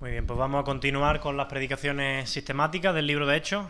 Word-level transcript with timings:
Muy 0.00 0.12
bien, 0.12 0.28
pues 0.28 0.38
vamos 0.38 0.60
a 0.60 0.64
continuar 0.64 1.18
con 1.18 1.36
las 1.36 1.48
predicaciones 1.48 2.30
sistemáticas 2.30 2.94
del 2.94 3.08
libro 3.08 3.26
de 3.26 3.36
Hechos. 3.36 3.66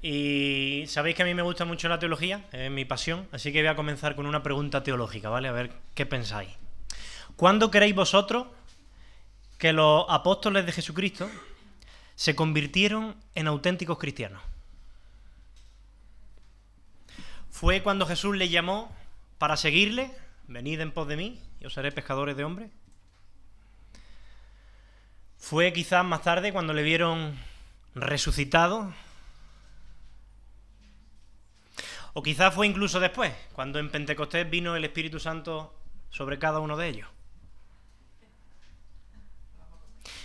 Y 0.00 0.84
sabéis 0.86 1.16
que 1.16 1.22
a 1.22 1.26
mí 1.26 1.34
me 1.34 1.42
gusta 1.42 1.66
mucho 1.66 1.86
la 1.90 1.98
teología, 1.98 2.46
es 2.50 2.70
mi 2.70 2.86
pasión, 2.86 3.28
así 3.30 3.52
que 3.52 3.60
voy 3.60 3.68
a 3.68 3.76
comenzar 3.76 4.16
con 4.16 4.24
una 4.24 4.42
pregunta 4.42 4.82
teológica, 4.82 5.28
¿vale? 5.28 5.48
A 5.48 5.52
ver 5.52 5.70
qué 5.94 6.06
pensáis. 6.06 6.48
¿Cuándo 7.36 7.70
creéis 7.70 7.94
vosotros 7.94 8.46
que 9.58 9.74
los 9.74 10.06
apóstoles 10.08 10.64
de 10.64 10.72
Jesucristo 10.72 11.28
se 12.14 12.34
convirtieron 12.34 13.16
en 13.34 13.48
auténticos 13.48 13.98
cristianos? 13.98 14.40
¿Fue 17.50 17.82
cuando 17.82 18.06
Jesús 18.06 18.34
les 18.34 18.50
llamó 18.50 18.90
para 19.36 19.58
seguirle? 19.58 20.10
Venid 20.48 20.80
en 20.80 20.90
pos 20.90 21.06
de 21.06 21.18
mí 21.18 21.38
y 21.60 21.66
os 21.66 21.76
haré 21.76 21.92
pescadores 21.92 22.34
de 22.34 22.44
hombres. 22.44 22.70
Fue 25.44 25.74
quizás 25.74 26.02
más 26.02 26.22
tarde 26.22 26.54
cuando 26.54 26.72
le 26.72 26.82
vieron 26.82 27.38
resucitado. 27.94 28.94
O 32.14 32.22
quizás 32.22 32.54
fue 32.54 32.66
incluso 32.66 32.98
después, 32.98 33.30
cuando 33.52 33.78
en 33.78 33.90
Pentecostés 33.90 34.48
vino 34.48 34.74
el 34.74 34.86
Espíritu 34.86 35.20
Santo 35.20 35.78
sobre 36.08 36.38
cada 36.38 36.60
uno 36.60 36.78
de 36.78 36.88
ellos. 36.88 37.08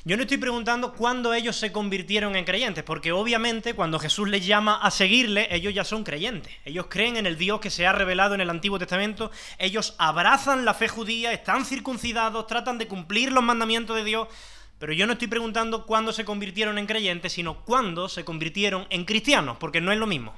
Yo 0.06 0.16
no 0.16 0.24
estoy 0.24 0.38
preguntando 0.38 0.94
cuándo 0.94 1.34
ellos 1.34 1.58
se 1.58 1.74
convirtieron 1.74 2.38
en 2.38 2.46
creyentes, 2.46 2.86
porque 2.86 3.12
obviamente 3.12 3.74
cuando 3.74 4.00
Jesús 4.00 4.30
les 4.30 4.46
llama 4.46 4.80
a 4.82 4.90
seguirle, 4.90 5.54
ellos 5.54 5.74
ya 5.74 5.84
son 5.84 6.06
creyentes. 6.06 6.54
Ellos 6.64 6.86
creen 6.90 7.18
en 7.18 7.26
el 7.26 7.38
Dios 7.38 7.60
que 7.60 7.70
se 7.70 7.86
ha 7.86 7.92
revelado 7.92 8.36
en 8.36 8.42
el 8.42 8.50
Antiguo 8.50 8.80
Testamento, 8.80 9.32
ellos 9.58 9.96
abrazan 9.98 10.64
la 10.64 10.74
fe 10.74 10.88
judía, 10.88 11.34
están 11.34 11.66
circuncidados, 11.66 12.48
tratan 12.48 12.78
de 12.78 12.88
cumplir 12.88 13.34
los 13.34 13.44
mandamientos 13.44 13.98
de 13.98 14.06
Dios, 14.06 14.30
pero 14.80 14.94
yo 14.94 15.06
no 15.06 15.14
estoy 15.14 15.28
preguntando 15.28 15.86
cuándo 15.86 16.14
se 16.14 16.24
convirtieron 16.24 16.78
en 16.78 16.88
creyentes, 16.88 17.34
sino 17.34 17.66
cuándo 17.66 18.08
se 18.08 18.24
convirtieron 18.24 18.88
en 18.90 19.04
cristianos, 19.04 19.58
porque 19.60 19.82
no 19.82 19.92
es 19.92 20.00
lo 20.00 20.08
mismo. 20.08 20.34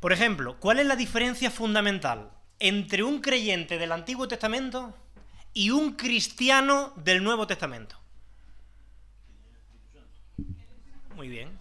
Por 0.00 0.12
ejemplo, 0.12 0.56
¿cuál 0.58 0.80
es 0.80 0.86
la 0.86 0.96
diferencia 0.96 1.50
fundamental 1.50 2.30
entre 2.58 3.04
un 3.04 3.20
creyente 3.20 3.78
del 3.78 3.92
Antiguo 3.92 4.26
Testamento 4.26 4.96
y 5.52 5.70
un 5.70 5.92
cristiano 5.92 6.94
del 6.96 7.22
Nuevo 7.22 7.46
Testamento? 7.46 8.00
Muy 11.14 11.28
bien. 11.28 11.60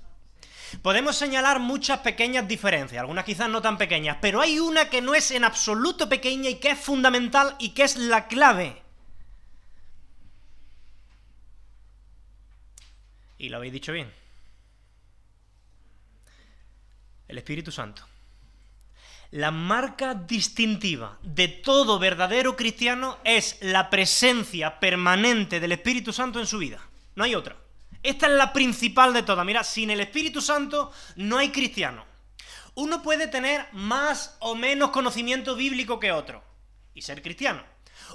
Podemos 0.81 1.17
señalar 1.17 1.59
muchas 1.59 2.00
pequeñas 2.00 2.47
diferencias, 2.47 3.02
algunas 3.02 3.25
quizás 3.25 3.50
no 3.50 3.62
tan 3.62 3.78
pequeñas, 3.78 4.17
pero 4.22 4.39
hay 4.39 4.58
una 4.58 4.89
que 4.89 5.02
no 5.02 5.14
es 5.14 5.31
en 5.31 5.44
absoluto 5.44 6.08
pequeña 6.08 6.50
y 6.50 6.56
que 6.56 6.69
es 6.69 6.80
fundamental 6.80 7.56
y 7.59 7.72
que 7.72 7.84
es 7.84 7.97
la 7.97 8.28
clave. 8.28 8.81
Y 13.42 13.50
lo 13.50 13.58
habéis 13.58 13.73
dicho 13.73 13.92
bien. 13.92 14.14
El 17.28 17.39
Espíritu 17.39 17.72
Santo. 17.72 18.06
La 19.31 19.50
marca 19.50 20.14
distintiva 20.14 21.17
de 21.23 21.47
todo 21.47 21.97
verdadero 21.97 22.56
cristiano 22.56 23.17
es 23.23 23.58
la 23.62 23.89
presencia 23.89 24.80
permanente 24.80 25.59
del 25.59 25.72
Espíritu 25.72 26.14
Santo 26.14 26.39
en 26.39 26.45
su 26.45 26.59
vida. 26.59 26.88
No 27.16 27.23
hay 27.23 27.34
otra. 27.34 27.56
Esta 28.03 28.28
es 28.28 28.34
la 28.34 28.53
principal 28.53 29.12
de 29.12 29.23
todas. 29.23 29.44
Mira, 29.44 29.64
sin 29.64 29.89
el 29.89 30.02
Espíritu 30.02 30.39
Santo 30.39 30.92
no 31.16 31.39
hay 31.39 31.50
cristiano. 31.50 32.06
Uno 32.75 33.02
puede 33.02 33.28
tener 33.28 33.66
más 33.72 34.38
o 34.42 34.53
menos 34.53 34.92
conocimiento 34.92 35.56
bíblico 35.56 36.00
que 36.00 36.12
otro 36.12 36.44
y 36.94 37.02
ser 37.02 37.23
cristiano. 37.23 37.64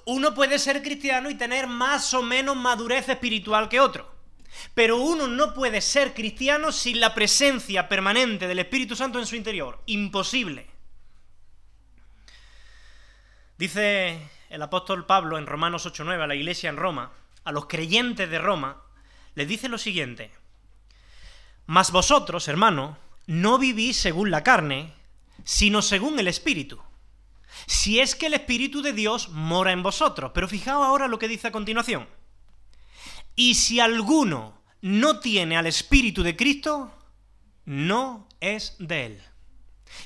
Uno 0.05 0.35
puede 0.35 0.61
ser 0.61 0.83
cristiano 0.83 1.31
y 1.31 1.35
tener 1.35 1.67
más 1.67 2.15
o 2.15 2.23
menos 2.23 2.55
madurez 2.55 3.09
espiritual 3.09 3.69
que 3.69 3.81
otro. 3.81 4.16
Pero 4.75 4.99
uno 4.99 5.27
no 5.27 5.55
puede 5.55 5.81
ser 5.81 6.15
cristiano 6.15 6.73
sin 6.73 7.01
la 7.01 7.15
presencia 7.15 7.89
permanente 7.89 8.47
del 8.47 8.59
Espíritu 8.59 8.97
Santo 8.97 9.19
en 9.19 9.27
su 9.27 9.37
interior. 9.37 9.83
Imposible. 9.87 10.67
Dice 13.59 14.31
el 14.51 14.63
apóstol 14.63 15.07
Pablo 15.07 15.39
en 15.39 15.47
Romanos 15.47 15.87
8.9 15.87 16.23
a 16.23 16.27
la 16.27 16.35
iglesia 16.35 16.69
en 16.69 16.77
Roma, 16.77 17.13
a 17.45 17.53
los 17.53 17.67
creyentes 17.67 18.29
de 18.29 18.39
Roma, 18.39 18.83
les 19.35 19.49
dice 19.49 19.69
lo 19.69 19.79
siguiente. 19.79 20.31
Mas 21.67 21.91
vosotros, 21.91 22.49
hermano, 22.49 22.99
no 23.27 23.59
vivís 23.59 23.97
según 23.97 24.31
la 24.31 24.43
carne, 24.43 24.93
sino 25.45 25.83
según 25.83 26.19
el 26.19 26.29
Espíritu. 26.29 26.81
Si 27.67 28.01
es 28.01 28.15
que 28.15 28.27
el 28.27 28.35
Espíritu 28.35 28.83
de 28.83 28.93
Dios 28.93 29.31
mora 29.31 29.73
en 29.73 29.83
vosotros. 29.83 30.33
Pero 30.35 30.49
fijaos 30.49 30.87
ahora 30.87 31.09
lo 31.09 31.19
que 31.19 31.29
dice 31.29 31.49
a 31.49 31.53
continuación. 31.53 32.07
Y 33.37 33.55
si 33.55 33.79
alguno 33.81 34.63
no 34.81 35.21
tiene 35.21 35.57
al 35.57 35.67
Espíritu 35.67 36.23
de 36.23 36.35
Cristo, 36.35 36.93
no 37.67 38.27
es 38.41 38.75
de 38.79 39.07
él. 39.07 39.23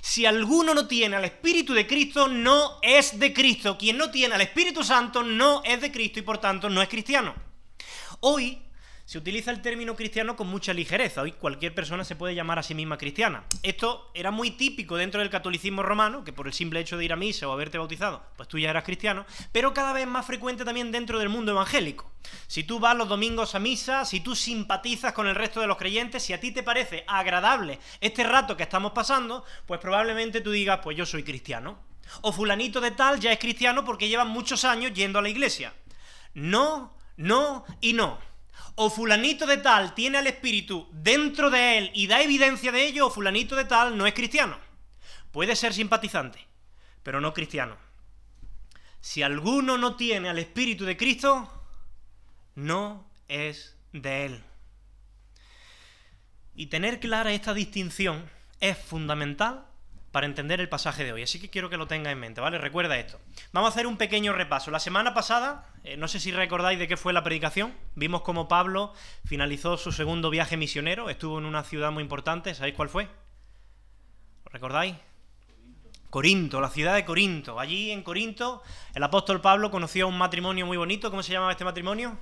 Si 0.00 0.26
alguno 0.26 0.74
no 0.74 0.86
tiene 0.86 1.16
al 1.16 1.24
Espíritu 1.24 1.72
de 1.72 1.86
Cristo, 1.86 2.28
no 2.28 2.78
es 2.82 3.19
de 3.19 3.32
Cristo. 3.32 3.78
Quien 3.78 3.96
no 3.96 4.10
tiene 4.10 4.34
al 4.34 4.40
Espíritu 4.40 4.84
Santo 4.84 5.22
no 5.22 5.62
es 5.64 5.80
de 5.80 5.92
Cristo 5.92 6.19
y 6.19 6.22
por 6.22 6.38
tanto 6.38 6.69
no 6.69 6.82
es 6.82 6.88
cristiano. 6.88 7.34
Hoy 8.20 8.58
se 9.10 9.19
utiliza 9.19 9.50
el 9.50 9.60
término 9.60 9.97
cristiano 9.97 10.37
con 10.37 10.47
mucha 10.47 10.72
ligereza. 10.72 11.22
Hoy 11.22 11.32
cualquier 11.32 11.75
persona 11.75 12.04
se 12.04 12.15
puede 12.15 12.37
llamar 12.37 12.60
a 12.60 12.62
sí 12.62 12.76
misma 12.76 12.97
cristiana. 12.97 13.43
Esto 13.65 14.09
era 14.15 14.31
muy 14.31 14.53
típico 14.53 14.97
dentro 14.97 15.19
del 15.19 15.31
catolicismo 15.31 15.82
romano, 15.82 16.22
que 16.22 16.32
por 16.32 16.47
el 16.47 16.53
simple 16.53 16.78
hecho 16.78 16.97
de 16.97 17.06
ir 17.06 17.12
a 17.12 17.16
misa 17.16 17.49
o 17.49 17.53
haberte 17.53 17.76
bautizado, 17.76 18.22
pues 18.37 18.49
tú 18.49 18.56
ya 18.56 18.70
eras 18.70 18.84
cristiano, 18.84 19.26
pero 19.50 19.75
cada 19.75 19.93
vez 19.93 20.06
más 20.06 20.25
frecuente 20.26 20.65
también 20.65 20.93
dentro 20.93 21.19
del 21.19 21.28
mundo 21.28 21.50
evangélico. 21.50 22.09
Si 22.47 22.62
tú 22.62 22.78
vas 22.78 22.97
los 22.97 23.09
domingos 23.09 23.56
a 23.56 23.59
misa, 23.59 24.04
si 24.04 24.20
tú 24.20 24.37
simpatizas 24.37 25.12
con 25.12 25.26
el 25.26 25.34
resto 25.34 25.60
de 25.60 25.66
los 25.66 25.76
creyentes, 25.76 26.22
si 26.22 26.32
a 26.32 26.38
ti 26.38 26.53
te 26.53 26.62
parece 26.62 27.03
agradable 27.09 27.81
este 28.00 28.22
rato 28.22 28.56
que 28.56 28.62
estamos 28.62 28.93
pasando, 28.93 29.44
pues 29.66 29.81
probablemente 29.81 30.41
tú 30.41 30.53
digas, 30.53 30.78
pues 30.84 30.97
yo 30.97 31.04
soy 31.04 31.25
cristiano. 31.25 31.81
O 32.20 32.31
fulanito 32.31 32.81
de 32.81 32.93
tal 32.93 33.19
ya 33.19 33.32
es 33.32 33.41
cristiano 33.41 33.84
porque 33.84 34.09
lleva 34.09 34.25
muchos 34.25 34.65
años 34.65 34.93
yendo 34.94 35.19
a 35.19 35.22
la 35.22 35.31
iglesia. 35.31 35.75
No, 36.32 36.94
no 37.16 37.65
y 37.81 37.93
no 37.93 38.29
o 38.75 38.91
fulanito 38.91 39.47
de 39.47 39.59
tal 39.59 39.94
tiene 39.94 40.19
al 40.19 40.26
espíritu 40.26 40.88
dentro 40.93 41.50
de 41.50 41.78
él 41.78 41.91
y 41.94 42.06
da 42.06 42.22
evidencia 42.22 42.72
de 42.72 42.87
ello, 42.87 43.06
o 43.06 43.10
fulanito 43.10 43.56
de 43.56 43.65
tal 43.65 43.97
no 43.97 44.06
es 44.06 44.15
cristiano. 44.15 44.59
Puede 45.32 45.54
ser 45.56 45.75
simpatizante, 45.75 46.47
pero 47.03 47.20
no 47.20 47.32
cristiano. 47.32 47.76
Si 49.00 49.22
alguno 49.22 49.78
no 49.78 49.97
tiene 49.97 50.28
al 50.28 50.38
espíritu 50.38 50.84
de 50.84 50.97
Cristo, 50.97 51.50
no 52.54 53.06
es 53.28 53.76
de 53.93 54.26
él. 54.26 54.44
Y 56.54 56.66
tener 56.66 57.00
clara 57.00 57.32
esta 57.32 57.54
distinción 57.54 58.28
es 58.60 58.76
fundamental 58.76 59.69
para 60.12 60.26
entender 60.26 60.60
el 60.60 60.69
pasaje 60.69 61.04
de 61.04 61.12
hoy. 61.12 61.22
Así 61.22 61.41
que 61.41 61.50
quiero 61.50 61.71
que 61.71 61.76
lo 61.76 61.87
tenga 61.87 62.10
en 62.10 62.19
mente, 62.19 62.41
¿vale? 62.41 62.59
Recuerda 62.59 62.98
esto. 62.98 63.21
Vamos 63.53 63.71
a 63.71 63.72
hacer 63.72 63.87
un 63.87 63.97
pequeño 63.97 64.32
repaso. 64.32 64.71
La 64.71 64.81
semana 64.81 65.15
pasada, 65.15 65.69
eh, 65.84 65.97
no 65.97 66.09
sé 66.09 66.21
si 66.21 66.32
recordáis 66.32 66.78
de 66.78 66.88
qué 66.88 66.97
fue 66.97 67.12
la 67.12 67.22
predicación, 67.22 67.75
vimos 67.94 68.22
cómo 68.22 68.49
Pablo 68.49 68.93
finalizó 69.25 69.76
su 69.76 69.93
segundo 69.93 70.31
viaje 70.31 70.56
misionero, 70.56 71.10
estuvo 71.10 71.38
en 71.38 71.44
una 71.44 71.62
ciudad 71.62 71.93
muy 71.93 72.03
importante, 72.03 72.54
¿sabéis 72.54 72.75
cuál 72.75 72.88
fue? 72.88 73.04
¿Lo 73.04 74.50
recordáis? 74.50 74.97
Corinto, 76.10 76.60
la 76.60 76.70
ciudad 76.70 76.97
de 76.97 77.04
Corinto. 77.04 77.60
Allí 77.60 77.93
en 77.93 78.03
Corinto, 78.03 78.62
el 78.94 79.03
apóstol 79.04 79.41
Pablo 79.41 79.70
conoció 79.70 80.09
un 80.09 80.19
matrimonio 80.19 80.66
muy 80.66 80.76
bonito. 80.76 81.09
¿Cómo 81.09 81.22
se 81.22 81.32
llamaba 81.32 81.53
este 81.53 81.65
matrimonio? 81.65 82.19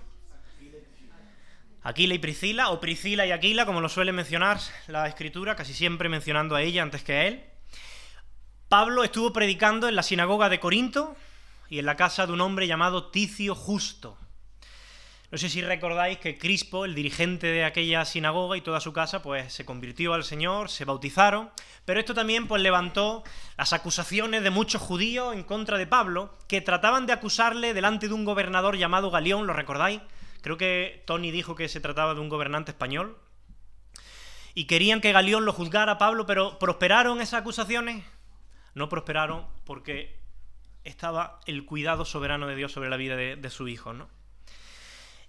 Aquila 1.82 2.12
y 2.12 2.18
Priscila, 2.18 2.68
o 2.68 2.80
Priscila 2.80 3.24
y 3.24 3.30
Aquila, 3.30 3.64
como 3.64 3.80
lo 3.80 3.88
suele 3.88 4.12
mencionar 4.12 4.58
la 4.88 5.08
escritura, 5.08 5.56
casi 5.56 5.72
siempre 5.72 6.10
mencionando 6.10 6.54
a 6.54 6.60
ella 6.60 6.82
antes 6.82 7.02
que 7.02 7.12
a 7.14 7.26
él. 7.26 7.44
Pablo 8.68 9.02
estuvo 9.02 9.32
predicando 9.32 9.88
en 9.88 9.96
la 9.96 10.02
sinagoga 10.02 10.50
de 10.50 10.60
Corinto 10.60 11.16
y 11.70 11.78
en 11.78 11.86
la 11.86 11.96
casa 11.96 12.26
de 12.26 12.34
un 12.34 12.42
hombre 12.42 12.66
llamado 12.66 13.06
Ticio 13.06 13.54
Justo. 13.54 14.18
No 15.30 15.38
sé 15.38 15.48
si 15.48 15.62
recordáis 15.62 16.18
que 16.18 16.36
Crispo, 16.36 16.84
el 16.84 16.94
dirigente 16.94 17.46
de 17.46 17.64
aquella 17.64 18.04
sinagoga 18.04 18.58
y 18.58 18.60
toda 18.60 18.80
su 18.80 18.92
casa, 18.92 19.22
pues 19.22 19.54
se 19.54 19.64
convirtió 19.64 20.12
al 20.12 20.22
Señor, 20.22 20.68
se 20.68 20.84
bautizaron, 20.84 21.48
pero 21.86 21.98
esto 21.98 22.12
también 22.12 22.46
pues 22.46 22.60
levantó 22.60 23.24
las 23.56 23.72
acusaciones 23.72 24.42
de 24.42 24.50
muchos 24.50 24.82
judíos 24.82 25.34
en 25.34 25.44
contra 25.44 25.78
de 25.78 25.86
Pablo, 25.86 26.36
que 26.46 26.60
trataban 26.60 27.06
de 27.06 27.14
acusarle 27.14 27.72
delante 27.72 28.08
de 28.08 28.12
un 28.12 28.26
gobernador 28.26 28.76
llamado 28.76 29.10
Galión, 29.10 29.46
¿lo 29.46 29.54
recordáis? 29.54 30.02
Creo 30.42 30.58
que 30.58 31.04
Tony 31.06 31.30
dijo 31.30 31.54
que 31.54 31.70
se 31.70 31.80
trataba 31.80 32.12
de 32.12 32.20
un 32.20 32.28
gobernante 32.28 32.72
español. 32.72 33.16
Y 34.52 34.66
querían 34.66 35.00
que 35.00 35.12
Galión 35.12 35.46
lo 35.46 35.54
juzgara 35.54 35.92
a 35.92 35.98
Pablo, 35.98 36.26
pero 36.26 36.58
¿prosperaron 36.58 37.22
esas 37.22 37.40
acusaciones? 37.40 38.04
No 38.78 38.88
prosperaron 38.88 39.46
porque 39.64 40.16
estaba 40.84 41.40
el 41.46 41.66
cuidado 41.66 42.04
soberano 42.04 42.46
de 42.46 42.56
Dios 42.56 42.72
sobre 42.72 42.88
la 42.88 42.96
vida 42.96 43.16
de, 43.16 43.50
su 43.50 43.68
hijo, 43.68 43.92
¿no? 43.92 44.08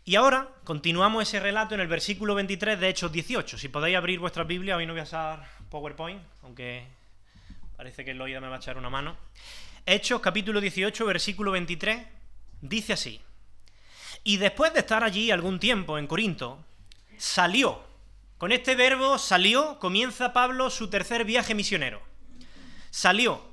Y 0.06 0.16
ahora 0.16 0.50
continuamos 0.63 1.24
ese 1.24 1.40
relato 1.40 1.75
en 1.75 1.81
el 1.81 1.88
versículo 1.88 2.34
23 2.36 2.80
de 2.80 2.90
Hechos 2.90 3.12
18. 3.12 3.57
Si 3.57 3.68
podéis 3.68 3.98
abrir 3.98 4.19
vuestra 4.19 4.44
Biblia, 4.44 4.78
hoy 4.78 4.86
no 4.86 4.94
voy 4.94 5.01
a 5.01 5.04
usar 5.04 5.48
PowerPoint, 5.69 6.22
aunque 6.44 6.86
parece 7.75 8.06
que 8.06 8.12
el 8.12 8.22
oído 8.22 8.42
me 8.42 8.48
va 8.48 8.56
a 8.56 8.60
echar 8.60 8.78
una 8.78 8.90
mano. 8.90 9.18
Hechos 9.86 10.22
capítulo 10.22 10.62
18, 10.62 11.06
versículo 11.06 11.52
23, 11.52 12.07
dice 12.62 12.94
así. 12.94 13.22
Y 14.24 14.38
después 14.38 14.74
de 14.74 14.80
estar 14.80 15.04
allí 15.04 15.31
algún 15.31 15.60
tiempo 15.60 15.98
en 15.98 16.07
Corinto, 16.07 16.63
salió. 17.18 17.84
Con 18.38 18.52
este 18.52 18.75
verbo 18.75 19.18
salió, 19.18 19.80
comienza 19.80 20.34
Pablo 20.34 20.69
su 20.69 20.90
tercer 20.90 21.25
viaje 21.25 21.54
misionero. 21.54 22.08
Salió, 22.91 23.44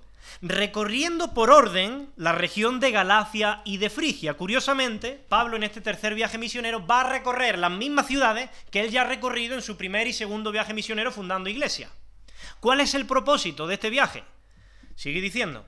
recorriendo 0.42 1.34
por 1.34 1.50
orden 1.50 2.10
la 2.16 2.32
región 2.32 2.80
de 2.80 2.90
Galacia 2.90 3.62
y 3.64 3.78
de 3.78 3.90
Frigia. 3.90 4.34
Curiosamente, 4.34 5.24
Pablo 5.28 5.56
en 5.56 5.62
este 5.62 5.80
tercer 5.80 6.14
viaje 6.14 6.38
misionero 6.38 6.86
va 6.86 7.02
a 7.02 7.10
recorrer 7.10 7.58
las 7.58 7.70
mismas 7.70 8.06
ciudades 8.06 8.50
que 8.70 8.80
él 8.80 8.90
ya 8.90 9.02
ha 9.02 9.06
recorrido 9.06 9.54
en 9.54 9.62
su 9.62 9.76
primer 9.76 10.06
y 10.06 10.12
segundo 10.12 10.52
viaje 10.52 10.74
misionero 10.74 11.12
fundando 11.12 11.50
iglesia. 11.50 11.90
¿Cuál 12.60 12.80
es 12.80 12.94
el 12.94 13.06
propósito 13.06 13.66
de 13.66 13.74
este 13.74 13.90
viaje? 13.90 14.24
Sigue 14.94 15.20
diciendo, 15.20 15.66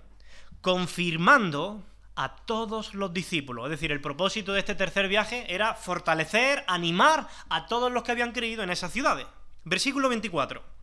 confirmando 0.61 1.85
a 2.17 2.35
todos 2.35 2.95
los 2.95 3.13
discípulos. 3.13 3.67
Es 3.67 3.71
decir, 3.71 3.93
el 3.93 4.01
propósito 4.01 4.53
de 4.53 4.61
este 4.61 4.75
tercer 4.75 5.09
viaje 5.09 5.47
era 5.55 5.75
fortalecer, 5.75 6.65
animar 6.67 7.29
a 7.49 7.67
todos 7.67 7.93
los 7.93 8.03
que 8.03 8.13
habían 8.13 8.33
creído 8.33 8.63
en 8.63 8.71
esas 8.71 8.93
ciudades. 8.93 9.27
Versículo 9.65 10.09
24. 10.09 10.78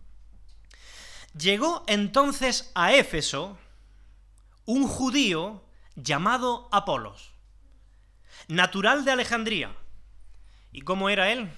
Llegó 1.37 1.83
entonces 1.87 2.71
a 2.75 2.93
Éfeso 2.93 3.57
un 4.65 4.87
judío 4.87 5.65
llamado 5.95 6.69
Apolos, 6.71 7.33
natural 8.47 9.03
de 9.03 9.11
Alejandría. 9.11 9.75
¿Y 10.71 10.81
cómo 10.81 11.09
era 11.09 11.31
él? 11.31 11.49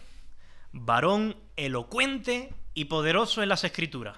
Varón 0.71 1.37
elocuente 1.57 2.53
y 2.73 2.85
poderoso 2.85 3.43
en 3.43 3.49
las 3.49 3.63
escrituras. 3.63 4.17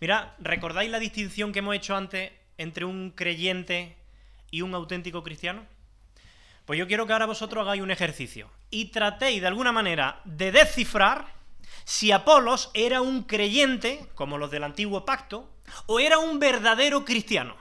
Mira, 0.00 0.34
¿recordáis 0.38 0.90
la 0.90 0.98
distinción 0.98 1.52
que 1.52 1.58
hemos 1.58 1.76
hecho 1.76 1.94
antes 1.94 2.32
entre 2.56 2.86
un 2.86 3.10
creyente 3.10 3.96
y 4.50 4.62
un 4.62 4.74
auténtico 4.74 5.22
cristiano? 5.22 5.66
Pues 6.64 6.78
yo 6.78 6.86
quiero 6.86 7.06
que 7.06 7.12
ahora 7.12 7.26
vosotros 7.26 7.62
hagáis 7.62 7.82
un 7.82 7.90
ejercicio 7.90 8.50
y 8.70 8.86
tratéis 8.86 9.42
de 9.42 9.48
alguna 9.48 9.72
manera 9.72 10.22
de 10.24 10.50
descifrar 10.50 11.37
si 11.88 12.12
Apolos 12.12 12.70
era 12.74 13.00
un 13.00 13.22
creyente, 13.22 14.10
como 14.14 14.36
los 14.36 14.50
del 14.50 14.64
antiguo 14.64 15.06
pacto, 15.06 15.48
o 15.86 16.00
era 16.00 16.18
un 16.18 16.38
verdadero 16.38 17.06
cristiano. 17.06 17.56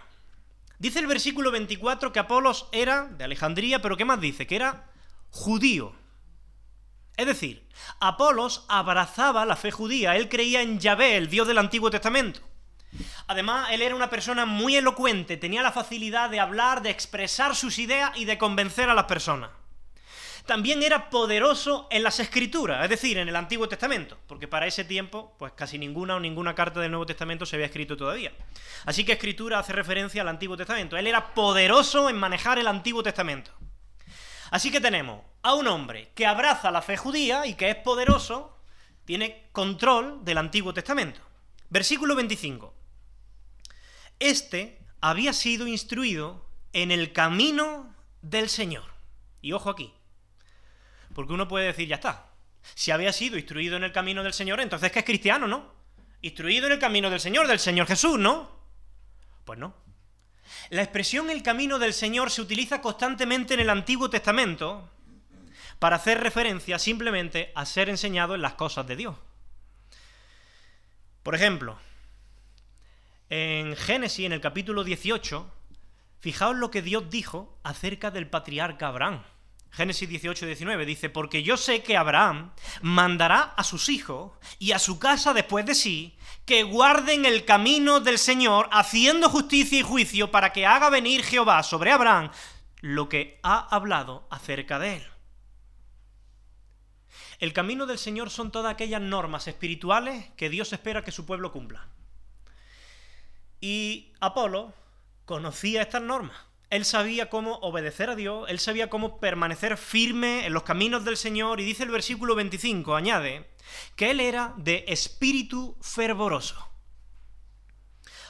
Dice 0.79 0.99
el 0.99 1.07
versículo 1.07 1.49
24 1.49 2.11
que 2.11 2.19
Apolos 2.19 2.67
era 2.73 3.05
de 3.05 3.23
Alejandría, 3.23 3.81
pero 3.81 3.95
¿qué 3.95 4.03
más 4.03 4.19
dice? 4.19 4.45
Que 4.45 4.57
era 4.57 4.91
judío. 5.29 5.95
Es 7.15 7.25
decir, 7.25 7.69
Apolos 8.01 8.65
abrazaba 8.67 9.45
la 9.45 9.55
fe 9.55 9.71
judía, 9.71 10.17
él 10.17 10.27
creía 10.27 10.61
en 10.61 10.81
Yahvé, 10.81 11.15
el 11.15 11.29
Dios 11.29 11.47
del 11.47 11.59
Antiguo 11.59 11.89
Testamento. 11.89 12.41
Además, 13.27 13.69
él 13.71 13.81
era 13.81 13.95
una 13.95 14.09
persona 14.09 14.45
muy 14.45 14.75
elocuente, 14.75 15.37
tenía 15.37 15.61
la 15.61 15.71
facilidad 15.71 16.29
de 16.29 16.41
hablar, 16.41 16.81
de 16.81 16.89
expresar 16.89 17.55
sus 17.55 17.79
ideas 17.79 18.11
y 18.17 18.25
de 18.25 18.37
convencer 18.37 18.89
a 18.89 18.93
las 18.93 19.05
personas. 19.05 19.51
También 20.47 20.81
era 20.81 21.09
poderoso 21.09 21.87
en 21.91 22.03
las 22.03 22.21
escrituras, 22.21 22.81
es 22.81 22.89
decir, 22.89 23.17
en 23.17 23.27
el 23.27 23.35
Antiguo 23.35 23.67
Testamento, 23.67 24.17
porque 24.27 24.47
para 24.47 24.65
ese 24.65 24.85
tiempo, 24.85 25.35
pues 25.37 25.51
casi 25.51 25.77
ninguna 25.77 26.15
o 26.15 26.21
ninguna 26.21 26.55
carta 26.55 26.79
del 26.79 26.91
Nuevo 26.91 27.05
Testamento 27.05 27.45
se 27.45 27.57
había 27.57 27.65
escrito 27.65 27.97
todavía. 27.97 28.31
Así 28.85 29.03
que 29.03 29.11
escritura 29.11 29.59
hace 29.59 29.73
referencia 29.73 30.21
al 30.21 30.29
Antiguo 30.29 30.55
Testamento. 30.55 30.95
Él 30.95 31.05
era 31.05 31.33
poderoso 31.33 32.09
en 32.09 32.15
manejar 32.15 32.59
el 32.59 32.67
Antiguo 32.67 33.03
Testamento. 33.03 33.51
Así 34.49 34.71
que 34.71 34.79
tenemos 34.79 35.21
a 35.43 35.53
un 35.53 35.67
hombre 35.67 36.11
que 36.15 36.25
abraza 36.25 36.71
la 36.71 36.81
fe 36.81 36.95
judía 36.95 37.45
y 37.45 37.55
que 37.55 37.69
es 37.69 37.75
poderoso, 37.75 38.57
tiene 39.03 39.49
control 39.51 40.23
del 40.23 40.37
Antiguo 40.37 40.73
Testamento. 40.73 41.19
Versículo 41.69 42.15
25. 42.15 42.73
Este 44.19 44.79
había 45.01 45.33
sido 45.33 45.67
instruido 45.67 46.49
en 46.71 46.91
el 46.91 47.11
camino 47.11 47.93
del 48.21 48.47
Señor. 48.47 48.85
Y 49.41 49.51
ojo 49.51 49.69
aquí, 49.69 49.93
porque 51.17 51.33
uno 51.33 51.47
puede 51.47 51.65
decir, 51.65 51.87
ya 51.87 51.95
está, 51.95 52.27
si 52.75 52.91
había 52.91 53.11
sido 53.11 53.39
instruido 53.39 53.75
en 53.75 53.83
el 53.83 53.91
camino 53.91 54.21
del 54.21 54.33
Señor, 54.33 54.61
entonces 54.61 54.91
que 54.91 54.99
es 54.99 55.05
cristiano, 55.05 55.47
¿no? 55.47 55.73
Instruido 56.21 56.67
en 56.67 56.73
el 56.73 56.77
camino 56.77 57.09
del 57.09 57.19
Señor, 57.19 57.47
del 57.47 57.57
Señor 57.57 57.87
Jesús, 57.87 58.19
¿no? 58.19 58.51
Pues 59.43 59.57
no. 59.57 59.73
La 60.69 60.83
expresión 60.83 61.31
el 61.31 61.41
camino 61.41 61.79
del 61.79 61.95
Señor 61.95 62.29
se 62.29 62.43
utiliza 62.43 62.81
constantemente 62.81 63.55
en 63.55 63.61
el 63.61 63.71
Antiguo 63.71 64.11
Testamento 64.11 64.91
para 65.79 65.95
hacer 65.95 66.19
referencia 66.19 66.77
simplemente 66.77 67.51
a 67.55 67.65
ser 67.65 67.89
enseñado 67.89 68.35
en 68.35 68.43
las 68.43 68.53
cosas 68.53 68.85
de 68.85 68.95
Dios. 68.95 69.15
Por 71.23 71.33
ejemplo, 71.33 71.79
en 73.31 73.75
Génesis, 73.75 74.27
en 74.27 74.33
el 74.33 74.41
capítulo 74.41 74.83
18, 74.83 75.51
fijaos 76.19 76.55
lo 76.55 76.69
que 76.69 76.83
Dios 76.83 77.09
dijo 77.09 77.57
acerca 77.63 78.11
del 78.11 78.29
patriarca 78.29 78.89
Abraham. 78.89 79.23
Génesis 79.71 80.09
18, 80.09 80.45
19 80.45 80.85
dice, 80.85 81.09
porque 81.09 81.43
yo 81.43 81.55
sé 81.57 81.83
que 81.83 81.97
Abraham 81.97 82.51
mandará 82.81 83.53
a 83.55 83.63
sus 83.63 83.89
hijos 83.89 84.31
y 84.59 84.71
a 84.71 84.79
su 84.79 84.97
casa 84.97 85.33
después 85.33 85.65
de 85.65 85.75
sí 85.75 86.17
que 86.45 86.63
guarden 86.63 87.25
el 87.25 87.45
camino 87.45 87.99
del 87.99 88.17
Señor, 88.17 88.69
haciendo 88.71 89.29
justicia 89.29 89.79
y 89.79 89.83
juicio 89.83 90.31
para 90.31 90.53
que 90.53 90.65
haga 90.65 90.89
venir 90.89 91.23
Jehová 91.23 91.61
sobre 91.61 91.91
Abraham 91.91 92.31
lo 92.81 93.09
que 93.09 93.39
ha 93.43 93.67
hablado 93.75 94.27
acerca 94.29 94.79
de 94.79 94.97
él. 94.97 95.07
El 97.39 97.53
camino 97.53 97.85
del 97.85 97.99
Señor 97.99 98.29
son 98.29 98.51
todas 98.51 98.73
aquellas 98.73 99.01
normas 99.01 99.47
espirituales 99.47 100.31
que 100.35 100.49
Dios 100.49 100.73
espera 100.73 101.03
que 101.03 101.11
su 101.11 101.25
pueblo 101.25 101.51
cumpla. 101.51 101.87
Y 103.61 104.13
Apolo 104.19 104.73
conocía 105.25 105.81
estas 105.81 106.01
normas. 106.01 106.46
Él 106.69 106.83
sabía 106.83 107.29
cómo 107.29 107.55
obedecer 107.59 108.09
a 108.09 108.15
Dios, 108.15 108.49
él 108.49 108.59
sabía 108.59 108.89
cómo 108.89 109.19
permanecer 109.19 109.77
firme 109.77 110.45
en 110.45 110.53
los 110.53 110.63
caminos 110.63 111.05
del 111.05 111.15
Señor, 111.15 111.61
y 111.61 111.65
dice 111.65 111.83
el 111.83 111.91
versículo 111.91 112.35
25, 112.35 112.95
añade, 112.95 113.49
que 113.95 114.11
él 114.11 114.19
era 114.19 114.53
de 114.57 114.83
espíritu 114.87 115.77
fervoroso. 115.81 116.67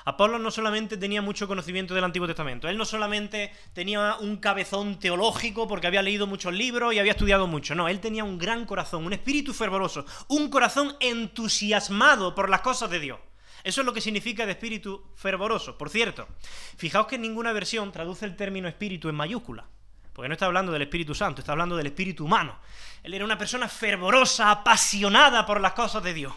Apolo 0.05 0.39
no 0.39 0.51
solamente 0.51 0.95
tenía 0.95 1.21
mucho 1.21 1.49
conocimiento 1.49 1.93
del 1.93 2.05
Antiguo 2.05 2.27
Testamento, 2.27 2.69
él 2.69 2.77
no 2.77 2.85
solamente 2.85 3.51
tenía 3.73 4.15
un 4.21 4.37
cabezón 4.37 4.99
teológico 4.99 5.67
porque 5.67 5.87
había 5.87 6.01
leído 6.01 6.27
muchos 6.27 6.53
libros 6.53 6.93
y 6.93 6.99
había 6.99 7.11
estudiado 7.11 7.45
mucho, 7.47 7.75
no, 7.75 7.89
él 7.89 7.99
tenía 7.99 8.23
un 8.23 8.37
gran 8.37 8.65
corazón, 8.65 9.05
un 9.05 9.13
espíritu 9.13 9.53
fervoroso, 9.53 10.05
un 10.29 10.49
corazón 10.49 10.95
entusiasmado 10.99 12.35
por 12.35 12.49
las 12.49 12.61
cosas 12.61 12.89
de 12.89 12.99
Dios. 12.99 13.19
Eso 13.67 13.81
es 13.81 13.85
lo 13.85 13.91
que 13.91 13.99
significa 13.99 14.45
de 14.45 14.53
espíritu 14.53 15.03
fervoroso. 15.17 15.77
Por 15.77 15.89
cierto, 15.89 16.25
fijaos 16.77 17.05
que 17.05 17.17
ninguna 17.17 17.51
versión 17.51 17.91
traduce 17.91 18.23
el 18.23 18.37
término 18.37 18.69
espíritu 18.69 19.09
en 19.09 19.15
mayúscula. 19.15 19.65
Porque 20.13 20.29
no 20.29 20.35
está 20.35 20.45
hablando 20.45 20.71
del 20.71 20.83
Espíritu 20.83 21.13
Santo, 21.13 21.41
está 21.41 21.51
hablando 21.51 21.75
del 21.75 21.87
Espíritu 21.87 22.23
humano. 22.23 22.57
Él 23.03 23.13
era 23.13 23.25
una 23.25 23.37
persona 23.37 23.67
fervorosa, 23.67 24.51
apasionada 24.51 25.45
por 25.45 25.59
las 25.59 25.73
cosas 25.73 26.01
de 26.01 26.13
Dios. 26.13 26.33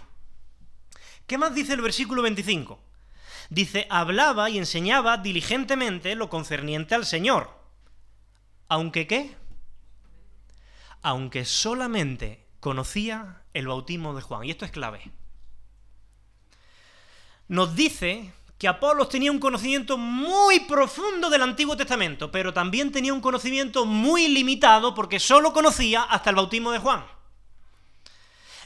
¿Qué 1.28 1.38
más 1.38 1.54
dice 1.54 1.74
el 1.74 1.82
versículo 1.82 2.20
25? 2.20 2.82
Dice, 3.48 3.86
hablaba 3.90 4.50
y 4.50 4.58
enseñaba 4.58 5.16
diligentemente 5.16 6.16
lo 6.16 6.28
concerniente 6.28 6.96
al 6.96 7.06
Señor. 7.06 7.48
¿Aunque 8.66 9.06
qué? 9.06 9.36
Aunque 11.00 11.44
solamente 11.44 12.44
conocía 12.58 13.44
el 13.54 13.68
bautismo 13.68 14.16
de 14.16 14.22
Juan. 14.22 14.44
Y 14.46 14.50
esto 14.50 14.64
es 14.64 14.72
clave. 14.72 15.12
Nos 17.50 17.74
dice 17.74 18.32
que 18.58 18.68
Apolos 18.68 19.08
tenía 19.08 19.32
un 19.32 19.40
conocimiento 19.40 19.98
muy 19.98 20.60
profundo 20.60 21.28
del 21.28 21.42
Antiguo 21.42 21.76
Testamento, 21.76 22.30
pero 22.30 22.54
también 22.54 22.92
tenía 22.92 23.12
un 23.12 23.20
conocimiento 23.20 23.84
muy 23.84 24.28
limitado 24.28 24.94
porque 24.94 25.18
solo 25.18 25.52
conocía 25.52 26.04
hasta 26.04 26.30
el 26.30 26.36
bautismo 26.36 26.70
de 26.70 26.78
Juan. 26.78 27.04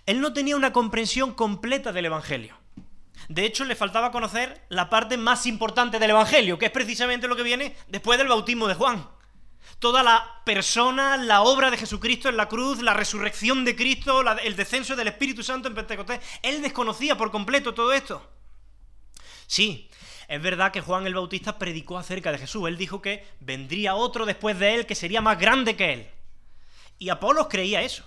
Él 0.05 0.21
no 0.21 0.35
tenía 0.35 0.55
una 0.55 0.75
comprensión 0.75 1.33
completa 1.33 1.93
del 1.93 2.05
Evangelio. 2.05 2.59
De 3.31 3.47
hecho, 3.47 3.64
le 3.64 3.75
faltaba 3.75 4.12
conocer 4.12 4.67
la 4.69 4.91
parte 4.91 5.17
más 5.17 5.47
importante 5.47 5.99
del 5.99 6.11
Evangelio, 6.11 6.59
que 6.59 6.67
es 6.67 6.71
precisamente 6.71 7.26
lo 7.26 7.37
que 7.37 7.43
viene 7.43 7.75
después 7.88 8.19
del 8.19 8.29
bautismo 8.29 8.69
de 8.69 8.75
Juan. 8.75 9.09
Toda 9.79 10.03
la 10.03 10.43
persona, 10.45 11.17
la 11.17 11.41
obra 11.41 11.71
de 11.71 11.79
Jesucristo 11.79 12.29
en 12.29 12.37
la 12.37 12.50
cruz, 12.50 12.83
la 12.83 12.93
resurrección 12.93 13.64
de 13.64 13.76
Cristo, 13.76 14.23
el 14.43 14.57
descenso 14.57 14.95
del 14.95 15.09
Espíritu 15.09 15.43
Santo 15.43 15.69
en 15.69 15.75
Pentecostés. 15.75 16.21
Él 16.43 16.61
desconocía 16.61 17.17
por 17.17 17.31
completo 17.31 17.73
todo 17.73 17.91
esto. 17.95 18.31
Sí, 19.47 19.89
es 20.29 20.43
verdad 20.43 20.73
que 20.73 20.81
Juan 20.81 21.07
el 21.07 21.15
Bautista 21.15 21.59
predicó 21.59 21.99
acerca 21.99 22.33
de 22.33 22.39
Jesús. 22.39 22.67
Él 22.69 22.77
dijo 22.77 23.03
que 23.03 23.27
vendría 23.41 23.95
otro 23.95 24.27
después 24.27 24.59
de 24.59 24.75
él 24.75 24.87
que 24.87 24.95
sería 24.95 25.21
más 25.21 25.39
grande 25.39 25.77
que 25.77 25.93
él. 25.93 26.07
Y 26.99 27.11
Apolos 27.11 27.49
creía 27.49 27.83
eso. 27.83 28.05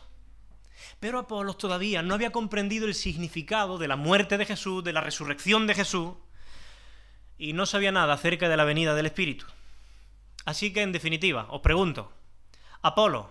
Pero 0.99 1.19
Apolos 1.19 1.57
todavía 1.57 2.01
no 2.01 2.15
había 2.15 2.31
comprendido 2.31 2.87
el 2.87 2.95
significado 2.95 3.77
de 3.77 3.87
la 3.87 3.95
muerte 3.95 4.37
de 4.37 4.45
Jesús, 4.45 4.83
de 4.83 4.93
la 4.93 5.01
resurrección 5.01 5.67
de 5.67 5.75
Jesús, 5.75 6.15
y 7.37 7.53
no 7.53 7.65
sabía 7.65 7.91
nada 7.91 8.13
acerca 8.13 8.49
de 8.49 8.57
la 8.57 8.63
venida 8.63 8.95
del 8.95 9.05
Espíritu. 9.05 9.45
Así 10.45 10.73
que, 10.73 10.81
en 10.81 10.91
definitiva, 10.91 11.45
os 11.49 11.61
pregunto, 11.61 12.11
¿Apolo 12.81 13.29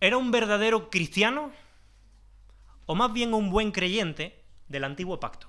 era 0.00 0.16
un 0.16 0.30
verdadero 0.30 0.88
cristiano 0.88 1.52
o 2.86 2.94
más 2.94 3.12
bien 3.12 3.34
un 3.34 3.50
buen 3.50 3.70
creyente 3.70 4.40
del 4.68 4.84
antiguo 4.84 5.20
pacto? 5.20 5.48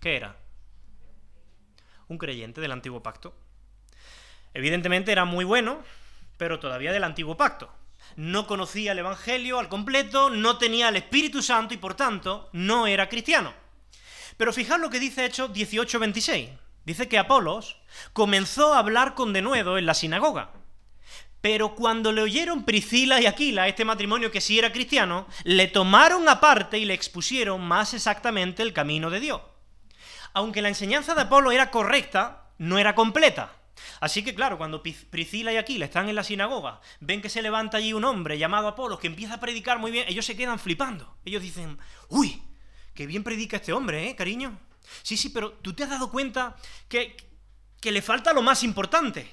¿Qué 0.00 0.16
era? 0.16 0.41
Un 2.12 2.18
creyente 2.18 2.60
del 2.60 2.72
antiguo 2.72 3.02
pacto. 3.02 3.34
Evidentemente 4.52 5.12
era 5.12 5.24
muy 5.24 5.46
bueno, 5.46 5.78
pero 6.36 6.60
todavía 6.60 6.92
del 6.92 7.04
antiguo 7.04 7.38
pacto. 7.38 7.72
no 8.16 8.46
conocía 8.46 8.92
el 8.92 8.98
Evangelio 8.98 9.58
al 9.58 9.70
completo, 9.70 10.28
no 10.28 10.58
tenía 10.58 10.90
el 10.90 10.96
Espíritu 10.96 11.40
Santo 11.40 11.72
y 11.72 11.78
por 11.78 11.94
tanto 11.94 12.50
no 12.52 12.86
era 12.86 13.08
cristiano. 13.08 13.54
Pero 14.36 14.52
fijaos 14.52 14.78
lo 14.78 14.90
que 14.90 15.00
dice 15.00 15.24
Hechos 15.24 15.54
18:26. 15.54 16.50
Dice 16.84 17.08
que 17.08 17.16
Apolos 17.16 17.78
comenzó 18.12 18.74
a 18.74 18.80
hablar 18.80 19.14
con 19.14 19.32
denuedo 19.32 19.78
en 19.78 19.86
la 19.86 19.94
sinagoga. 19.94 20.50
Pero 21.40 21.74
cuando 21.74 22.12
le 22.12 22.20
oyeron 22.20 22.66
Priscila 22.66 23.22
y 23.22 23.26
Aquila, 23.26 23.68
este 23.68 23.86
matrimonio 23.86 24.30
que 24.30 24.42
sí 24.42 24.58
era 24.58 24.70
cristiano, 24.70 25.26
le 25.44 25.66
tomaron 25.68 26.28
aparte 26.28 26.76
y 26.78 26.84
le 26.84 26.92
expusieron 26.92 27.62
más 27.62 27.94
exactamente 27.94 28.62
el 28.62 28.74
camino 28.74 29.08
de 29.08 29.20
Dios. 29.20 29.40
Aunque 30.34 30.62
la 30.62 30.68
enseñanza 30.68 31.14
de 31.14 31.22
Apolo 31.22 31.52
era 31.52 31.70
correcta, 31.70 32.50
no 32.58 32.78
era 32.78 32.94
completa. 32.94 33.52
Así 34.00 34.22
que 34.22 34.34
claro, 34.34 34.58
cuando 34.58 34.82
Priscila 34.82 35.52
y 35.52 35.56
Aquila 35.56 35.86
están 35.86 36.08
en 36.08 36.14
la 36.14 36.24
sinagoga, 36.24 36.80
ven 37.00 37.22
que 37.22 37.28
se 37.28 37.42
levanta 37.42 37.78
allí 37.78 37.92
un 37.92 38.04
hombre 38.04 38.38
llamado 38.38 38.68
Apolo 38.68 38.98
que 38.98 39.06
empieza 39.06 39.34
a 39.34 39.40
predicar 39.40 39.78
muy 39.78 39.90
bien, 39.90 40.06
ellos 40.08 40.26
se 40.26 40.36
quedan 40.36 40.58
flipando. 40.58 41.16
Ellos 41.24 41.42
dicen, 41.42 41.78
uy, 42.08 42.42
qué 42.94 43.06
bien 43.06 43.24
predica 43.24 43.56
este 43.56 43.72
hombre, 43.72 44.08
¿eh, 44.08 44.16
cariño? 44.16 44.58
Sí, 45.02 45.16
sí, 45.16 45.28
pero 45.30 45.52
tú 45.52 45.72
te 45.72 45.84
has 45.84 45.90
dado 45.90 46.10
cuenta 46.10 46.56
que, 46.88 47.16
que 47.80 47.92
le 47.92 48.02
falta 48.02 48.32
lo 48.32 48.42
más 48.42 48.62
importante. 48.62 49.30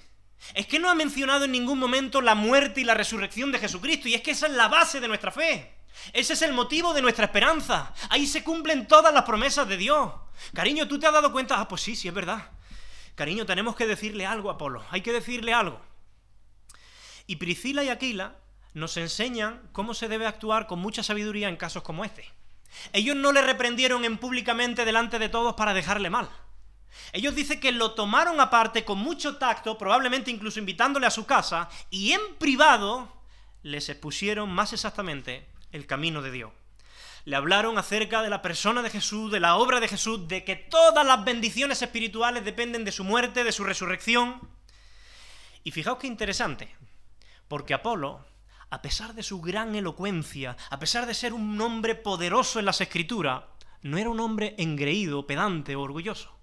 Es 0.54 0.68
que 0.68 0.80
no 0.80 0.90
ha 0.90 0.96
mencionado 0.96 1.46
en 1.46 1.52
ningún 1.52 1.80
momento 1.80 2.22
la 2.22 2.36
muerte 2.36 2.82
y 2.82 2.86
la 2.86 2.94
resurrección 2.94 3.52
de 3.52 3.60
Jesucristo, 3.60 4.08
y 4.08 4.14
es 4.14 4.22
que 4.22 4.32
esa 4.32 4.48
es 4.48 4.54
la 4.54 4.68
base 4.68 5.00
de 5.00 5.08
nuestra 5.08 5.32
fe. 5.32 5.79
Ese 6.14 6.34
es 6.34 6.42
el 6.42 6.54
motivo 6.54 6.94
de 6.94 7.02
nuestra 7.02 7.26
esperanza. 7.26 7.94
Ahí 8.10 8.26
se 8.26 8.44
cumplen 8.44 8.88
todas 8.88 9.14
las 9.14 9.24
promesas 9.24 9.68
de 9.68 9.78
Dios. 9.78 10.12
Cariño, 10.54 10.88
¿tú 10.88 11.00
te 11.00 11.08
has 11.08 11.14
dado 11.14 11.32
cuenta? 11.32 11.60
Ah, 11.60 11.68
pues 11.68 11.82
sí, 11.82 11.96
sí, 11.96 12.08
es 12.08 12.14
verdad. 12.14 12.52
Cariño, 13.16 13.46
tenemos 13.46 13.76
que 13.76 13.86
decirle 13.86 14.26
algo 14.26 14.50
a 14.50 14.54
Apolo. 14.54 14.84
Hay 14.92 15.02
que 15.02 15.12
decirle 15.12 15.54
algo. 15.54 15.82
Y 17.28 17.36
Priscila 17.36 17.84
y 17.84 17.90
Aquila 17.90 18.38
nos 18.74 18.98
enseñan 18.98 19.70
cómo 19.72 19.94
se 19.94 20.08
debe 20.08 20.26
actuar 20.26 20.68
con 20.68 20.80
mucha 20.80 21.04
sabiduría 21.04 21.50
en 21.50 21.58
casos 21.58 21.84
como 21.84 22.06
este. 22.06 22.32
Ellos 22.94 23.16
no 23.16 23.32
le 23.32 23.42
reprendieron 23.42 24.06
en 24.06 24.18
públicamente 24.18 24.86
delante 24.86 25.20
de 25.20 25.30
todos 25.30 25.56
para 25.56 25.74
dejarle 25.74 26.10
mal. 26.10 26.30
Ellos 27.12 27.36
dicen 27.36 27.60
que 27.60 27.72
lo 27.72 27.92
tomaron 27.92 28.40
aparte 28.40 28.86
con 28.86 29.00
mucho 29.00 29.38
tacto, 29.38 29.78
probablemente 29.78 30.32
incluso 30.32 30.60
invitándole 30.60 31.08
a 31.08 31.12
su 31.12 31.26
casa, 31.26 31.70
y 31.90 32.12
en 32.14 32.22
privado 32.38 33.12
les 33.64 33.90
expusieron 33.90 34.50
más 34.50 34.74
exactamente 34.74 35.49
el 35.72 35.86
camino 35.86 36.22
de 36.22 36.32
Dios. 36.32 36.52
Le 37.26 37.36
hablaron 37.36 37.78
acerca 37.78 38.22
de 38.22 38.30
la 38.30 38.42
persona 38.42 38.82
de 38.82 38.90
Jesús, 38.90 39.32
de 39.32 39.40
la 39.40 39.56
obra 39.56 39.80
de 39.80 39.88
Jesús, 39.88 40.28
de 40.28 40.44
que 40.44 40.56
todas 40.56 41.06
las 41.06 41.24
bendiciones 41.24 41.82
espirituales 41.82 42.46
dependen 42.46 42.86
de 42.86 42.92
su 42.92 43.04
muerte, 43.04 43.44
de 43.44 43.52
su 43.52 43.64
resurrección. 43.64 44.40
Y 45.64 45.72
fijaos 45.72 46.00
qué 46.00 46.08
interesante, 46.08 46.74
porque 47.48 47.74
Apolo, 47.74 48.26
a 48.70 48.82
pesar 48.82 49.14
de 49.14 49.24
su 49.24 49.42
gran 49.42 49.76
elocuencia, 49.76 50.56
a 50.70 50.80
pesar 50.80 51.06
de 51.06 51.14
ser 51.14 51.34
un 51.34 51.60
hombre 51.62 51.96
poderoso 51.96 52.60
en 52.60 52.66
las 52.66 52.82
escrituras, 52.82 53.44
no 53.82 53.98
era 53.98 54.10
un 54.10 54.20
hombre 54.20 54.56
engreído, 54.58 55.28
pedante 55.28 55.76
o 55.76 55.82
orgulloso. 55.82 56.36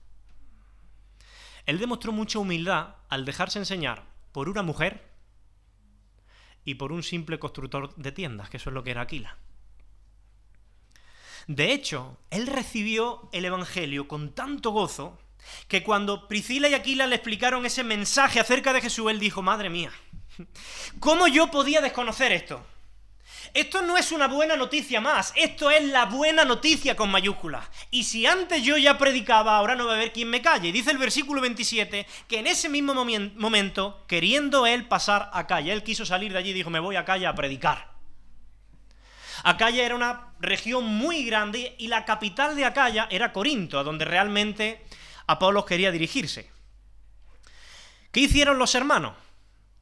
Él 1.67 1.79
demostró 1.79 2.13
mucha 2.13 2.39
humildad 2.39 2.97
al 3.09 3.25
dejarse 3.25 3.59
enseñar 3.59 4.05
por 4.33 4.49
una 4.49 4.63
mujer 4.63 5.16
y 6.67 6.75
por 6.75 6.93
un 6.93 7.03
simple 7.03 7.39
constructor 7.39 7.95
de 7.95 8.13
tiendas, 8.13 8.51
que 8.51 8.59
eso 8.59 8.69
es 8.69 8.75
lo 8.75 8.85
que 8.85 8.91
era 8.91 9.01
Aquila. 9.01 9.39
De 11.47 11.73
hecho, 11.73 12.19
él 12.31 12.49
recibió 12.49 13.31
el 13.33 13.45
Evangelio 13.45 14.09
con 14.09 14.35
tanto 14.35 14.73
gozo 14.73 15.17
que 15.69 15.85
cuando 15.85 16.27
Priscila 16.27 16.69
y 16.69 16.75
Aquila 16.75 17.07
le 17.07 17.15
explicaron 17.15 17.65
ese 17.65 17.85
mensaje 17.85 18.41
acerca 18.41 18.73
de 18.73 18.81
Jesús, 18.81 19.11
él 19.11 19.21
dijo, 19.21 19.43
madre 19.43 19.71
mía, 19.71 19.93
¿cómo 20.99 21.29
yo 21.29 21.53
podía 21.53 21.81
desconocer 21.81 22.33
esto? 22.33 22.67
Esto 23.57 23.81
no 23.81 23.97
es 23.97 24.13
una 24.13 24.29
buena 24.29 24.55
noticia 24.55 25.01
más, 25.01 25.33
esto 25.35 25.71
es 25.71 25.83
la 25.85 26.05
buena 26.05 26.45
noticia 26.45 26.95
con 26.95 27.11
mayúsculas. 27.11 27.67
Y 27.91 28.05
si 28.05 28.27
antes 28.27 28.63
yo 28.63 28.77
ya 28.77 28.99
predicaba, 28.99 29.57
ahora 29.57 29.75
no 29.75 29.87
va 29.87 29.93
a 29.93 29.95
haber 29.95 30.13
quien 30.13 30.29
me 30.29 30.43
calle. 30.43 30.73
Dice 30.73 30.91
el 30.91 30.99
versículo 30.99 31.41
27 31.41 32.07
que 32.29 32.39
en 32.41 32.49
ese 32.49 32.69
mismo 32.69 32.93
momento, 32.93 34.05
queriendo 34.07 34.67
él 34.67 34.87
pasar 34.89 35.31
a 35.33 35.47
calle, 35.47 35.73
él 35.73 35.83
quiso 35.83 36.05
salir 36.05 36.35
de 36.35 36.39
allí 36.39 36.51
y 36.51 36.53
dijo, 36.53 36.69
me 36.69 36.81
voy 36.81 36.97
a 36.97 37.07
calle 37.07 37.27
a 37.27 37.35
predicar. 37.35 37.93
Acaya 39.43 39.87
era 39.87 39.95
una 39.95 40.35
región 40.39 40.85
muy 40.85 41.25
grande 41.25 41.77
y 41.79 41.89
la 41.89 42.05
capital 42.05 42.57
de 42.57 42.67
Acaya 42.67 43.09
era 43.11 43.33
Corinto, 43.33 43.79
a 43.79 43.85
donde 43.85 44.05
realmente 44.05 44.85
Apolos 45.27 45.65
quería 45.65 45.91
dirigirse. 45.91 46.51
¿Qué 48.13 48.21
hicieron 48.21 48.59
los 48.59 48.75
hermanos? 48.75 49.15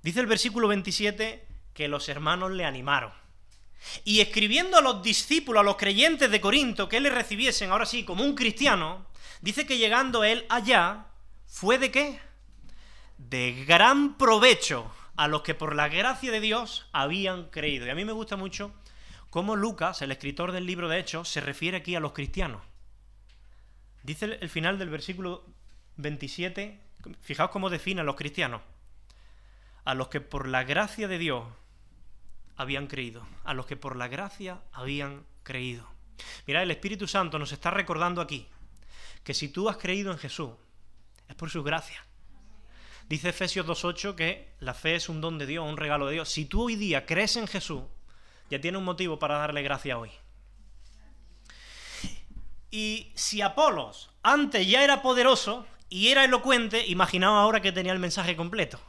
Dice 0.01 0.21
el 0.21 0.27
versículo 0.27 0.69
27 0.69 1.45
que 1.75 1.89
los 1.89 2.09
hermanos 2.09 2.53
le 2.53 2.65
animaron. 2.65 3.24
Y 4.05 4.21
escribiendo 4.21 4.79
a 4.79 4.83
los 4.83 5.03
discípulos, 5.03 5.61
a 5.61 5.65
los 5.65 5.77
creyentes 5.77 6.31
de 6.31 6.41
Corinto, 6.41 6.89
que 6.89 7.01
le 7.01 7.11
recibiesen 7.11 7.71
ahora 7.71 7.87
sí 7.87 8.05
como 8.05 8.25
un 8.25 8.35
cristiano, 8.35 9.07
dice 9.41 9.67
que 9.67 9.79
llegando 9.79 10.25
él 10.25 10.47
allá, 10.49 11.07
¿fue 11.47 11.79
de 11.79 11.91
qué? 11.91 12.21
De 13.19 13.65
gran 13.67 14.17
provecho 14.17 14.91
a 15.17 15.29
los 15.29 15.43
que 15.43 15.55
por 15.55 15.75
la 15.75 15.89
gracia 15.89 16.31
de 16.31 16.41
Dios 16.41 16.87
habían 16.93 17.51
creído. 17.51 17.87
Y 17.87 17.91
a 17.91 17.95
mí 17.95 18.05
me 18.05 18.13
gusta 18.13 18.37
mucho 18.37 18.73
cómo 19.31 19.57
Lucas, 19.57 20.03
el 20.03 20.13
escritor 20.13 20.53
del 20.53 20.67
libro 20.67 20.89
de 20.89 20.99
Hechos, 20.99 21.29
se 21.29 21.41
refiere 21.41 21.77
aquí 21.77 21.95
a 21.95 22.01
los 22.01 22.13
cristianos. 22.13 22.63
Dice 24.03 24.39
el 24.41 24.49
final 24.49 24.79
del 24.79 24.91
versículo 24.91 25.47
27, 25.97 26.81
fijaos 27.21 27.51
cómo 27.51 27.71
define 27.71 28.03
a 28.03 28.05
los 28.05 28.17
cristianos. 28.17 28.63
A 29.85 29.95
los 29.95 30.09
que 30.09 30.21
por 30.21 30.49
la 30.49 30.65
gracia 30.65 31.09
de 31.09 31.19
Dios 31.19 31.45
habían 32.57 32.87
creído, 32.87 33.27
a 33.45 33.55
los 33.55 33.67
que 33.67 33.77
por 33.77 33.97
la 33.97 34.09
gracia 34.09 34.63
habían 34.73 35.25
creído. 35.43 35.89
Mira, 36.47 36.63
el 36.63 36.71
Espíritu 36.71 37.07
Santo 37.07 37.39
nos 37.39 37.53
está 37.53 37.71
recordando 37.71 38.21
aquí 38.21 38.47
que 39.23 39.35
si 39.35 39.49
tú 39.49 39.69
has 39.69 39.77
creído 39.77 40.13
en 40.13 40.19
Jesús, 40.19 40.51
es 41.29 41.35
por 41.35 41.51
su 41.51 41.63
gracia. 41.63 42.05
Dice 43.09 43.31
Efesios 43.31 43.67
2.8 43.67 44.15
que 44.15 44.55
la 44.61 44.75
fe 44.75 44.95
es 44.97 45.09
un 45.09 45.21
don 45.21 45.39
de 45.39 45.47
Dios, 45.47 45.69
un 45.69 45.77
regalo 45.77 46.07
de 46.07 46.15
Dios. 46.15 46.29
Si 46.29 46.47
tú 46.47 46.65
hoy 46.65 46.77
día 46.77 47.07
crees 47.07 47.37
en 47.37 47.47
Jesús, 47.47 47.83
ya 48.51 48.61
tiene 48.61 48.79
un 48.79 48.85
motivo 48.85 49.19
para 49.19 49.39
darle 49.39 49.63
gracia 49.63 49.99
hoy. 49.99 50.11
Y 52.71 53.13
si 53.15 53.41
Apolos 53.41 54.11
antes 54.23 54.67
ya 54.67 54.83
era 54.83 55.03
poderoso 55.03 55.67
y 55.89 56.09
era 56.09 56.25
elocuente, 56.25 56.87
imaginaos 56.87 57.39
ahora 57.39 57.61
que 57.61 57.73
tenía 57.73 57.93
el 57.93 57.99
mensaje 57.99 58.37
completo. 58.37 58.81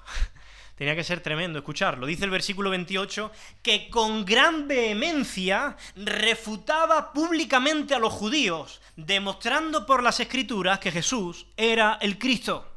Tenía 0.75 0.95
que 0.95 1.05
ser 1.05 1.21
tremendo 1.21 1.59
escucharlo. 1.59 2.05
Dice 2.05 2.25
el 2.25 2.31
versículo 2.31 2.69
28 2.69 3.31
que 3.61 3.89
con 3.89 4.25
gran 4.25 4.67
vehemencia 4.67 5.77
refutaba 5.95 7.13
públicamente 7.13 7.95
a 7.95 7.99
los 7.99 8.11
judíos, 8.11 8.81
demostrando 8.97 9.85
por 9.85 10.03
las 10.03 10.19
escrituras 10.19 10.79
que 10.79 10.91
Jesús 10.91 11.47
era 11.55 11.97
el 12.01 12.19
Cristo. 12.19 12.69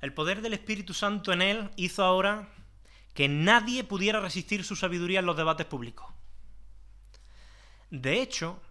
El 0.00 0.14
poder 0.14 0.40
del 0.40 0.54
Espíritu 0.54 0.94
Santo 0.94 1.32
en 1.32 1.42
él 1.42 1.70
hizo 1.76 2.02
ahora 2.02 2.48
que 3.12 3.28
nadie 3.28 3.84
pudiera 3.84 4.20
resistir 4.20 4.64
su 4.64 4.76
sabiduría 4.76 5.18
en 5.20 5.26
los 5.26 5.36
debates 5.36 5.66
públicos. 5.66 6.06
De 7.90 8.22
hecho, 8.22 8.62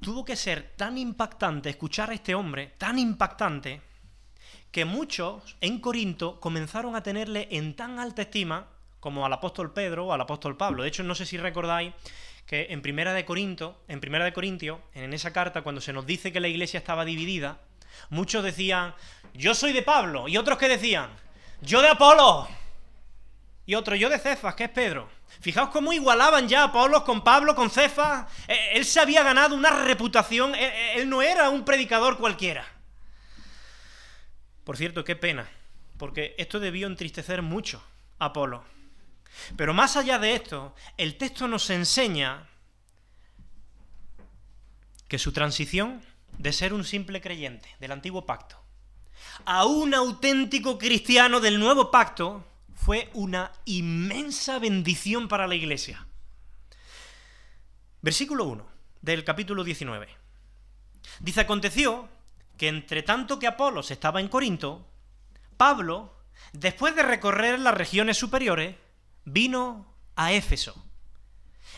tuvo 0.00 0.24
que 0.24 0.36
ser 0.36 0.74
tan 0.76 0.96
impactante 0.96 1.70
escuchar 1.70 2.10
a 2.10 2.14
este 2.14 2.34
hombre, 2.34 2.74
tan 2.78 2.98
impactante, 2.98 3.82
que 4.76 4.84
muchos 4.84 5.56
en 5.62 5.80
Corinto 5.80 6.38
comenzaron 6.38 6.96
a 6.96 7.02
tenerle 7.02 7.48
en 7.50 7.74
tan 7.74 7.98
alta 7.98 8.20
estima 8.20 8.66
como 9.00 9.24
al 9.24 9.32
apóstol 9.32 9.72
Pedro 9.72 10.08
o 10.08 10.12
al 10.12 10.20
apóstol 10.20 10.58
Pablo. 10.58 10.82
De 10.82 10.90
hecho, 10.90 11.02
no 11.02 11.14
sé 11.14 11.24
si 11.24 11.38
recordáis 11.38 11.94
que 12.44 12.66
en 12.68 12.82
Primera 12.82 13.14
de 13.14 13.24
Corinto, 13.24 13.80
en 13.88 14.00
Primera 14.00 14.26
de 14.26 14.34
Corintio, 14.34 14.82
en 14.92 15.14
esa 15.14 15.32
carta, 15.32 15.62
cuando 15.62 15.80
se 15.80 15.94
nos 15.94 16.04
dice 16.04 16.30
que 16.30 16.40
la 16.40 16.48
iglesia 16.48 16.76
estaba 16.76 17.06
dividida, 17.06 17.58
muchos 18.10 18.44
decían, 18.44 18.94
yo 19.32 19.54
soy 19.54 19.72
de 19.72 19.80
Pablo, 19.80 20.28
y 20.28 20.36
otros 20.36 20.58
que 20.58 20.68
decían, 20.68 21.08
yo 21.62 21.80
de 21.80 21.88
Apolo, 21.88 22.46
y 23.64 23.76
otro, 23.76 23.96
yo 23.96 24.10
de 24.10 24.18
Cefas, 24.18 24.56
que 24.56 24.64
es 24.64 24.70
Pedro. 24.70 25.08
Fijaos 25.40 25.70
cómo 25.70 25.94
igualaban 25.94 26.48
ya 26.48 26.60
a 26.60 26.64
Apolo 26.64 27.02
con 27.02 27.24
Pablo, 27.24 27.54
con 27.54 27.70
Cefas. 27.70 28.26
Eh, 28.46 28.72
él 28.74 28.84
se 28.84 29.00
había 29.00 29.22
ganado 29.22 29.56
una 29.56 29.70
reputación, 29.70 30.54
eh, 30.54 30.66
eh, 30.66 30.92
él 30.96 31.08
no 31.08 31.22
era 31.22 31.48
un 31.48 31.64
predicador 31.64 32.18
cualquiera. 32.18 32.75
Por 34.66 34.76
cierto, 34.76 35.04
qué 35.04 35.14
pena, 35.14 35.48
porque 35.96 36.34
esto 36.38 36.58
debió 36.58 36.88
entristecer 36.88 37.40
mucho 37.40 37.80
a 38.18 38.24
Apolo. 38.26 38.64
Pero 39.56 39.72
más 39.72 39.96
allá 39.96 40.18
de 40.18 40.34
esto, 40.34 40.74
el 40.96 41.16
texto 41.16 41.46
nos 41.46 41.70
enseña 41.70 42.48
que 45.06 45.20
su 45.20 45.30
transición 45.30 46.02
de 46.36 46.52
ser 46.52 46.74
un 46.74 46.82
simple 46.82 47.20
creyente 47.20 47.68
del 47.78 47.92
antiguo 47.92 48.26
pacto 48.26 48.60
a 49.44 49.66
un 49.66 49.94
auténtico 49.94 50.78
cristiano 50.78 51.38
del 51.38 51.60
nuevo 51.60 51.92
pacto 51.92 52.44
fue 52.74 53.08
una 53.14 53.52
inmensa 53.66 54.58
bendición 54.58 55.28
para 55.28 55.46
la 55.46 55.54
iglesia. 55.54 56.08
Versículo 58.02 58.46
1 58.46 58.66
del 59.00 59.22
capítulo 59.22 59.62
19. 59.62 60.08
Dice, 61.20 61.40
aconteció 61.40 62.08
que 62.56 62.68
entre 62.68 63.02
tanto 63.02 63.38
que 63.38 63.46
Apolos 63.46 63.90
estaba 63.90 64.20
en 64.20 64.28
Corinto, 64.28 64.86
Pablo, 65.56 66.14
después 66.52 66.94
de 66.94 67.02
recorrer 67.02 67.58
las 67.58 67.74
regiones 67.74 68.16
superiores, 68.16 68.76
vino 69.24 69.94
a 70.16 70.32
Éfeso. 70.32 70.82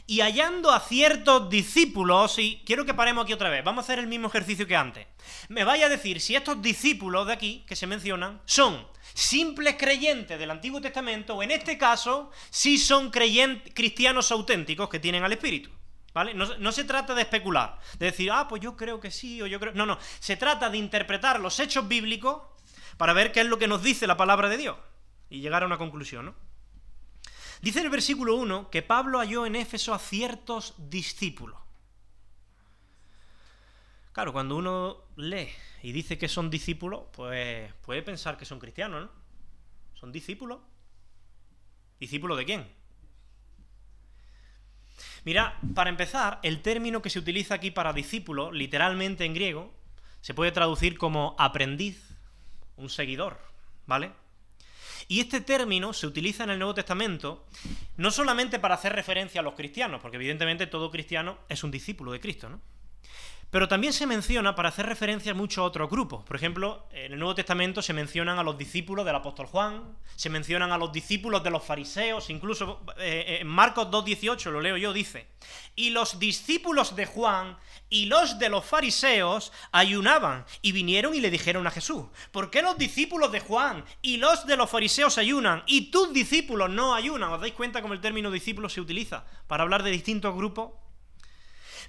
Y 0.06 0.20
hallando 0.20 0.70
a 0.70 0.80
ciertos 0.80 1.50
discípulos, 1.50 2.38
y 2.38 2.62
quiero 2.64 2.86
que 2.86 2.94
paremos 2.94 3.24
aquí 3.24 3.34
otra 3.34 3.50
vez, 3.50 3.62
vamos 3.62 3.82
a 3.82 3.86
hacer 3.86 3.98
el 3.98 4.06
mismo 4.06 4.28
ejercicio 4.28 4.66
que 4.66 4.76
antes. 4.76 5.06
Me 5.48 5.64
vaya 5.64 5.86
a 5.86 5.90
decir 5.90 6.20
si 6.20 6.34
estos 6.34 6.62
discípulos 6.62 7.26
de 7.26 7.34
aquí, 7.34 7.64
que 7.66 7.76
se 7.76 7.86
mencionan, 7.86 8.40
son 8.46 8.86
simples 9.12 9.76
creyentes 9.78 10.38
del 10.38 10.50
Antiguo 10.50 10.80
Testamento, 10.80 11.34
o 11.34 11.42
en 11.42 11.50
este 11.50 11.76
caso, 11.76 12.30
si 12.48 12.78
son 12.78 13.10
creyentes, 13.10 13.72
cristianos 13.74 14.32
auténticos 14.32 14.88
que 14.88 15.00
tienen 15.00 15.24
al 15.24 15.32
Espíritu. 15.32 15.70
¿Vale? 16.18 16.34
No, 16.34 16.72
se 16.72 16.82
trata 16.82 17.14
de 17.14 17.22
especular, 17.22 17.78
de 17.96 18.06
decir, 18.06 18.32
ah, 18.32 18.48
pues 18.48 18.60
yo 18.60 18.76
creo 18.76 18.98
que 18.98 19.08
sí, 19.08 19.40
o 19.40 19.46
yo 19.46 19.60
creo. 19.60 19.72
No, 19.74 19.86
no. 19.86 19.98
Se 20.18 20.36
trata 20.36 20.68
de 20.68 20.76
interpretar 20.76 21.38
los 21.38 21.60
hechos 21.60 21.86
bíblicos 21.86 22.42
para 22.96 23.12
ver 23.12 23.30
qué 23.30 23.42
es 23.42 23.46
lo 23.46 23.56
que 23.56 23.68
nos 23.68 23.84
dice 23.84 24.08
la 24.08 24.16
palabra 24.16 24.48
de 24.48 24.56
Dios 24.56 24.76
y 25.30 25.40
llegar 25.40 25.62
a 25.62 25.66
una 25.66 25.78
conclusión, 25.78 26.24
¿no? 26.24 26.34
Dice 27.62 27.82
el 27.82 27.88
versículo 27.88 28.34
1 28.34 28.68
que 28.68 28.82
Pablo 28.82 29.20
halló 29.20 29.46
en 29.46 29.54
Éfeso 29.54 29.94
a 29.94 30.00
ciertos 30.00 30.74
discípulos. 30.76 31.60
Claro, 34.10 34.32
cuando 34.32 34.56
uno 34.56 35.04
lee 35.14 35.50
y 35.84 35.92
dice 35.92 36.18
que 36.18 36.26
son 36.26 36.50
discípulos, 36.50 37.02
pues 37.12 37.72
puede 37.74 38.02
pensar 38.02 38.36
que 38.36 38.44
son 38.44 38.58
cristianos, 38.58 39.02
¿no? 39.02 39.10
¿Son 39.94 40.10
discípulos? 40.10 40.58
¿Discípulos 42.00 42.36
de 42.36 42.44
quién? 42.44 42.77
Mira, 45.24 45.58
para 45.74 45.90
empezar, 45.90 46.40
el 46.42 46.62
término 46.62 47.02
que 47.02 47.10
se 47.10 47.18
utiliza 47.18 47.54
aquí 47.54 47.70
para 47.70 47.92
discípulo, 47.92 48.52
literalmente 48.52 49.24
en 49.24 49.34
griego, 49.34 49.72
se 50.20 50.34
puede 50.34 50.52
traducir 50.52 50.98
como 50.98 51.34
aprendiz, 51.38 52.16
un 52.76 52.90
seguidor, 52.90 53.38
¿vale? 53.86 54.12
Y 55.08 55.20
este 55.20 55.40
término 55.40 55.92
se 55.92 56.06
utiliza 56.06 56.44
en 56.44 56.50
el 56.50 56.58
Nuevo 56.58 56.74
Testamento 56.74 57.46
no 57.96 58.10
solamente 58.10 58.58
para 58.58 58.74
hacer 58.74 58.92
referencia 58.92 59.40
a 59.40 59.44
los 59.44 59.54
cristianos, 59.54 60.00
porque 60.00 60.16
evidentemente 60.16 60.66
todo 60.66 60.90
cristiano 60.90 61.38
es 61.48 61.64
un 61.64 61.70
discípulo 61.70 62.12
de 62.12 62.20
Cristo, 62.20 62.48
¿no? 62.48 62.60
Pero 63.50 63.66
también 63.66 63.94
se 63.94 64.06
menciona 64.06 64.54
para 64.54 64.68
hacer 64.68 64.84
referencia 64.84 65.32
a 65.32 65.34
muchos 65.34 65.64
otros 65.64 65.88
grupos. 65.88 66.22
Por 66.24 66.36
ejemplo, 66.36 66.86
en 66.92 67.14
el 67.14 67.18
Nuevo 67.18 67.34
Testamento 67.34 67.80
se 67.80 67.94
mencionan 67.94 68.38
a 68.38 68.42
los 68.42 68.58
discípulos 68.58 69.06
del 69.06 69.14
apóstol 69.14 69.46
Juan, 69.46 69.96
se 70.16 70.28
mencionan 70.28 70.70
a 70.70 70.76
los 70.76 70.92
discípulos 70.92 71.42
de 71.42 71.50
los 71.50 71.64
fariseos, 71.64 72.28
incluso 72.28 72.82
eh, 72.98 73.24
eh, 73.26 73.38
en 73.40 73.46
Marcos 73.46 73.88
2.18, 73.88 74.50
lo 74.50 74.60
leo 74.60 74.76
yo, 74.76 74.92
dice, 74.92 75.28
y 75.74 75.90
los 75.90 76.18
discípulos 76.18 76.94
de 76.94 77.06
Juan 77.06 77.56
y 77.88 78.04
los 78.04 78.38
de 78.38 78.50
los 78.50 78.66
fariseos 78.66 79.50
ayunaban 79.72 80.44
y 80.60 80.72
vinieron 80.72 81.14
y 81.14 81.20
le 81.20 81.30
dijeron 81.30 81.66
a 81.66 81.70
Jesús, 81.70 82.04
¿por 82.32 82.50
qué 82.50 82.60
los 82.60 82.76
discípulos 82.76 83.32
de 83.32 83.40
Juan 83.40 83.82
y 84.02 84.18
los 84.18 84.44
de 84.44 84.58
los 84.58 84.68
fariseos 84.68 85.16
ayunan 85.16 85.62
y 85.66 85.90
tus 85.90 86.12
discípulos 86.12 86.68
no 86.68 86.94
ayunan? 86.94 87.32
¿Os 87.32 87.40
dais 87.40 87.54
cuenta 87.54 87.80
cómo 87.80 87.94
el 87.94 88.02
término 88.02 88.30
discípulo 88.30 88.68
se 88.68 88.82
utiliza 88.82 89.24
para 89.46 89.62
hablar 89.62 89.82
de 89.82 89.90
distintos 89.90 90.34
grupos? 90.34 90.72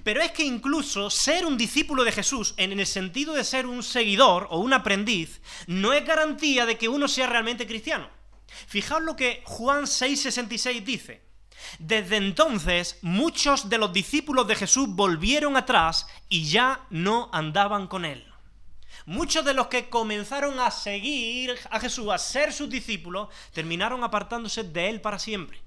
Pero 0.04 0.22
es 0.22 0.32
que 0.32 0.44
incluso 0.44 1.10
ser 1.10 1.46
un 1.46 1.58
discípulo 1.58 2.04
de 2.04 2.12
Jesús, 2.12 2.54
en 2.58 2.78
el 2.78 2.88
sentido 2.88 3.34
de 3.34 3.44
ser 3.44 3.66
un 3.66 3.84
seguidor 3.84 4.48
o 4.50 4.60
un 4.60 4.74
aprendiz, 4.74 5.42
no 5.68 5.94
es 5.94 6.06
garantía 6.06 6.66
de 6.66 6.78
que 6.78 6.88
uno 6.88 7.08
sea 7.08 7.28
realmente 7.28 7.68
cristiano. 7.68 8.10
Fijaos 8.68 9.04
lo 9.04 9.16
que 9.16 9.44
Juan 9.46 9.84
6:66 9.84 10.84
dice. 10.84 11.30
Desde 11.78 12.18
entonces 12.18 12.98
muchos 13.02 13.70
de 13.70 13.78
los 13.78 13.92
discípulos 13.92 14.48
de 14.48 14.56
Jesús 14.56 14.88
volvieron 14.90 15.58
atrás 15.58 16.08
y 16.30 16.46
ya 16.46 16.86
no 16.90 17.30
andaban 17.34 17.88
con 17.88 18.06
él. 18.06 18.26
Muchos 19.06 19.44
de 19.44 19.54
los 19.54 19.68
que 19.68 19.90
comenzaron 19.90 20.60
a 20.60 20.72
seguir 20.72 21.58
a 21.70 21.80
Jesús, 21.80 22.10
a 22.10 22.18
ser 22.18 22.54
sus 22.54 22.70
discípulos, 22.70 23.30
terminaron 23.54 24.04
apartándose 24.04 24.64
de 24.64 24.90
él 24.90 25.02
para 25.02 25.20
siempre. 25.20 25.62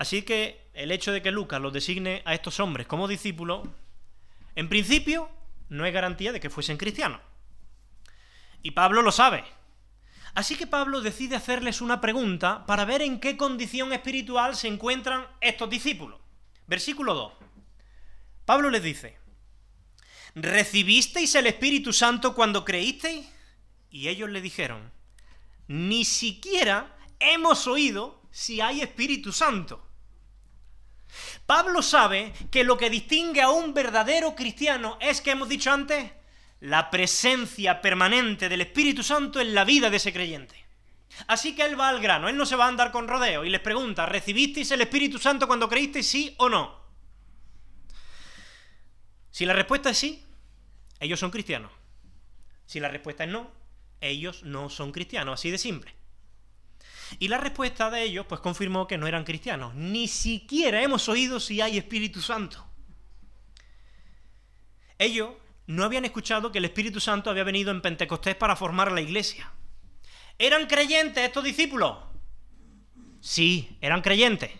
Así 0.00 0.22
que 0.22 0.70
el 0.72 0.92
hecho 0.92 1.12
de 1.12 1.20
que 1.20 1.30
Lucas 1.30 1.60
los 1.60 1.74
designe 1.74 2.22
a 2.24 2.32
estos 2.32 2.58
hombres 2.58 2.86
como 2.86 3.06
discípulos, 3.06 3.68
en 4.54 4.70
principio, 4.70 5.28
no 5.68 5.84
es 5.84 5.92
garantía 5.92 6.32
de 6.32 6.40
que 6.40 6.48
fuesen 6.48 6.78
cristianos. 6.78 7.20
Y 8.62 8.70
Pablo 8.70 9.02
lo 9.02 9.12
sabe. 9.12 9.44
Así 10.32 10.56
que 10.56 10.66
Pablo 10.66 11.02
decide 11.02 11.36
hacerles 11.36 11.82
una 11.82 12.00
pregunta 12.00 12.64
para 12.64 12.86
ver 12.86 13.02
en 13.02 13.20
qué 13.20 13.36
condición 13.36 13.92
espiritual 13.92 14.56
se 14.56 14.68
encuentran 14.68 15.26
estos 15.38 15.68
discípulos. 15.68 16.18
Versículo 16.66 17.12
2. 17.12 17.32
Pablo 18.46 18.70
les 18.70 18.82
dice, 18.82 19.18
¿recibisteis 20.34 21.34
el 21.34 21.46
Espíritu 21.46 21.92
Santo 21.92 22.34
cuando 22.34 22.64
creísteis? 22.64 23.28
Y 23.90 24.08
ellos 24.08 24.30
le 24.30 24.40
dijeron, 24.40 24.90
ni 25.68 26.06
siquiera 26.06 26.96
hemos 27.18 27.66
oído 27.66 28.22
si 28.30 28.62
hay 28.62 28.80
Espíritu 28.80 29.30
Santo. 29.30 29.88
Pablo 31.50 31.82
sabe 31.82 32.32
que 32.48 32.62
lo 32.62 32.78
que 32.78 32.88
distingue 32.88 33.42
a 33.42 33.50
un 33.50 33.74
verdadero 33.74 34.36
cristiano 34.36 34.96
es 35.00 35.20
que 35.20 35.32
hemos 35.32 35.48
dicho 35.48 35.72
antes, 35.72 36.12
la 36.60 36.90
presencia 36.90 37.80
permanente 37.80 38.48
del 38.48 38.60
Espíritu 38.60 39.02
Santo 39.02 39.40
en 39.40 39.52
la 39.52 39.64
vida 39.64 39.90
de 39.90 39.96
ese 39.96 40.12
creyente. 40.12 40.54
Así 41.26 41.56
que 41.56 41.62
él 41.62 41.76
va 41.76 41.88
al 41.88 42.00
grano, 42.00 42.28
él 42.28 42.36
no 42.36 42.46
se 42.46 42.54
va 42.54 42.66
a 42.66 42.68
andar 42.68 42.92
con 42.92 43.08
rodeo 43.08 43.44
y 43.44 43.50
les 43.50 43.60
pregunta, 43.60 44.06
¿recibisteis 44.06 44.70
el 44.70 44.82
Espíritu 44.82 45.18
Santo 45.18 45.48
cuando 45.48 45.68
creísteis 45.68 46.06
sí 46.06 46.36
o 46.38 46.48
no? 46.48 46.84
Si 49.32 49.44
la 49.44 49.52
respuesta 49.52 49.90
es 49.90 49.98
sí, 49.98 50.24
ellos 51.00 51.18
son 51.18 51.32
cristianos. 51.32 51.72
Si 52.64 52.78
la 52.78 52.90
respuesta 52.90 53.24
es 53.24 53.30
no, 53.30 53.50
ellos 54.00 54.44
no 54.44 54.70
son 54.70 54.92
cristianos, 54.92 55.40
así 55.40 55.50
de 55.50 55.58
simple. 55.58 55.99
Y 57.18 57.28
la 57.28 57.38
respuesta 57.38 57.90
de 57.90 58.02
ellos, 58.02 58.26
pues 58.26 58.40
confirmó 58.40 58.86
que 58.86 58.98
no 58.98 59.06
eran 59.06 59.24
cristianos. 59.24 59.74
Ni 59.74 60.08
siquiera 60.08 60.82
hemos 60.82 61.08
oído 61.08 61.40
si 61.40 61.60
hay 61.60 61.76
Espíritu 61.76 62.20
Santo. 62.20 62.66
Ellos 64.98 65.30
no 65.66 65.84
habían 65.84 66.04
escuchado 66.04 66.52
que 66.52 66.58
el 66.58 66.64
Espíritu 66.64 67.00
Santo 67.00 67.30
había 67.30 67.44
venido 67.44 67.70
en 67.70 67.80
Pentecostés 67.80 68.34
para 68.34 68.56
formar 68.56 68.92
la 68.92 69.00
iglesia. 69.00 69.52
¿Eran 70.38 70.66
creyentes 70.66 71.24
estos 71.24 71.44
discípulos? 71.44 71.96
Sí, 73.20 73.76
eran 73.80 74.02
creyentes. 74.02 74.50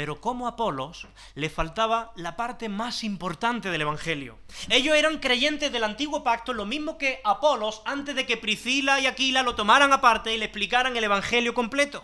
Pero 0.00 0.18
como 0.18 0.48
Apolos 0.48 1.06
le 1.34 1.50
faltaba 1.50 2.12
la 2.16 2.34
parte 2.34 2.70
más 2.70 3.04
importante 3.04 3.68
del 3.68 3.82
Evangelio. 3.82 4.38
Ellos 4.70 4.96
eran 4.96 5.18
creyentes 5.18 5.70
del 5.70 5.84
antiguo 5.84 6.24
pacto, 6.24 6.54
lo 6.54 6.64
mismo 6.64 6.96
que 6.96 7.20
Apolos 7.22 7.82
antes 7.84 8.14
de 8.14 8.24
que 8.24 8.38
Priscila 8.38 8.98
y 8.98 9.06
Aquila 9.06 9.42
lo 9.42 9.56
tomaran 9.56 9.92
aparte 9.92 10.34
y 10.34 10.38
le 10.38 10.46
explicaran 10.46 10.96
el 10.96 11.04
Evangelio 11.04 11.52
completo. 11.52 12.02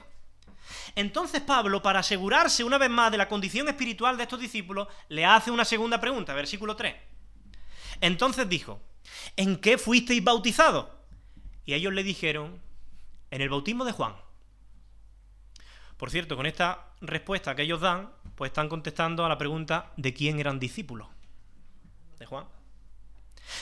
Entonces 0.94 1.40
Pablo, 1.40 1.80
para 1.80 2.00
asegurarse 2.00 2.64
una 2.64 2.76
vez 2.76 2.90
más 2.90 3.10
de 3.10 3.16
la 3.16 3.30
condición 3.30 3.66
espiritual 3.66 4.18
de 4.18 4.24
estos 4.24 4.40
discípulos, 4.40 4.88
le 5.08 5.24
hace 5.24 5.50
una 5.50 5.64
segunda 5.64 5.98
pregunta, 5.98 6.34
versículo 6.34 6.76
3. 6.76 6.94
Entonces 8.02 8.46
dijo, 8.46 8.78
¿en 9.36 9.56
qué 9.56 9.78
fuisteis 9.78 10.22
bautizados? 10.22 10.88
Y 11.64 11.72
ellos 11.72 11.94
le 11.94 12.02
dijeron, 12.02 12.60
en 13.30 13.40
el 13.40 13.48
bautismo 13.48 13.86
de 13.86 13.92
Juan. 13.92 14.14
Por 15.96 16.10
cierto, 16.10 16.36
con 16.36 16.44
esta 16.44 16.85
respuesta 17.00 17.54
que 17.54 17.62
ellos 17.62 17.80
dan, 17.80 18.10
pues 18.34 18.50
están 18.50 18.68
contestando 18.68 19.24
a 19.24 19.28
la 19.28 19.38
pregunta 19.38 19.92
de 19.96 20.12
quién 20.14 20.38
eran 20.38 20.58
discípulos. 20.58 21.08
De 22.18 22.26
Juan. 22.26 22.46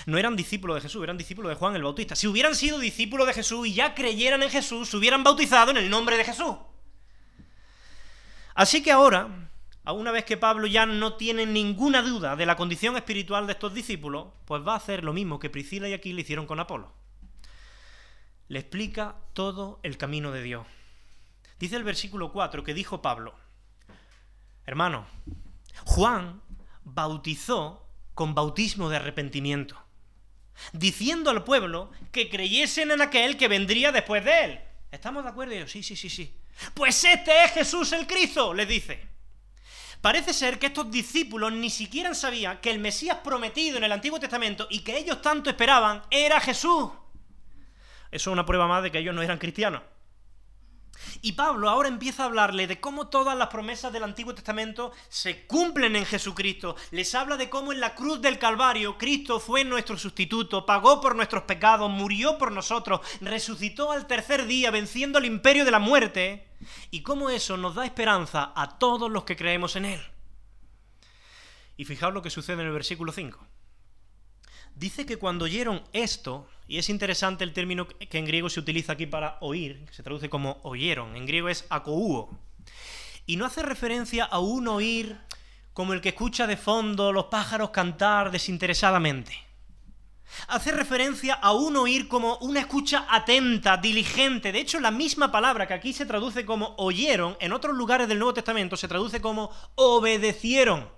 No 0.07 0.19
eran 0.19 0.37
discípulos 0.37 0.77
de 0.77 0.81
Jesús, 0.83 1.03
eran 1.03 1.19
discípulos 1.19 1.51
de 1.51 1.57
Juan 1.57 1.77
el 1.77 1.83
Bautista. 1.83 2.17
Si 2.17 2.27
hubieran 2.27 2.55
sido 2.55 2.79
discípulos 2.79 3.27
de 3.27 3.35
Jesús 3.35 3.67
y 3.67 3.75
ya 3.75 3.95
creyeran 3.95 4.43
en 4.43 4.51
Jesús, 4.51 4.89
se 4.89 4.97
hubieran 4.97 5.23
bautizado 5.23 5.71
en 5.71 5.77
el 5.77 5.91
nombre 5.91 6.17
de 6.17 6.25
Jesús. 6.25 6.57
Así 8.55 8.83
que 8.83 8.93
ahora, 8.93 9.29
a 9.85 9.93
una 9.93 10.13
vez 10.13 10.25
que 10.25 10.37
Pablo 10.37 10.67
ya 10.67 10.87
no 10.87 11.15
tiene 11.15 11.45
ninguna 11.45 12.03
duda 12.03 12.37
de 12.37 12.47
la 12.47 12.57
condición 12.57 12.97
espiritual 12.97 13.47
de 13.47 13.53
estos 13.53 13.75
discípulos, 13.75 14.29
pues 14.45 14.67
va 14.67 14.75
a 14.75 14.77
hacer 14.77 15.05
lo 15.05 15.13
mismo 15.13 15.39
que 15.39 15.51
Priscila 15.51 15.89
y 15.89 15.93
aquí 15.93 16.13
le 16.13 16.23
hicieron 16.23 16.47
con 16.47 16.61
Apolo. 16.61 16.93
Le 18.49 18.61
explica 18.61 19.17
todo 19.33 19.81
el 19.83 19.97
camino 19.97 20.31
de 20.31 20.43
Dios. 20.43 20.67
Dice 21.59 21.77
el 21.77 21.85
versículo 21.85 22.33
4 22.33 22.65
que 22.65 22.75
dijo 22.75 23.01
Pablo, 23.01 23.35
hermano, 24.67 25.07
Juan 25.85 26.43
bautizó 26.85 27.89
con 28.15 28.35
bautismo 28.35 28.89
de 28.89 28.97
arrepentimiento, 28.97 29.77
diciendo 30.73 31.31
al 31.31 31.45
pueblo 31.45 31.91
que 32.13 32.29
creyesen 32.29 32.91
en 32.91 33.03
aquel 33.03 33.37
que 33.37 33.49
vendría 33.49 33.93
después 33.93 34.25
de 34.25 34.45
él. 34.45 34.61
¿Estamos 34.91 35.25
de 35.25 35.31
acuerdo? 35.31 35.67
sí, 35.67 35.83
sí, 35.83 35.97
sí, 35.97 36.09
sí. 36.09 36.37
Pues 36.73 37.03
este 37.05 37.45
es 37.45 37.53
Jesús 37.53 37.93
el 37.93 38.07
Cristo, 38.07 38.55
les 38.55 38.69
dice. 38.69 39.15
Parece 40.01 40.35
ser 40.35 40.59
que 40.59 40.67
estos 40.67 40.91
discípulos 40.91 41.53
ni 41.53 41.71
siquiera 41.71 42.15
sabían 42.15 42.59
que 42.59 42.71
el 42.71 42.79
Mesías 42.79 43.19
prometido 43.25 43.79
en 43.79 43.85
el 43.85 43.93
Antiguo 43.93 44.21
Testamento 44.21 44.67
y 44.71 44.81
que 44.81 44.99
ellos 44.99 45.23
tanto 45.23 45.51
esperaban 45.51 46.03
era 46.11 46.41
Jesús. 46.41 46.91
Eso 48.11 48.31
es 48.31 48.33
una 48.33 48.45
prueba 48.45 48.69
más 48.69 48.83
de 48.83 48.93
que 48.93 48.99
ellos 48.99 49.15
no 49.15 49.23
eran 49.23 49.39
cristianos. 49.39 49.83
Y 51.23 51.33
Pablo 51.33 51.69
ahora 51.69 51.89
empieza 51.89 52.23
a 52.23 52.27
hablarle 52.27 52.67
de 52.67 52.81
cómo 52.81 53.09
todas 53.09 53.37
las 53.37 53.49
promesas 53.49 53.93
del 53.93 54.05
Antiguo 54.05 54.35
Testamento 54.35 54.93
se 55.09 55.47
cumplen 55.47 55.97
en 55.97 56.05
Jesucristo. 56.05 56.77
Les 56.91 57.15
habla 57.15 57.37
de 57.37 57.49
cómo 57.49 57.73
en 57.73 57.81
la 57.81 57.95
cruz 57.95 58.21
del 58.21 58.39
Calvario 58.39 58.99
Cristo 58.99 59.41
fue 59.41 59.65
nuestro 59.65 59.97
sustituto, 59.97 60.67
pagó 60.67 61.01
por 61.01 61.17
nuestros 61.17 61.45
pecados, 61.45 61.91
murió 61.91 62.39
por 62.39 62.53
nosotros, 62.53 63.01
resucitó 63.21 63.93
al 63.93 64.07
tercer 64.07 64.47
día 64.47 64.71
venciendo 64.71 65.19
el 65.19 65.25
imperio 65.25 65.65
de 65.65 65.71
la 65.71 65.79
muerte 65.79 66.49
y 66.91 67.03
cómo 67.03 67.31
eso 67.31 67.57
nos 67.57 67.75
da 67.75 67.85
esperanza 67.85 68.53
a 68.55 68.79
todos 68.79 69.11
los 69.11 69.25
que 69.25 69.37
creemos 69.37 69.77
en 69.77 69.85
Él. 69.87 70.01
Y 71.77 71.85
fijaos 71.85 72.15
lo 72.15 72.23
que 72.23 72.31
sucede 72.31 72.61
en 72.61 72.69
el 72.69 72.73
versículo 72.73 73.13
5. 73.13 73.54
Dice 74.75 75.07
que 75.07 75.17
cuando 75.17 75.45
oyeron 75.45 75.83
esto, 75.93 76.49
y 76.67 76.79
es 76.79 76.89
interesante 76.89 77.45
el 77.45 77.53
término 77.53 77.87
que 77.87 78.19
en 78.19 78.25
griego 78.25 78.51
se 78.51 78.61
utiliza 78.61 78.93
aquí 78.93 79.07
para 79.07 79.39
oír, 79.41 79.85
que 79.87 79.95
se 79.95 80.03
traduce 80.03 80.29
como 80.29 80.59
oyeron, 80.63 81.15
en 81.17 81.27
griego 81.27 81.49
es 81.49 81.65
akouo, 81.71 82.37
y 83.27 83.37
no 83.37 83.47
hace 83.47 83.63
referencia 83.63 84.25
a 84.25 84.41
un 84.41 84.67
oír 84.69 85.17
como 85.73 85.93
el 85.93 86.01
que 86.01 86.11
escucha 86.11 86.47
de 86.47 86.57
fondo 86.57 87.13
los 87.13 87.27
pájaros 87.27 87.71
cantar 87.71 88.31
desinteresadamente. 88.31 89.35
Hace 90.49 90.73
referencia 90.73 91.35
a 91.35 91.53
un 91.53 91.77
oír 91.77 92.09
como 92.09 92.37
una 92.39 92.61
escucha 92.61 93.07
atenta, 93.09 93.77
diligente. 93.77 94.53
De 94.53 94.61
hecho, 94.61 94.81
la 94.81 94.91
misma 94.91 95.31
palabra 95.31 95.67
que 95.67 95.75
aquí 95.75 95.93
se 95.93 96.07
traduce 96.07 96.45
como 96.45 96.75
oyeron, 96.79 97.37
en 97.41 97.53
otros 97.53 97.77
lugares 97.77 98.09
del 98.09 98.19
Nuevo 98.19 98.35
Testamento 98.35 98.77
se 98.77 98.89
traduce 98.89 99.21
como 99.21 99.51
obedecieron. 99.77 100.89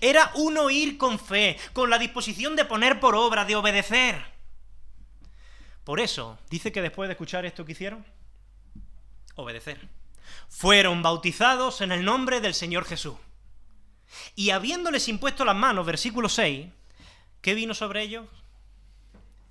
Era 0.00 0.30
un 0.34 0.56
oír 0.58 0.98
con 0.98 1.18
fe, 1.18 1.58
con 1.72 1.90
la 1.90 1.98
disposición 1.98 2.56
de 2.56 2.64
poner 2.64 3.00
por 3.00 3.14
obra, 3.14 3.44
de 3.44 3.56
obedecer. 3.56 4.24
Por 5.84 6.00
eso, 6.00 6.38
dice 6.50 6.72
que 6.72 6.82
después 6.82 7.08
de 7.08 7.12
escuchar 7.12 7.46
esto 7.46 7.64
que 7.64 7.72
hicieron, 7.72 8.04
obedecer. 9.36 9.88
Fueron 10.48 11.02
bautizados 11.02 11.80
en 11.80 11.92
el 11.92 12.04
nombre 12.04 12.40
del 12.40 12.54
Señor 12.54 12.84
Jesús. 12.84 13.14
Y 14.34 14.50
habiéndoles 14.50 15.08
impuesto 15.08 15.44
las 15.44 15.54
manos, 15.54 15.86
versículo 15.86 16.28
6, 16.28 16.66
¿qué 17.40 17.54
vino 17.54 17.74
sobre 17.74 18.02
ellos? 18.02 18.26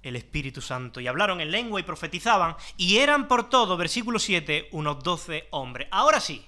El 0.04 0.16
Espíritu 0.18 0.62
Santo. 0.62 1.00
Y 1.00 1.08
hablaron 1.08 1.40
en 1.40 1.52
lengua 1.52 1.80
y 1.80 1.84
profetizaban, 1.84 2.58
y 2.76 2.98
eran 2.98 3.28
por 3.28 3.50
todo, 3.50 3.78
versículo 3.78 4.20
7, 4.20 4.70
unos 4.72 5.04
doce 5.04 5.48
hombres. 5.52 5.88
Ahora 5.92 6.20
sí, 6.20 6.46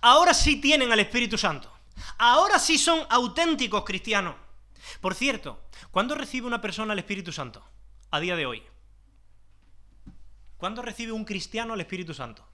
ahora 0.00 0.34
sí 0.34 0.60
tienen 0.60 0.92
al 0.92 1.00
Espíritu 1.00 1.38
Santo. 1.38 1.71
Ahora 2.18 2.58
sí 2.58 2.78
son 2.78 3.06
auténticos 3.10 3.84
cristianos. 3.84 4.36
Por 5.00 5.14
cierto, 5.14 5.64
¿cuándo 5.90 6.14
recibe 6.14 6.46
una 6.46 6.60
persona 6.60 6.92
el 6.92 6.98
Espíritu 6.98 7.32
Santo? 7.32 7.64
A 8.10 8.20
día 8.20 8.36
de 8.36 8.46
hoy. 8.46 8.62
¿Cuándo 10.56 10.82
recibe 10.82 11.12
un 11.12 11.24
cristiano 11.24 11.74
el 11.74 11.80
Espíritu 11.80 12.14
Santo? 12.14 12.46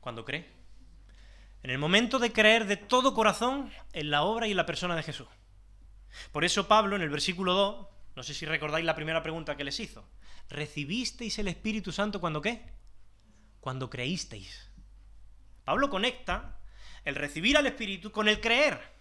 Cuando 0.00 0.24
cree. 0.24 0.50
En 1.62 1.70
el 1.70 1.78
momento 1.78 2.18
de 2.18 2.32
creer 2.32 2.66
de 2.66 2.76
todo 2.76 3.14
corazón 3.14 3.70
en 3.92 4.10
la 4.10 4.22
obra 4.22 4.46
y 4.46 4.52
en 4.52 4.56
la 4.56 4.66
persona 4.66 4.96
de 4.96 5.02
Jesús. 5.02 5.28
Por 6.32 6.44
eso 6.44 6.66
Pablo 6.66 6.96
en 6.96 7.02
el 7.02 7.10
versículo 7.10 7.54
2, 7.54 7.86
no 8.16 8.22
sé 8.22 8.34
si 8.34 8.46
recordáis 8.46 8.84
la 8.84 8.94
primera 8.94 9.22
pregunta 9.22 9.56
que 9.56 9.64
les 9.64 9.78
hizo, 9.78 10.08
¿recibisteis 10.48 11.38
el 11.38 11.48
Espíritu 11.48 11.92
Santo 11.92 12.20
cuando 12.20 12.40
qué? 12.40 12.72
Cuando 13.60 13.90
creísteis. 13.90 14.68
Pablo 15.64 15.90
conecta 15.90 16.59
el 17.04 17.14
recibir 17.14 17.56
al 17.56 17.66
Espíritu 17.66 18.10
con 18.10 18.28
el 18.28 18.40
creer. 18.40 19.00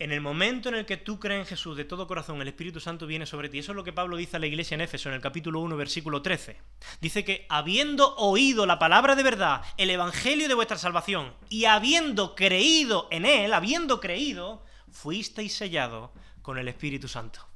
En 0.00 0.10
el 0.10 0.20
momento 0.20 0.68
en 0.68 0.74
el 0.74 0.86
que 0.86 0.96
tú 0.96 1.20
crees 1.20 1.40
en 1.40 1.46
Jesús 1.46 1.76
de 1.76 1.84
todo 1.84 2.08
corazón, 2.08 2.42
el 2.42 2.48
Espíritu 2.48 2.80
Santo 2.80 3.06
viene 3.06 3.26
sobre 3.26 3.48
ti. 3.48 3.60
Eso 3.60 3.72
es 3.72 3.76
lo 3.76 3.84
que 3.84 3.92
Pablo 3.92 4.16
dice 4.16 4.36
a 4.36 4.40
la 4.40 4.46
iglesia 4.46 4.74
en 4.74 4.80
Éfeso, 4.80 5.08
en 5.08 5.14
el 5.14 5.20
capítulo 5.20 5.60
1, 5.60 5.76
versículo 5.76 6.20
13. 6.20 6.56
Dice 7.00 7.24
que 7.24 7.46
habiendo 7.48 8.16
oído 8.16 8.66
la 8.66 8.80
palabra 8.80 9.14
de 9.14 9.22
verdad, 9.22 9.62
el 9.76 9.90
Evangelio 9.90 10.48
de 10.48 10.54
vuestra 10.54 10.78
salvación, 10.78 11.32
y 11.48 11.66
habiendo 11.66 12.34
creído 12.34 13.06
en 13.12 13.24
él, 13.24 13.52
habiendo 13.52 14.00
creído, 14.00 14.64
fuisteis 14.90 15.54
sellados 15.54 16.10
con 16.42 16.58
el 16.58 16.66
Espíritu 16.66 17.06
Santo. 17.06 17.46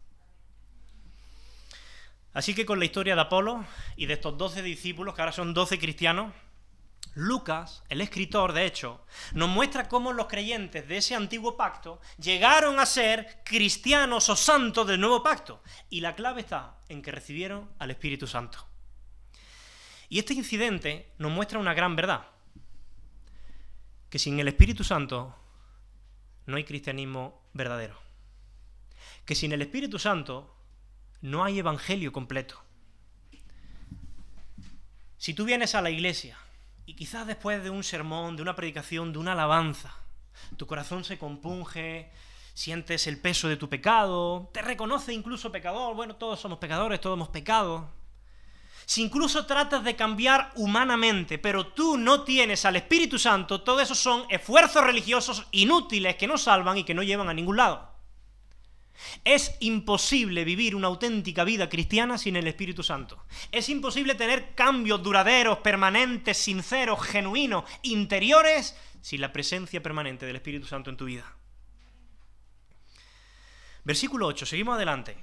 Así 2.33 2.55
que 2.55 2.65
con 2.65 2.79
la 2.79 2.85
historia 2.85 3.17
de 3.17 3.21
Apolo 3.21 3.65
y 3.97 4.07
de 4.07 4.15
estos 4.15 4.39
12 4.39 4.63
discípulos, 4.63 5.15
que 5.15 5.23
ahora 5.23 5.33
son 5.33 5.55
12 5.55 5.81
cristianos, 5.81 6.33
Lucas, 7.15 7.83
el 7.89 8.01
escritor, 8.01 8.53
de 8.53 8.67
hecho, 8.67 9.05
nos 9.33 9.49
muestra 9.49 9.89
cómo 9.89 10.13
los 10.13 10.27
creyentes 10.27 10.87
de 10.87 10.99
ese 10.99 11.15
antiguo 11.15 11.57
pacto 11.57 12.01
llegaron 12.19 12.79
a 12.79 12.87
ser 12.87 13.43
cristianos 13.45 14.29
o 14.29 14.37
santos 14.37 14.87
del 14.87 15.01
nuevo 15.01 15.23
pacto. 15.23 15.63
Y 15.91 16.01
la 16.01 16.15
clave 16.15 16.43
está 16.43 16.79
en 16.89 17.03
que 17.03 17.11
recibieron 17.11 17.71
al 17.79 17.91
Espíritu 17.91 18.27
Santo. 18.27 18.67
Y 20.09 20.19
este 20.19 20.35
incidente 20.35 21.13
nos 21.19 21.33
muestra 21.33 21.59
una 21.59 21.75
gran 21.75 21.97
verdad. 21.97 22.27
Que 24.09 24.19
sin 24.19 24.39
el 24.41 24.49
Espíritu 24.49 24.85
Santo 24.85 25.35
no 26.47 26.57
hay 26.57 26.65
cristianismo 26.65 27.43
verdadero. 27.53 27.99
Que 29.25 29.35
sin 29.35 29.53
el 29.53 29.61
Espíritu 29.61 29.99
Santo 29.99 30.57
no 31.21 31.45
hay 31.45 31.59
evangelio 31.59 32.13
completo. 32.13 32.63
Si 35.19 35.35
tú 35.35 35.45
vienes 35.45 35.75
a 35.75 35.83
la 35.83 35.91
iglesia 35.91 36.39
y 36.89 36.95
quizás 36.95 37.27
después 37.27 37.63
de 37.63 37.69
un 37.69 37.85
sermón, 37.85 38.35
de 38.35 38.41
una 38.41 38.57
predicación, 38.57 39.13
de 39.13 39.19
una 39.19 39.33
alabanza, 39.33 39.95
tu 40.57 40.67
corazón 40.67 41.05
se 41.05 41.19
compunge, 41.19 42.11
sientes 42.55 43.07
el 43.07 43.21
peso 43.21 43.47
de 43.47 43.59
tu 43.59 43.69
pecado, 43.69 44.49
te 44.55 44.63
reconoce 44.63 45.13
incluso 45.13 45.53
pecador, 45.53 45.95
bueno, 45.95 46.17
todos 46.17 46.41
somos 46.41 46.59
pecadores, 46.59 46.99
todos 46.99 47.19
hemos 47.19 47.29
pecado. 47.29 47.91
Si 48.87 49.03
incluso 49.03 49.45
tratas 49.45 49.85
de 49.85 49.97
cambiar 49.97 50.51
humanamente, 50.57 51.37
pero 51.37 51.67
tú 51.67 51.99
no 51.99 52.23
tienes 52.23 52.65
al 52.65 52.77
Espíritu 52.77 53.19
Santo, 53.19 53.61
todo 53.61 53.83
eso 53.83 53.95
son 53.95 54.25
esfuerzos 54.31 54.83
religiosos 54.83 55.47
inútiles 55.51 56.17
que 56.17 56.27
no 56.27 56.39
salvan 56.39 56.79
y 56.79 56.85
que 56.85 56.95
no 56.95 57.03
llevan 57.03 57.29
a 57.29 57.35
ningún 57.35 57.59
lado. 57.59 57.98
Es 59.25 59.57
imposible 59.61 60.45
vivir 60.45 60.75
una 60.75 60.89
auténtica 60.89 61.45
vida 61.45 61.69
cristiana 61.69 62.19
sin 62.19 62.37
el 62.37 62.47
Espíritu 62.47 62.83
Santo. 62.83 63.25
Es 63.53 63.69
imposible 63.69 64.15
tener 64.15 64.55
cambios 64.55 65.03
duraderos, 65.03 65.59
permanentes, 65.59 66.37
sinceros, 66.37 67.01
genuinos, 67.03 67.65
interiores, 67.83 68.77
sin 69.01 69.21
la 69.21 69.33
presencia 69.33 69.83
permanente 69.83 70.27
del 70.27 70.37
Espíritu 70.37 70.67
Santo 70.67 70.91
en 70.91 70.97
tu 70.97 71.05
vida. 71.05 71.25
Versículo 73.85 74.27
8, 74.27 74.45
seguimos 74.45 74.77
adelante. 74.77 75.17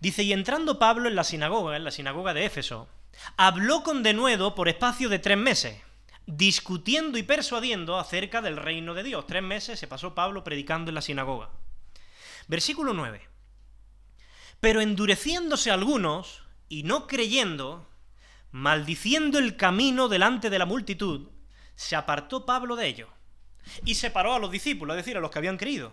Dice, 0.00 0.22
y 0.22 0.32
entrando 0.32 0.78
Pablo 0.78 1.08
en 1.08 1.14
la 1.14 1.24
sinagoga, 1.24 1.76
en 1.76 1.84
la 1.84 1.92
sinagoga 1.92 2.34
de 2.34 2.44
Éfeso, 2.44 2.88
habló 3.36 3.82
con 3.82 4.02
denuedo 4.02 4.54
por 4.54 4.68
espacio 4.68 5.08
de 5.08 5.20
tres 5.20 5.38
meses, 5.38 5.80
discutiendo 6.26 7.18
y 7.18 7.22
persuadiendo 7.22 7.98
acerca 7.98 8.42
del 8.42 8.56
reino 8.56 8.94
de 8.94 9.04
Dios. 9.04 9.26
Tres 9.26 9.42
meses 9.42 9.78
se 9.78 9.86
pasó 9.86 10.14
Pablo 10.14 10.42
predicando 10.44 10.90
en 10.90 10.96
la 10.96 11.02
sinagoga. 11.02 11.50
Versículo 12.48 12.92
9. 12.92 13.28
Pero 14.60 14.80
endureciéndose 14.80 15.70
algunos 15.70 16.42
y 16.68 16.84
no 16.84 17.06
creyendo, 17.06 17.88
maldiciendo 18.50 19.38
el 19.38 19.56
camino 19.56 20.08
delante 20.08 20.50
de 20.50 20.58
la 20.58 20.66
multitud, 20.66 21.28
se 21.74 21.96
apartó 21.96 22.46
Pablo 22.46 22.76
de 22.76 22.86
ellos 22.86 23.08
y 23.84 23.94
separó 23.94 24.34
a 24.34 24.38
los 24.38 24.50
discípulos, 24.50 24.96
es 24.96 25.04
decir, 25.04 25.16
a 25.16 25.20
los 25.20 25.30
que 25.30 25.38
habían 25.38 25.56
creído, 25.56 25.92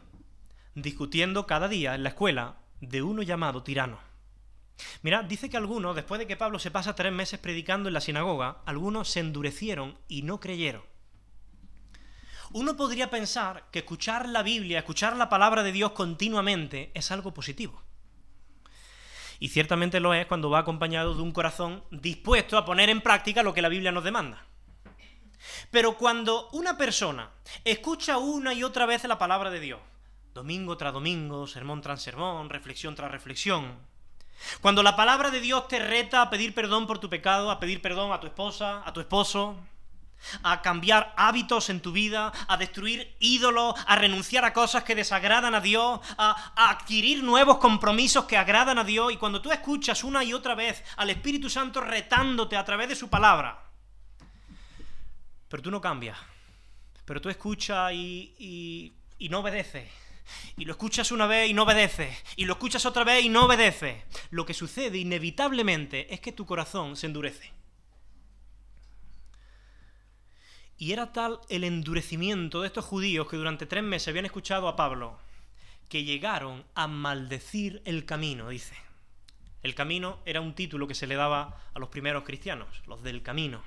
discutiendo 0.76 1.48
cada 1.48 1.68
día 1.68 1.96
en 1.96 2.04
la 2.04 2.10
escuela 2.10 2.58
de 2.82 3.02
uno 3.02 3.22
llamado 3.22 3.64
tirano. 3.64 4.00
Mirad, 5.02 5.26
dice 5.26 5.50
que 5.50 5.58
algunos, 5.58 5.96
después 5.96 6.20
de 6.20 6.28
que 6.28 6.38
Pablo 6.38 6.60
se 6.60 6.72
pasa 6.72 6.96
tres 6.96 7.12
meses 7.12 7.40
predicando 7.40 7.90
en 7.90 7.94
la 7.94 8.02
sinagoga, 8.02 8.62
algunos 8.66 9.10
se 9.10 9.20
endurecieron 9.20 9.98
y 10.08 10.22
no 10.22 10.40
creyeron. 10.40 10.84
Uno 12.52 12.76
podría 12.76 13.12
pensar 13.12 13.66
que 13.72 13.80
escuchar 13.80 14.28
la 14.28 14.42
Biblia, 14.42 14.80
escuchar 14.80 15.16
la 15.16 15.30
palabra 15.30 15.62
de 15.62 15.72
Dios 15.72 15.92
continuamente 15.92 16.92
es 16.96 17.12
algo 17.12 17.34
positivo. 17.34 17.84
Y 19.40 19.50
ciertamente 19.50 20.00
lo 20.00 20.14
es 20.14 20.26
cuando 20.26 20.50
va 20.50 20.60
acompañado 20.60 21.14
de 21.14 21.22
un 21.22 21.32
corazón 21.32 21.84
dispuesto 21.92 22.58
a 22.58 22.66
poner 22.66 22.90
en 22.90 23.02
práctica 23.02 23.44
lo 23.44 23.54
que 23.54 23.62
la 23.62 23.70
Biblia 23.70 23.92
nos 23.92 24.04
demanda. 24.04 24.46
Pero 25.70 25.96
cuando 25.96 26.50
una 26.52 26.76
persona 26.76 27.30
escucha 27.64 28.18
una 28.18 28.54
y 28.54 28.64
otra 28.64 28.86
vez 28.86 29.04
la 29.06 29.20
palabra 29.20 29.52
de 29.52 29.60
Dios, 29.60 29.80
domingo 30.34 30.76
tras 30.76 30.92
domingo, 30.92 31.46
sermón 31.46 31.82
tras 31.82 32.02
sermón, 32.02 32.50
reflexión 32.50 32.96
tras 32.96 33.12
reflexión, 33.12 33.78
cuando 34.62 34.84
la 34.84 34.96
palabra 34.96 35.30
de 35.30 35.40
Dios 35.40 35.68
te 35.68 35.80
reta 35.80 36.22
a 36.22 36.30
pedir 36.30 36.54
perdón 36.54 36.88
por 36.88 37.00
tu 37.00 37.10
pecado, 37.10 37.52
a 37.52 37.60
pedir 37.60 37.82
perdón 37.82 38.12
a 38.12 38.20
tu 38.20 38.28
esposa, 38.28 38.82
a 38.86 38.92
tu 38.92 39.00
esposo, 39.00 39.56
a 40.44 40.62
cambiar 40.62 41.14
hábitos 41.18 41.70
en 41.70 41.82
tu 41.82 41.92
vida, 41.92 42.32
a 42.48 42.58
destruir 42.58 43.16
ídolos, 43.20 43.76
a 43.88 43.96
renunciar 43.96 44.46
a 44.46 44.54
cosas 44.54 44.84
que 44.84 44.96
desagradan 44.96 45.56
a 45.56 45.62
Dios, 45.62 46.00
a, 46.18 46.70
adquirir 46.70 47.24
nuevos 47.24 47.58
compromisos 47.58 48.26
que 48.26 48.38
agradan 48.38 48.78
a 48.78 48.84
Dios. 48.84 49.12
Y 49.12 49.18
cuando 49.18 49.42
tú 49.42 49.52
escuchas 49.52 50.04
una 50.04 50.24
y 50.24 50.34
otra 50.34 50.56
vez 50.56 50.84
al 50.98 51.10
Espíritu 51.10 51.50
Santo 51.50 51.82
retándote 51.82 52.58
a 52.58 52.66
través 52.66 52.90
de 52.90 52.96
su 52.96 53.10
palabra, 53.10 53.64
pero 55.48 55.64
tú 55.64 55.72
no 55.72 55.82
cambias, 55.82 56.18
pero 57.06 57.20
tú 57.20 57.30
escuchas 57.30 57.92
y, 57.94 58.94
no 59.30 59.40
obedeces. 59.40 59.90
Y 60.58 60.66
lo 60.66 60.74
escuchas 60.74 61.12
una 61.12 61.26
vez 61.26 61.50
y 61.50 61.54
no 61.56 61.64
obedeces. 61.64 62.16
Y 62.36 62.46
lo 62.46 62.54
escuchas 62.54 62.86
otra 62.86 63.04
vez 63.04 63.26
y 63.26 63.30
no 63.30 63.46
obedeces. 63.46 64.04
Lo 64.30 64.46
que 64.46 64.54
sucede 64.54 65.00
inevitablemente 65.00 66.14
es 66.14 66.20
que 66.20 66.32
tu 66.32 66.46
corazón 66.46 66.96
se 66.96 67.08
endurece. 67.08 67.59
Y 70.80 70.94
era 70.94 71.12
tal 71.12 71.42
el 71.50 71.66
endurecimiento 71.66 72.62
de 72.62 72.68
estos 72.68 72.86
judíos 72.86 73.28
que 73.28 73.36
durante 73.36 73.66
tres 73.66 73.84
meses 73.84 74.08
habían 74.08 74.26
escuchado 74.26 74.70
a 74.70 74.78
Pablo, 74.78 75.20
que 75.90 76.06
llegaron 76.06 76.64
a 76.74 76.88
maldecir 76.88 77.82
el 77.84 78.06
camino, 78.06 78.48
dice. 78.48 78.76
El 79.62 79.76
camino 79.76 80.20
era 80.26 80.40
un 80.40 80.56
título 80.56 80.88
que 80.88 80.96
se 80.96 81.06
le 81.06 81.16
daba 81.16 81.62
a 81.74 81.80
los 81.80 81.90
primeros 81.90 82.24
cristianos, 82.24 82.70
los 82.88 83.04
del 83.04 83.22
camino. 83.22 83.62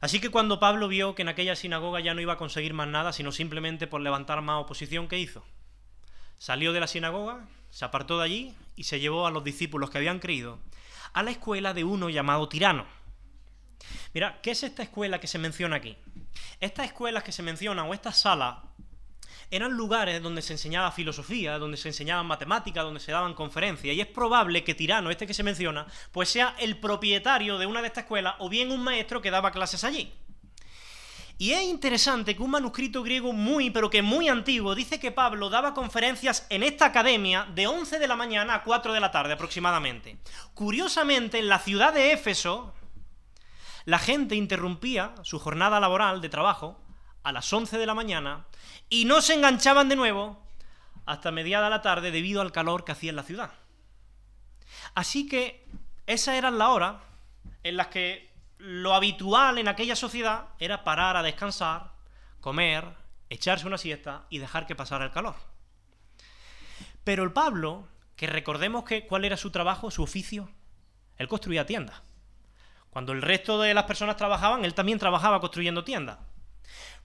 Así 0.00 0.20
que 0.20 0.30
cuando 0.30 0.58
Pablo 0.58 0.88
vio 0.88 1.14
que 1.14 1.22
en 1.22 1.28
aquella 1.28 1.54
sinagoga 1.54 2.00
ya 2.00 2.14
no 2.14 2.20
iba 2.20 2.32
a 2.32 2.38
conseguir 2.38 2.74
más 2.74 2.88
nada, 2.88 3.12
sino 3.12 3.30
simplemente 3.30 3.86
por 3.86 4.00
levantar 4.00 4.42
más 4.42 4.60
oposición, 4.60 5.06
¿qué 5.06 5.20
hizo? 5.20 5.44
Salió 6.38 6.72
de 6.72 6.80
la 6.80 6.88
sinagoga, 6.88 7.46
se 7.70 7.84
apartó 7.84 8.18
de 8.18 8.24
allí 8.24 8.54
y 8.74 8.84
se 8.84 8.98
llevó 8.98 9.28
a 9.28 9.30
los 9.30 9.44
discípulos 9.44 9.88
que 9.88 9.98
habían 9.98 10.18
creído 10.18 10.58
a 11.12 11.22
la 11.22 11.30
escuela 11.30 11.74
de 11.74 11.84
uno 11.84 12.10
llamado 12.10 12.48
Tirano. 12.48 12.86
Mira, 14.14 14.40
¿qué 14.42 14.52
es 14.52 14.62
esta 14.62 14.82
escuela 14.82 15.20
que 15.20 15.26
se 15.26 15.38
menciona 15.38 15.76
aquí? 15.76 15.96
Estas 16.60 16.86
escuelas 16.86 17.22
que 17.22 17.32
se 17.32 17.42
mencionan 17.42 17.88
o 17.88 17.94
estas 17.94 18.20
salas 18.20 18.56
eran 19.50 19.72
lugares 19.72 20.22
donde 20.22 20.40
se 20.40 20.54
enseñaba 20.54 20.90
filosofía, 20.92 21.58
donde 21.58 21.76
se 21.76 21.88
enseñaban 21.88 22.26
matemáticas, 22.26 22.84
donde 22.84 23.00
se 23.00 23.12
daban 23.12 23.34
conferencias, 23.34 23.94
y 23.94 24.00
es 24.00 24.06
probable 24.06 24.64
que 24.64 24.74
Tirano, 24.74 25.10
este 25.10 25.26
que 25.26 25.34
se 25.34 25.42
menciona, 25.42 25.86
pues 26.10 26.30
sea 26.30 26.56
el 26.58 26.78
propietario 26.78 27.58
de 27.58 27.66
una 27.66 27.82
de 27.82 27.88
estas 27.88 28.04
escuelas 28.04 28.34
o 28.38 28.48
bien 28.48 28.72
un 28.72 28.82
maestro 28.82 29.20
que 29.20 29.30
daba 29.30 29.52
clases 29.52 29.84
allí. 29.84 30.10
Y 31.36 31.52
es 31.52 31.64
interesante 31.64 32.36
que 32.36 32.42
un 32.42 32.50
manuscrito 32.50 33.02
griego 33.02 33.32
muy, 33.32 33.70
pero 33.70 33.90
que 33.90 34.00
muy 34.00 34.28
antiguo, 34.28 34.74
dice 34.74 35.00
que 35.00 35.10
Pablo 35.10 35.50
daba 35.50 35.74
conferencias 35.74 36.46
en 36.48 36.62
esta 36.62 36.86
academia 36.86 37.46
de 37.54 37.66
11 37.66 37.98
de 37.98 38.08
la 38.08 38.16
mañana 38.16 38.54
a 38.54 38.62
4 38.62 38.92
de 38.94 39.00
la 39.00 39.10
tarde 39.10 39.34
aproximadamente. 39.34 40.16
Curiosamente, 40.54 41.38
en 41.38 41.48
la 41.48 41.58
ciudad 41.58 41.92
de 41.92 42.12
Éfeso, 42.12 42.72
la 43.84 43.98
gente 43.98 44.36
interrumpía 44.36 45.14
su 45.22 45.38
jornada 45.38 45.80
laboral 45.80 46.20
de 46.20 46.28
trabajo 46.28 46.80
a 47.22 47.32
las 47.32 47.52
11 47.52 47.78
de 47.78 47.86
la 47.86 47.94
mañana 47.94 48.46
y 48.88 49.04
no 49.04 49.20
se 49.20 49.34
enganchaban 49.34 49.88
de 49.88 49.96
nuevo 49.96 50.42
hasta 51.06 51.30
mediada 51.30 51.70
la 51.70 51.82
tarde 51.82 52.10
debido 52.10 52.40
al 52.40 52.52
calor 52.52 52.84
que 52.84 52.92
hacía 52.92 53.10
en 53.10 53.16
la 53.16 53.22
ciudad. 53.22 53.52
Así 54.94 55.28
que 55.28 55.66
esas 56.06 56.34
eran 56.36 56.58
las 56.58 56.68
horas 56.68 56.96
en 57.62 57.76
las 57.76 57.88
que 57.88 58.32
lo 58.58 58.94
habitual 58.94 59.58
en 59.58 59.68
aquella 59.68 59.96
sociedad 59.96 60.46
era 60.58 60.84
parar 60.84 61.16
a 61.16 61.22
descansar, 61.22 61.92
comer, 62.40 62.86
echarse 63.30 63.66
una 63.66 63.78
siesta 63.78 64.26
y 64.30 64.38
dejar 64.38 64.66
que 64.66 64.76
pasara 64.76 65.04
el 65.04 65.10
calor. 65.10 65.34
Pero 67.04 67.24
el 67.24 67.32
Pablo, 67.32 67.88
que 68.14 68.26
recordemos 68.26 68.84
cuál 69.08 69.24
era 69.24 69.36
su 69.36 69.50
trabajo, 69.50 69.90
su 69.90 70.02
oficio, 70.02 70.48
él 71.16 71.28
construía 71.28 71.66
tiendas. 71.66 72.02
Cuando 72.92 73.12
el 73.12 73.22
resto 73.22 73.58
de 73.58 73.72
las 73.72 73.84
personas 73.84 74.18
trabajaban, 74.18 74.66
él 74.66 74.74
también 74.74 74.98
trabajaba 74.98 75.40
construyendo 75.40 75.82
tiendas. 75.82 76.18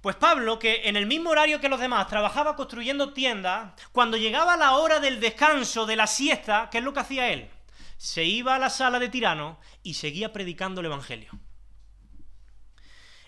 Pues 0.01 0.17
Pablo, 0.17 0.59
que 0.59 0.89
en 0.89 0.97
el 0.97 1.05
mismo 1.05 1.29
horario 1.29 1.61
que 1.61 1.69
los 1.69 1.79
demás 1.79 2.09
trabajaba 2.09 2.57
construyendo 2.57 3.13
tiendas, 3.13 3.71
cuando 3.93 4.17
llegaba 4.17 4.57
la 4.57 4.73
hora 4.73 4.99
del 4.99 5.21
descanso, 5.21 5.85
de 5.85 5.95
la 5.95 6.05
siesta, 6.05 6.67
¿qué 6.69 6.79
es 6.79 6.83
lo 6.83 6.91
que 6.91 6.99
hacía 6.99 7.29
él? 7.29 7.49
Se 7.95 8.25
iba 8.25 8.53
a 8.53 8.59
la 8.59 8.69
sala 8.69 8.99
de 8.99 9.07
tirano 9.07 9.61
y 9.81 9.93
seguía 9.93 10.33
predicando 10.33 10.81
el 10.81 10.87
Evangelio. 10.87 11.31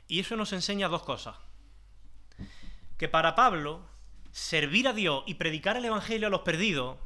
Y 0.10 0.20
eso 0.20 0.36
nos 0.36 0.52
enseña 0.52 0.90
dos 0.90 1.04
cosas. 1.04 1.38
Que 2.98 3.08
para 3.08 3.36
Pablo, 3.36 3.88
servir 4.34 4.90
a 4.90 4.94
Dios 4.94 5.24
y 5.28 5.36
predicar 5.36 5.78
el 5.78 5.86
Evangelio 5.86 6.28
a 6.28 6.30
los 6.30 6.42
perdidos 6.42 6.98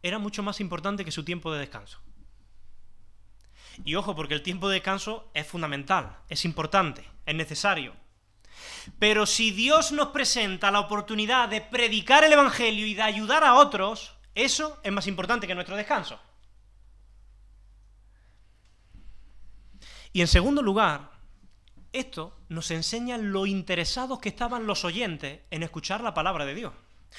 era 0.00 0.20
mucho 0.20 0.44
más 0.44 0.60
importante 0.60 1.04
que 1.04 1.10
su 1.10 1.24
tiempo 1.24 1.52
de 1.52 1.58
descanso. 1.58 2.00
Y 3.84 3.94
ojo, 3.94 4.14
porque 4.14 4.34
el 4.34 4.42
tiempo 4.42 4.68
de 4.68 4.74
descanso 4.74 5.30
es 5.34 5.46
fundamental, 5.46 6.18
es 6.28 6.44
importante, 6.44 7.04
es 7.26 7.34
necesario. 7.34 7.94
Pero 8.98 9.26
si 9.26 9.50
Dios 9.50 9.92
nos 9.92 10.08
presenta 10.08 10.70
la 10.70 10.80
oportunidad 10.80 11.48
de 11.48 11.60
predicar 11.60 12.24
el 12.24 12.32
Evangelio 12.32 12.86
y 12.86 12.94
de 12.94 13.02
ayudar 13.02 13.44
a 13.44 13.54
otros, 13.54 14.14
eso 14.34 14.78
es 14.82 14.92
más 14.92 15.06
importante 15.06 15.46
que 15.46 15.54
nuestro 15.54 15.76
descanso. 15.76 16.20
Y 20.12 20.20
en 20.20 20.28
segundo 20.28 20.62
lugar, 20.62 21.10
esto 21.92 22.36
nos 22.48 22.70
enseña 22.70 23.16
lo 23.16 23.46
interesados 23.46 24.18
que 24.18 24.28
estaban 24.28 24.66
los 24.66 24.84
oyentes 24.84 25.40
en 25.50 25.62
escuchar 25.62 26.00
la 26.00 26.14
palabra 26.14 26.44
de 26.44 26.54
Dios. 26.54 26.72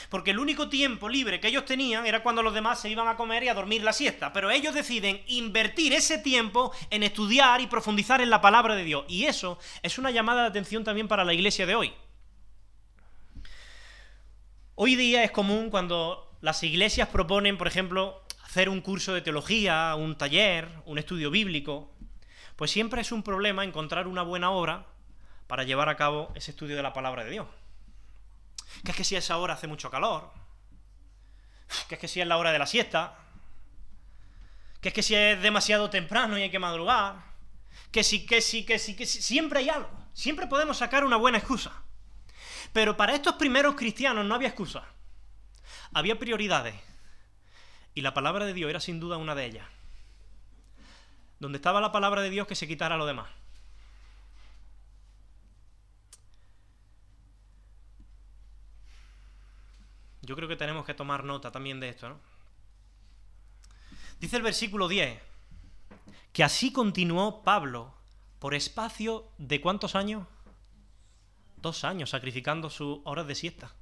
Porque 0.10 0.32
el 0.32 0.40
único 0.40 0.70
tiempo 0.70 1.10
libre 1.10 1.40
que 1.40 1.48
ellos 1.48 1.66
tenían 1.66 2.06
era 2.06 2.24
cuando 2.24 2.44
los 2.44 2.54
demás 2.54 2.80
se 2.80 2.90
iban 2.90 3.08
a 3.08 3.18
comer 3.18 3.44
y 3.44 3.50
a 3.50 3.54
dormir 3.54 3.84
la 3.84 3.94
siesta. 3.94 4.32
Pero 4.34 4.50
ellos 4.50 4.74
deciden 4.74 5.22
invertir 5.28 5.94
ese 5.94 6.18
tiempo 6.18 6.72
en 6.90 7.04
estudiar 7.04 7.62
y 7.62 7.68
profundizar 7.68 8.22
en 8.22 8.30
la 8.30 8.42
palabra 8.42 8.76
de 8.76 8.84
Dios. 8.84 9.06
Y 9.08 9.26
eso 9.26 9.60
es 9.84 9.98
una 9.98 10.12
llamada 10.12 10.44
de 10.44 10.48
atención 10.50 10.84
también 10.84 11.08
para 11.08 11.26
la 11.26 11.34
iglesia 11.34 11.66
de 11.66 11.76
hoy. 11.76 11.94
Hoy 14.76 14.96
día 14.96 15.24
es 15.24 15.32
común 15.32 15.70
cuando 15.70 16.32
las 16.42 16.64
iglesias 16.64 17.10
proponen, 17.10 17.58
por 17.58 17.68
ejemplo, 17.68 18.24
hacer 18.44 18.70
un 18.70 18.82
curso 18.82 19.14
de 19.14 19.22
teología, 19.22 19.94
un 19.96 20.18
taller, 20.18 20.70
un 20.86 20.98
estudio 20.98 21.30
bíblico, 21.30 21.92
pues 22.56 22.72
siempre 22.72 23.02
es 23.02 23.12
un 23.12 23.22
problema 23.24 23.64
encontrar 23.64 24.08
una 24.08 24.24
buena 24.24 24.52
obra 24.52 24.88
para 25.48 25.64
llevar 25.64 25.90
a 25.90 25.98
cabo 25.98 26.32
ese 26.36 26.52
estudio 26.52 26.76
de 26.76 26.84
la 26.84 26.94
palabra 26.94 27.24
de 27.24 27.32
Dios 27.32 27.48
que 28.84 28.92
es 28.92 28.98
que 28.98 29.04
si 29.04 29.16
a 29.16 29.20
esa 29.20 29.38
hora 29.38 29.54
hace 29.54 29.68
mucho 29.68 29.90
calor, 29.90 30.32
que 31.88 31.96
es 31.96 32.02
que 32.02 32.08
si 32.08 32.22
es 32.22 32.28
la 32.28 32.38
hora 32.38 32.52
de 32.52 32.60
la 32.60 32.68
siesta, 32.68 33.18
que 34.82 34.90
es 34.90 34.94
que 34.94 35.04
si 35.04 35.16
es 35.16 35.42
demasiado 35.42 35.90
temprano 35.90 36.38
y 36.38 36.44
hay 36.44 36.50
que 36.50 36.60
madrugar, 36.60 37.16
que 37.92 38.04
sí, 38.04 38.26
que 38.26 38.42
sí, 38.42 38.66
que 38.66 38.80
sí, 38.80 38.96
que 38.96 39.06
siempre 39.06 39.60
hay 39.60 39.70
algo, 39.70 39.90
siempre 40.14 40.48
podemos 40.48 40.78
sacar 40.78 41.04
una 41.04 41.18
buena 41.18 41.38
excusa. 41.38 41.72
Pero 42.74 42.98
para 42.98 43.14
estos 43.14 43.36
primeros 43.36 43.76
cristianos 43.76 44.26
no 44.26 44.36
había 44.36 44.48
excusa, 44.48 44.84
había 45.94 46.18
prioridades, 46.18 46.76
y 47.94 48.02
la 48.02 48.14
palabra 48.14 48.46
de 48.46 48.54
Dios 48.54 48.70
era 48.70 48.80
sin 48.80 49.00
duda 49.00 49.18
una 49.18 49.36
de 49.36 49.46
ellas. 49.46 49.68
Donde 51.40 51.58
estaba 51.58 51.82
la 51.82 51.92
palabra 51.92 52.22
de 52.22 52.30
Dios 52.30 52.48
que 52.48 52.56
se 52.56 52.68
quitara 52.68 52.98
lo 52.98 53.06
demás. 53.06 53.30
Yo 60.22 60.36
creo 60.36 60.48
que 60.48 60.56
tenemos 60.56 60.86
que 60.86 60.94
tomar 60.94 61.24
nota 61.24 61.52
también 61.52 61.80
de 61.80 61.90
esto, 61.90 62.10
¿no? 62.10 62.20
Dice 64.20 64.38
el 64.38 64.44
versículo 64.44 64.88
10, 64.88 65.20
que 66.32 66.44
así 66.44 66.72
continuó 66.72 67.44
Pablo 67.44 67.94
por 68.40 68.54
espacio 68.54 69.28
de 69.38 69.60
cuántos 69.60 69.96
años? 69.96 70.28
Dos 71.58 71.84
años 71.84 72.12
sacrificando 72.12 72.70
sus 72.70 73.00
horas 73.04 73.26
de 73.28 73.36
siesta. 73.36 73.74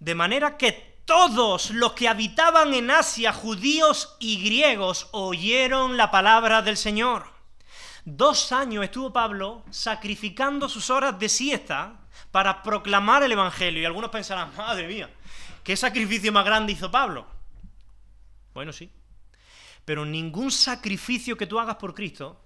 De 0.00 0.14
manera 0.14 0.56
que 0.56 1.00
todos 1.04 1.70
los 1.70 1.92
que 1.92 2.08
habitaban 2.08 2.74
en 2.74 2.90
Asia, 2.90 3.32
judíos 3.32 4.16
y 4.18 4.42
griegos, 4.42 5.08
oyeron 5.12 5.96
la 5.96 6.10
palabra 6.10 6.62
del 6.62 6.76
Señor. 6.76 7.26
Dos 8.04 8.50
años 8.52 8.84
estuvo 8.84 9.12
Pablo 9.12 9.62
sacrificando 9.70 10.68
sus 10.68 10.90
horas 10.90 11.18
de 11.18 11.28
siesta 11.28 12.00
para 12.30 12.62
proclamar 12.62 13.22
el 13.22 13.32
Evangelio. 13.32 13.82
Y 13.82 13.84
algunos 13.84 14.10
pensarán, 14.10 14.54
madre 14.56 14.86
mía, 14.86 15.10
¿qué 15.64 15.76
sacrificio 15.76 16.32
más 16.32 16.44
grande 16.44 16.72
hizo 16.72 16.90
Pablo? 16.90 17.26
Bueno, 18.54 18.72
sí. 18.72 18.90
Pero 19.84 20.04
ningún 20.04 20.50
sacrificio 20.50 21.36
que 21.36 21.46
tú 21.46 21.58
hagas 21.58 21.76
por 21.76 21.94
Cristo 21.94 22.40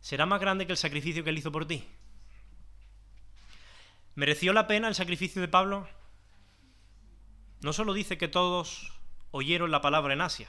será 0.00 0.26
más 0.26 0.40
grande 0.40 0.66
que 0.66 0.72
el 0.72 0.78
sacrificio 0.78 1.24
que 1.24 1.30
Él 1.30 1.38
hizo 1.38 1.52
por 1.52 1.66
ti. 1.66 1.86
¿Mereció 4.14 4.52
la 4.52 4.66
pena 4.66 4.88
el 4.88 4.94
sacrificio 4.94 5.40
de 5.40 5.48
Pablo? 5.48 5.88
No 7.60 7.72
solo 7.72 7.92
dice 7.92 8.18
que 8.18 8.28
todos 8.28 8.92
oyeron 9.30 9.70
la 9.70 9.80
palabra 9.80 10.12
en 10.14 10.20
Asia, 10.20 10.48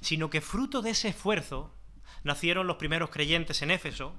sino 0.00 0.30
que 0.30 0.40
fruto 0.40 0.82
de 0.82 0.90
ese 0.90 1.08
esfuerzo 1.08 1.74
nacieron 2.24 2.66
los 2.66 2.76
primeros 2.76 3.10
creyentes 3.10 3.62
en 3.62 3.70
Éfeso, 3.70 4.14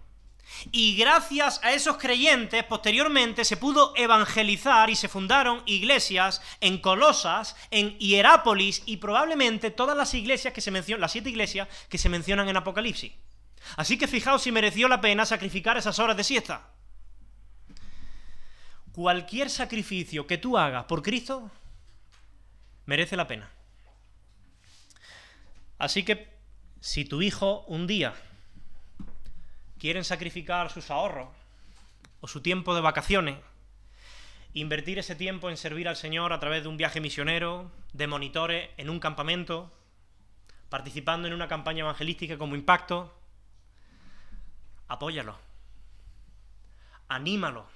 y 0.71 0.95
gracias 0.95 1.59
a 1.63 1.73
esos 1.73 1.97
creyentes, 1.97 2.63
posteriormente 2.63 3.45
se 3.45 3.57
pudo 3.57 3.93
evangelizar 3.95 4.89
y 4.89 4.95
se 4.95 5.07
fundaron 5.07 5.63
iglesias 5.65 6.41
en 6.61 6.79
Colosas, 6.79 7.55
en 7.71 7.97
Hierápolis 7.97 8.83
y 8.85 8.97
probablemente 8.97 9.71
todas 9.71 9.97
las 9.97 10.13
iglesias 10.13 10.53
que 10.53 10.61
se 10.61 10.71
mencionan, 10.71 11.01
las 11.01 11.11
siete 11.11 11.29
iglesias 11.29 11.67
que 11.89 11.97
se 11.97 12.09
mencionan 12.09 12.47
en 12.49 12.57
Apocalipsis. 12.57 13.11
Así 13.77 13.97
que 13.97 14.07
fijaos 14.07 14.43
si 14.43 14.51
mereció 14.51 14.87
la 14.87 15.01
pena 15.01 15.25
sacrificar 15.25 15.77
esas 15.77 15.99
horas 15.99 16.17
de 16.17 16.23
siesta. 16.23 16.69
Cualquier 18.91 19.49
sacrificio 19.49 20.27
que 20.27 20.37
tú 20.37 20.57
hagas 20.57 20.85
por 20.85 21.01
Cristo 21.01 21.49
merece 22.85 23.17
la 23.17 23.27
pena. 23.27 23.49
Así 25.79 26.03
que 26.03 26.31
si 26.79 27.05
tu 27.05 27.21
hijo 27.21 27.63
un 27.67 27.87
día 27.87 28.13
quieren 29.83 30.05
sacrificar 30.05 30.71
sus 30.71 30.89
ahorros 30.89 31.27
o 32.21 32.27
su 32.29 32.39
tiempo 32.39 32.73
de 32.73 32.79
vacaciones, 32.79 33.37
invertir 34.53 34.97
ese 34.97 35.13
tiempo 35.13 35.49
en 35.49 35.57
servir 35.57 35.89
al 35.89 35.97
Señor 35.97 36.31
a 36.31 36.39
través 36.39 36.63
de 36.63 36.69
un 36.69 36.77
viaje 36.77 37.01
misionero, 37.01 37.69
de 37.91 38.07
monitores 38.07 38.69
en 38.77 38.89
un 38.89 39.01
campamento, 39.01 39.73
participando 40.69 41.27
en 41.27 41.33
una 41.33 41.49
campaña 41.49 41.81
evangelística 41.81 42.37
como 42.37 42.55
impacto, 42.55 43.13
apóyalo, 44.87 45.37
anímalo, 47.09 47.67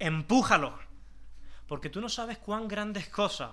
empújalo, 0.00 0.76
Porque 1.68 1.88
tú 1.88 2.00
no 2.00 2.08
sabes 2.08 2.36
cuán 2.38 2.66
grandes 2.66 3.08
cosas 3.08 3.52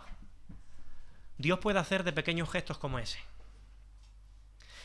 Dios 1.37 1.59
puede 1.59 1.77
hacer 1.77 2.03
de 2.03 2.13
pequeños 2.13 2.49
gestos 2.49 2.79
como 2.79 2.97
ese. 2.97 3.19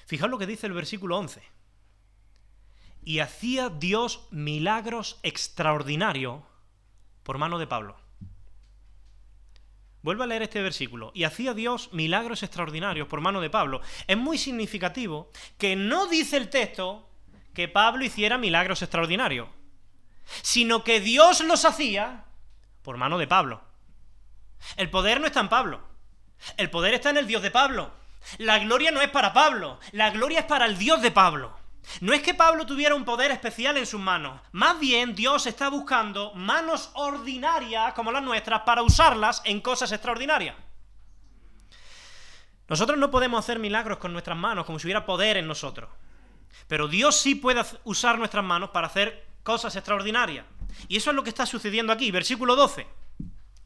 Fijaos 0.05 0.31
lo 0.31 0.37
que 0.37 0.47
dice 0.47 0.67
el 0.67 0.75
versículo 0.75 1.17
11. 1.17 1.58
Y 3.09 3.21
hacía 3.21 3.71
Dios 3.71 4.21
milagros 4.31 5.19
extraordinarios 5.23 6.43
por 7.23 7.39
mano 7.39 7.59
de 7.59 7.67
Pablo. 7.67 7.97
Vuelvo 10.03 10.25
a 10.25 10.27
leer 10.27 10.43
este 10.43 10.61
versículo. 10.61 11.11
Y 11.15 11.25
hacía 11.25 11.55
Dios 11.55 11.91
milagros 11.95 12.43
extraordinarios 12.43 13.09
por 13.09 13.23
mano 13.23 13.41
de 13.41 13.49
Pablo. 13.49 13.81
Es 14.07 14.19
muy 14.19 14.37
significativo 14.37 15.31
que 15.57 15.75
no 15.75 16.07
dice 16.07 16.37
el 16.37 16.51
texto 16.51 17.09
que 17.55 17.67
Pablo 17.67 18.05
hiciera 18.05 18.37
milagros 18.37 18.83
extraordinarios, 18.83 19.49
sino 20.43 20.85
que 20.85 21.01
Dios 21.01 21.41
los 21.41 21.65
hacía 21.65 22.27
por 22.83 22.99
mano 22.99 23.17
de 23.17 23.27
Pablo. 23.27 23.63
El 24.77 24.91
poder 24.91 25.19
no 25.19 25.29
está 25.29 25.41
en 25.41 25.49
Pablo. 25.49 25.81
El 26.59 26.69
poder 26.69 26.93
está 26.93 27.09
en 27.09 27.17
el 27.17 27.27
Dios 27.27 27.41
de 27.41 27.51
Pablo. 27.51 27.91
La 28.37 28.59
gloria 28.59 28.91
no 28.91 29.01
es 29.01 29.09
para 29.09 29.33
Pablo, 29.33 29.81
la 29.93 30.11
gloria 30.11 30.41
es 30.41 30.45
para 30.45 30.67
el 30.67 30.77
Dios 30.77 31.01
de 31.01 31.11
Pablo. 31.11 31.58
No 32.01 32.13
es 32.13 32.23
que 32.23 32.35
Pablo 32.35 32.67
tuviera 32.67 32.95
un 32.95 33.05
poder 33.05 33.31
especial 33.31 33.77
en 33.77 33.87
sus 33.87 34.01
manos, 34.01 34.41
más 34.53 34.79
bien 34.79 35.15
Dios 35.15 35.47
está 35.47 35.69
buscando 35.69 36.33
manos 36.35 36.91
ordinarias 36.95 37.93
como 37.95 38.13
las 38.13 38.23
nuestras 38.23 38.63
para 38.63 38.83
usarlas 38.83 39.43
en 39.45 39.61
cosas 39.61 39.91
extraordinarias. 39.93 40.57
Nosotros 42.69 42.99
no 42.99 43.11
podemos 43.11 43.39
hacer 43.39 43.59
milagros 43.59 43.99
con 43.99 44.13
nuestras 44.13 44.37
manos 44.37 44.67
como 44.67 44.79
si 44.79 44.87
hubiera 44.87 45.07
poder 45.07 45.39
en 45.39 45.47
nosotros, 45.47 45.89
pero 46.67 46.89
Dios 46.89 47.17
sí 47.17 47.35
puede 47.35 47.63
usar 47.85 48.19
nuestras 48.19 48.45
manos 48.45 48.71
para 48.71 48.87
hacer 48.87 49.27
cosas 49.43 49.75
extraordinarias. 49.77 50.45
Y 50.87 50.99
eso 50.99 51.11
es 51.11 51.17
lo 51.17 51.23
que 51.23 51.31
está 51.31 51.47
sucediendo 51.47 51.93
aquí, 51.93 52.11
versículo 52.11 52.55
12. 52.55 52.87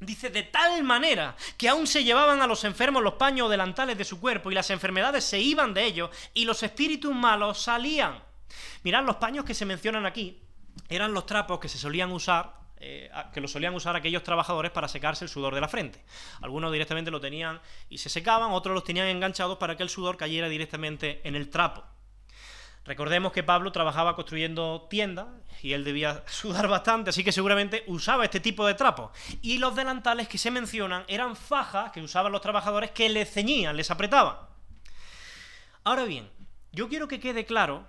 Dice, 0.02 0.30
de 0.30 0.42
tal 0.42 0.82
manera 0.82 1.36
que 1.56 1.68
aún 1.68 1.86
se 1.86 2.02
llevaban 2.02 2.42
a 2.42 2.46
los 2.48 2.64
enfermos 2.64 3.02
los 3.02 3.14
paños 3.14 3.48
delantales 3.48 3.96
de 3.96 4.04
su 4.04 4.18
cuerpo 4.20 4.50
y 4.50 4.54
las 4.54 4.70
enfermedades 4.70 5.24
se 5.24 5.38
iban 5.38 5.72
de 5.74 5.84
ellos 5.84 6.10
y 6.34 6.44
los 6.44 6.62
espíritus 6.64 7.14
malos 7.14 7.62
salían. 7.62 8.20
Mirad, 8.82 9.04
los 9.04 9.16
paños 9.16 9.44
que 9.44 9.54
se 9.54 9.64
mencionan 9.64 10.04
aquí 10.04 10.42
eran 10.88 11.14
los 11.14 11.24
trapos 11.24 11.60
que 11.60 11.68
se 11.68 11.78
solían 11.78 12.10
usar, 12.10 12.52
eh, 12.78 13.10
que 13.32 13.40
los 13.40 13.52
solían 13.52 13.74
usar 13.74 13.94
aquellos 13.94 14.24
trabajadores 14.24 14.72
para 14.72 14.88
secarse 14.88 15.24
el 15.24 15.30
sudor 15.30 15.54
de 15.54 15.60
la 15.60 15.68
frente. 15.68 16.04
Algunos 16.40 16.72
directamente 16.72 17.12
lo 17.12 17.20
tenían 17.20 17.60
y 17.88 17.98
se 17.98 18.08
secaban, 18.08 18.50
otros 18.50 18.74
los 18.74 18.82
tenían 18.82 19.06
enganchados 19.06 19.58
para 19.58 19.76
que 19.76 19.84
el 19.84 19.88
sudor 19.88 20.16
cayera 20.16 20.48
directamente 20.48 21.20
en 21.22 21.36
el 21.36 21.48
trapo. 21.48 21.84
Recordemos 22.84 23.32
que 23.32 23.44
Pablo 23.44 23.70
trabajaba 23.70 24.16
construyendo 24.16 24.88
tiendas 24.90 25.28
y 25.62 25.72
él 25.72 25.84
debía 25.84 26.24
sudar 26.26 26.68
bastante, 26.68 27.10
así 27.10 27.22
que 27.22 27.32
seguramente 27.32 27.84
usaba 27.86 28.24
este 28.24 28.40
tipo 28.40 28.66
de 28.66 28.74
trapos. 28.74 29.10
Y 29.40 29.58
los 29.58 29.76
delantales 29.76 30.28
que 30.28 30.38
se 30.38 30.50
mencionan 30.50 31.04
eran 31.06 31.36
fajas 31.36 31.92
que 31.92 32.02
usaban 32.02 32.32
los 32.32 32.40
trabajadores 32.40 32.90
que 32.90 33.08
les 33.08 33.30
ceñían, 33.30 33.76
les 33.76 33.90
apretaban. 33.90 34.36
Ahora 35.84 36.04
bien, 36.04 36.28
yo 36.72 36.88
quiero 36.88 37.08
que 37.08 37.20
quede 37.20 37.44
claro 37.44 37.86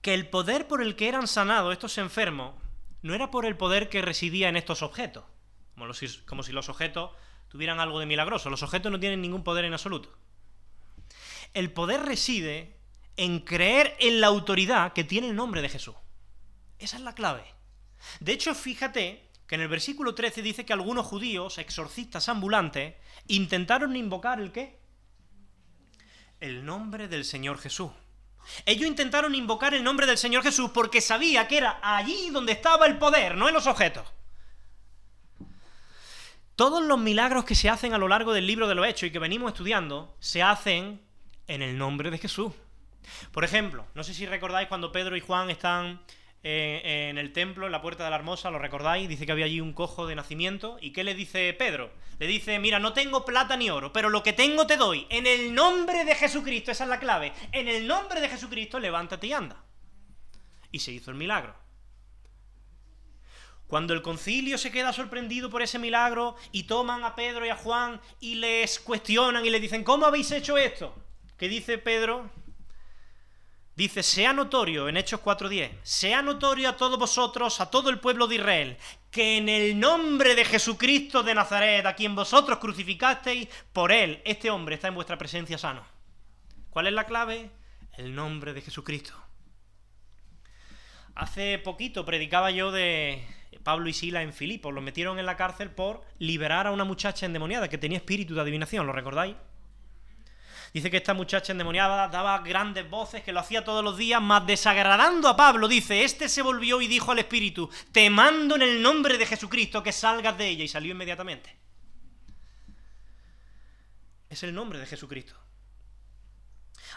que 0.00 0.14
el 0.14 0.28
poder 0.28 0.66
por 0.66 0.82
el 0.82 0.96
que 0.96 1.08
eran 1.08 1.26
sanados 1.26 1.72
estos 1.72 1.98
enfermos 1.98 2.54
no 3.02 3.14
era 3.14 3.30
por 3.30 3.44
el 3.44 3.56
poder 3.56 3.88
que 3.90 4.02
residía 4.02 4.48
en 4.48 4.56
estos 4.56 4.82
objetos, 4.82 5.24
como, 5.74 5.92
como 6.26 6.42
si 6.42 6.52
los 6.52 6.68
objetos 6.70 7.10
tuvieran 7.48 7.80
algo 7.80 8.00
de 8.00 8.06
milagroso. 8.06 8.48
Los 8.48 8.62
objetos 8.62 8.90
no 8.90 9.00
tienen 9.00 9.20
ningún 9.20 9.44
poder 9.44 9.64
en 9.66 9.74
absoluto. 9.74 10.10
El 11.52 11.70
poder 11.70 12.02
reside 12.02 12.73
en 13.16 13.40
creer 13.40 13.96
en 14.00 14.20
la 14.20 14.28
autoridad 14.28 14.92
que 14.92 15.04
tiene 15.04 15.28
el 15.28 15.36
nombre 15.36 15.62
de 15.62 15.68
Jesús. 15.68 15.94
Esa 16.78 16.96
es 16.96 17.02
la 17.02 17.14
clave. 17.14 17.44
De 18.20 18.32
hecho, 18.32 18.54
fíjate 18.54 19.30
que 19.46 19.54
en 19.54 19.60
el 19.60 19.68
versículo 19.68 20.14
13 20.14 20.42
dice 20.42 20.64
que 20.64 20.72
algunos 20.72 21.06
judíos, 21.06 21.58
exorcistas 21.58 22.28
ambulantes, 22.28 22.94
intentaron 23.26 23.96
invocar 23.96 24.40
el 24.40 24.52
qué? 24.52 24.78
El 26.40 26.64
nombre 26.64 27.08
del 27.08 27.24
Señor 27.24 27.58
Jesús. 27.58 27.90
Ellos 28.66 28.88
intentaron 28.88 29.34
invocar 29.34 29.74
el 29.74 29.84
nombre 29.84 30.06
del 30.06 30.18
Señor 30.18 30.42
Jesús 30.42 30.70
porque 30.72 31.00
sabía 31.00 31.48
que 31.48 31.58
era 31.58 31.80
allí 31.82 32.30
donde 32.30 32.52
estaba 32.52 32.86
el 32.86 32.98
poder, 32.98 33.36
no 33.36 33.48
en 33.48 33.54
los 33.54 33.66
objetos. 33.66 34.06
Todos 36.56 36.82
los 36.84 36.98
milagros 36.98 37.44
que 37.44 37.54
se 37.54 37.68
hacen 37.68 37.94
a 37.94 37.98
lo 37.98 38.06
largo 38.06 38.32
del 38.32 38.46
libro 38.46 38.68
de 38.68 38.74
los 38.74 38.86
Hechos 38.86 39.08
y 39.08 39.12
que 39.12 39.18
venimos 39.18 39.52
estudiando, 39.52 40.14
se 40.20 40.42
hacen 40.42 41.00
en 41.46 41.62
el 41.62 41.76
nombre 41.76 42.10
de 42.10 42.18
Jesús. 42.18 42.52
Por 43.32 43.44
ejemplo, 43.44 43.86
no 43.94 44.04
sé 44.04 44.14
si 44.14 44.26
recordáis 44.26 44.68
cuando 44.68 44.92
Pedro 44.92 45.16
y 45.16 45.20
Juan 45.20 45.50
están 45.50 46.00
eh, 46.46 47.08
en 47.08 47.16
el 47.16 47.32
templo, 47.32 47.64
en 47.64 47.72
la 47.72 47.80
puerta 47.80 48.04
de 48.04 48.10
la 48.10 48.16
hermosa, 48.16 48.50
¿lo 48.50 48.58
recordáis? 48.58 49.08
Dice 49.08 49.24
que 49.24 49.32
había 49.32 49.46
allí 49.46 49.62
un 49.62 49.72
cojo 49.72 50.06
de 50.06 50.14
nacimiento. 50.14 50.76
¿Y 50.80 50.92
qué 50.92 51.02
le 51.02 51.14
dice 51.14 51.54
Pedro? 51.54 51.90
Le 52.18 52.26
dice, 52.26 52.58
mira, 52.58 52.78
no 52.78 52.92
tengo 52.92 53.24
plata 53.24 53.56
ni 53.56 53.70
oro, 53.70 53.92
pero 53.92 54.10
lo 54.10 54.22
que 54.22 54.34
tengo 54.34 54.66
te 54.66 54.76
doy. 54.76 55.06
En 55.08 55.26
el 55.26 55.54
nombre 55.54 56.04
de 56.04 56.14
Jesucristo, 56.14 56.70
esa 56.70 56.84
es 56.84 56.90
la 56.90 57.00
clave. 57.00 57.32
En 57.50 57.66
el 57.66 57.86
nombre 57.86 58.20
de 58.20 58.28
Jesucristo, 58.28 58.78
levántate 58.78 59.26
y 59.26 59.32
anda. 59.32 59.64
Y 60.70 60.80
se 60.80 60.92
hizo 60.92 61.10
el 61.10 61.16
milagro. 61.16 61.54
Cuando 63.66 63.94
el 63.94 64.02
concilio 64.02 64.58
se 64.58 64.70
queda 64.70 64.92
sorprendido 64.92 65.48
por 65.48 65.62
ese 65.62 65.78
milagro 65.78 66.36
y 66.52 66.64
toman 66.64 67.04
a 67.04 67.14
Pedro 67.14 67.46
y 67.46 67.48
a 67.48 67.56
Juan 67.56 68.00
y 68.20 68.34
les 68.34 68.78
cuestionan 68.78 69.44
y 69.46 69.50
les 69.50 69.62
dicen, 69.62 69.82
¿cómo 69.82 70.04
habéis 70.04 70.30
hecho 70.30 70.58
esto? 70.58 70.94
¿Qué 71.38 71.48
dice 71.48 71.78
Pedro? 71.78 72.30
Dice, 73.76 74.04
sea 74.04 74.32
notorio 74.32 74.88
en 74.88 74.96
Hechos 74.96 75.20
4.10, 75.20 75.78
sea 75.82 76.22
notorio 76.22 76.68
a 76.68 76.76
todos 76.76 76.96
vosotros, 76.96 77.60
a 77.60 77.70
todo 77.70 77.90
el 77.90 77.98
pueblo 77.98 78.28
de 78.28 78.36
Israel, 78.36 78.76
que 79.10 79.36
en 79.36 79.48
el 79.48 79.80
nombre 79.80 80.36
de 80.36 80.44
Jesucristo 80.44 81.24
de 81.24 81.34
Nazaret, 81.34 81.84
a 81.84 81.96
quien 81.96 82.14
vosotros 82.14 82.58
crucificasteis, 82.58 83.48
por 83.72 83.90
él, 83.90 84.22
este 84.24 84.48
hombre 84.50 84.76
está 84.76 84.88
en 84.88 84.94
vuestra 84.94 85.18
presencia 85.18 85.58
sano. 85.58 85.84
¿Cuál 86.70 86.86
es 86.86 86.92
la 86.92 87.06
clave? 87.06 87.50
El 87.96 88.14
nombre 88.14 88.52
de 88.52 88.60
Jesucristo. 88.60 89.12
Hace 91.16 91.58
poquito 91.58 92.04
predicaba 92.04 92.52
yo 92.52 92.70
de 92.70 93.26
Pablo 93.64 93.88
y 93.88 93.92
Sila 93.92 94.22
en 94.22 94.32
Filipos, 94.32 94.72
los 94.72 94.84
metieron 94.84 95.18
en 95.18 95.26
la 95.26 95.36
cárcel 95.36 95.70
por 95.70 96.02
liberar 96.18 96.68
a 96.68 96.72
una 96.72 96.84
muchacha 96.84 97.26
endemoniada 97.26 97.68
que 97.68 97.78
tenía 97.78 97.98
espíritu 97.98 98.34
de 98.34 98.40
adivinación, 98.40 98.86
¿lo 98.86 98.92
recordáis? 98.92 99.34
Dice 100.74 100.90
que 100.90 100.96
esta 100.96 101.14
muchacha 101.14 101.52
endemoniada 101.52 102.08
daba 102.08 102.40
grandes 102.40 102.90
voces, 102.90 103.22
que 103.22 103.32
lo 103.32 103.38
hacía 103.38 103.64
todos 103.64 103.84
los 103.84 103.96
días, 103.96 104.20
más 104.20 104.44
desagradando 104.44 105.28
a 105.28 105.36
Pablo, 105.36 105.68
dice, 105.68 106.02
este 106.02 106.28
se 106.28 106.42
volvió 106.42 106.82
y 106.82 106.88
dijo 106.88 107.12
al 107.12 107.20
espíritu, 107.20 107.70
te 107.92 108.10
mando 108.10 108.56
en 108.56 108.62
el 108.62 108.82
nombre 108.82 109.16
de 109.16 109.24
Jesucristo 109.24 109.84
que 109.84 109.92
salgas 109.92 110.36
de 110.36 110.48
ella, 110.48 110.64
y 110.64 110.68
salió 110.68 110.90
inmediatamente. 110.90 111.56
Es 114.28 114.42
el 114.42 114.52
nombre 114.52 114.80
de 114.80 114.86
Jesucristo. 114.86 115.36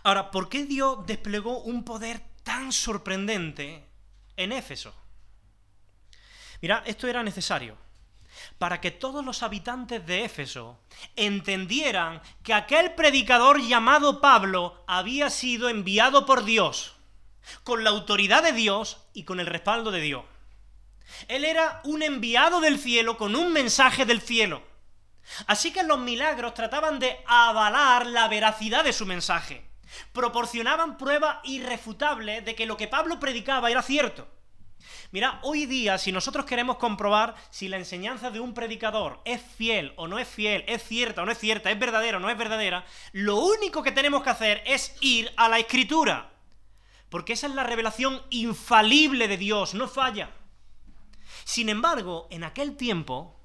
Ahora, 0.02 0.32
¿por 0.32 0.50
qué 0.50 0.66
Dios 0.66 1.06
desplegó 1.06 1.60
un 1.60 1.86
poder 1.86 2.20
tan 2.42 2.72
sorprendente 2.72 3.88
en 4.36 4.54
Éfeso? 4.54 4.96
Mira, 6.62 6.82
esto 6.88 7.08
era 7.08 7.22
necesario 7.22 7.78
para 8.58 8.82
que 8.82 8.92
todos 8.92 9.24
los 9.24 9.44
habitantes 9.44 10.06
de 10.06 10.26
Éfeso 10.26 10.80
entendieran 11.16 12.22
que 12.44 12.54
aquel 12.54 12.94
predicador 12.94 13.62
llamado 13.62 14.22
Pablo 14.22 14.84
había 14.88 15.30
sido 15.30 15.70
enviado 15.70 16.26
por 16.26 16.44
Dios, 16.44 16.96
con 17.64 17.84
la 17.84 17.90
autoridad 17.90 18.44
de 18.44 18.54
Dios 18.54 18.98
y 19.14 19.24
con 19.24 19.40
el 19.40 19.46
respaldo 19.48 19.92
de 19.92 20.02
Dios. 20.02 20.24
Él 21.28 21.46
era 21.46 21.82
un 21.84 22.04
enviado 22.04 22.60
del 22.60 22.80
cielo 22.80 23.18
con 23.18 23.36
un 23.36 23.54
mensaje 23.54 24.06
del 24.06 24.22
cielo. 24.22 24.62
Así 25.46 25.72
que 25.72 25.84
los 25.84 26.00
milagros 26.00 26.54
trataban 26.54 27.00
de 27.00 27.18
avalar 27.26 28.06
la 28.06 28.28
veracidad 28.28 28.84
de 28.84 28.94
su 28.94 29.06
mensaje. 29.06 29.66
Proporcionaban 30.14 30.98
prueba 30.98 31.42
irrefutable 31.44 32.42
de 32.42 32.56
que 32.56 32.66
lo 32.66 32.78
que 32.78 32.88
Pablo 32.88 33.20
predicaba 33.20 33.70
era 33.70 33.82
cierto. 33.82 34.28
Mira, 35.12 35.40
hoy 35.44 35.66
día, 35.66 35.98
si 35.98 36.12
nosotros 36.12 36.46
queremos 36.46 36.78
comprobar 36.78 37.36
si 37.50 37.70
la 37.70 37.78
enseñanza 37.78 38.30
de 38.30 38.42
un 38.42 38.54
predicador 38.54 39.22
es 39.24 39.42
fiel 39.42 39.94
o 39.96 40.08
no 40.08 40.20
es 40.20 40.28
fiel, 40.28 40.66
es 40.68 40.84
cierta 40.84 41.22
o 41.22 41.26
no 41.26 41.32
es 41.32 41.38
cierta, 41.38 41.72
es 41.72 41.80
verdadera 41.80 42.18
o 42.18 42.20
no 42.20 42.30
es 42.30 42.38
verdadera, 42.38 42.86
lo 43.14 43.38
único 43.38 43.84
que 43.84 43.94
tenemos 43.94 44.22
que 44.22 44.30
hacer 44.30 44.62
es 44.66 44.96
ir 45.00 45.32
a 45.38 45.48
la 45.48 45.60
escritura. 45.60 46.32
Porque 47.10 47.34
esa 47.34 47.48
es 47.48 47.56
la 47.56 47.64
revelación 47.64 48.22
infalible 48.30 49.30
de 49.30 49.38
Dios, 49.38 49.74
no 49.74 49.88
falla. 49.88 50.32
Sin 51.46 51.70
embargo, 51.70 52.28
en 52.30 52.44
aquel 52.44 52.76
tiempo, 52.76 53.40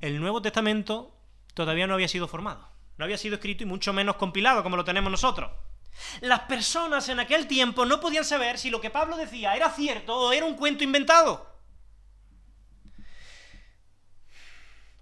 el 0.00 0.20
Nuevo 0.20 0.42
Testamento 0.42 1.16
todavía 1.54 1.86
no 1.86 1.94
había 1.94 2.08
sido 2.08 2.28
formado. 2.28 2.68
No 2.98 3.04
había 3.04 3.16
sido 3.16 3.36
escrito 3.36 3.62
y 3.62 3.66
mucho 3.66 3.94
menos 3.94 4.16
compilado 4.16 4.62
como 4.62 4.76
lo 4.76 4.84
tenemos 4.84 5.10
nosotros. 5.10 5.50
Las 6.20 6.40
personas 6.40 7.08
en 7.08 7.20
aquel 7.20 7.46
tiempo 7.46 7.84
no 7.84 8.00
podían 8.00 8.24
saber 8.24 8.58
si 8.58 8.70
lo 8.70 8.80
que 8.80 8.90
Pablo 8.90 9.16
decía 9.16 9.54
era 9.56 9.70
cierto 9.70 10.16
o 10.16 10.32
era 10.32 10.46
un 10.46 10.54
cuento 10.54 10.84
inventado. 10.84 11.48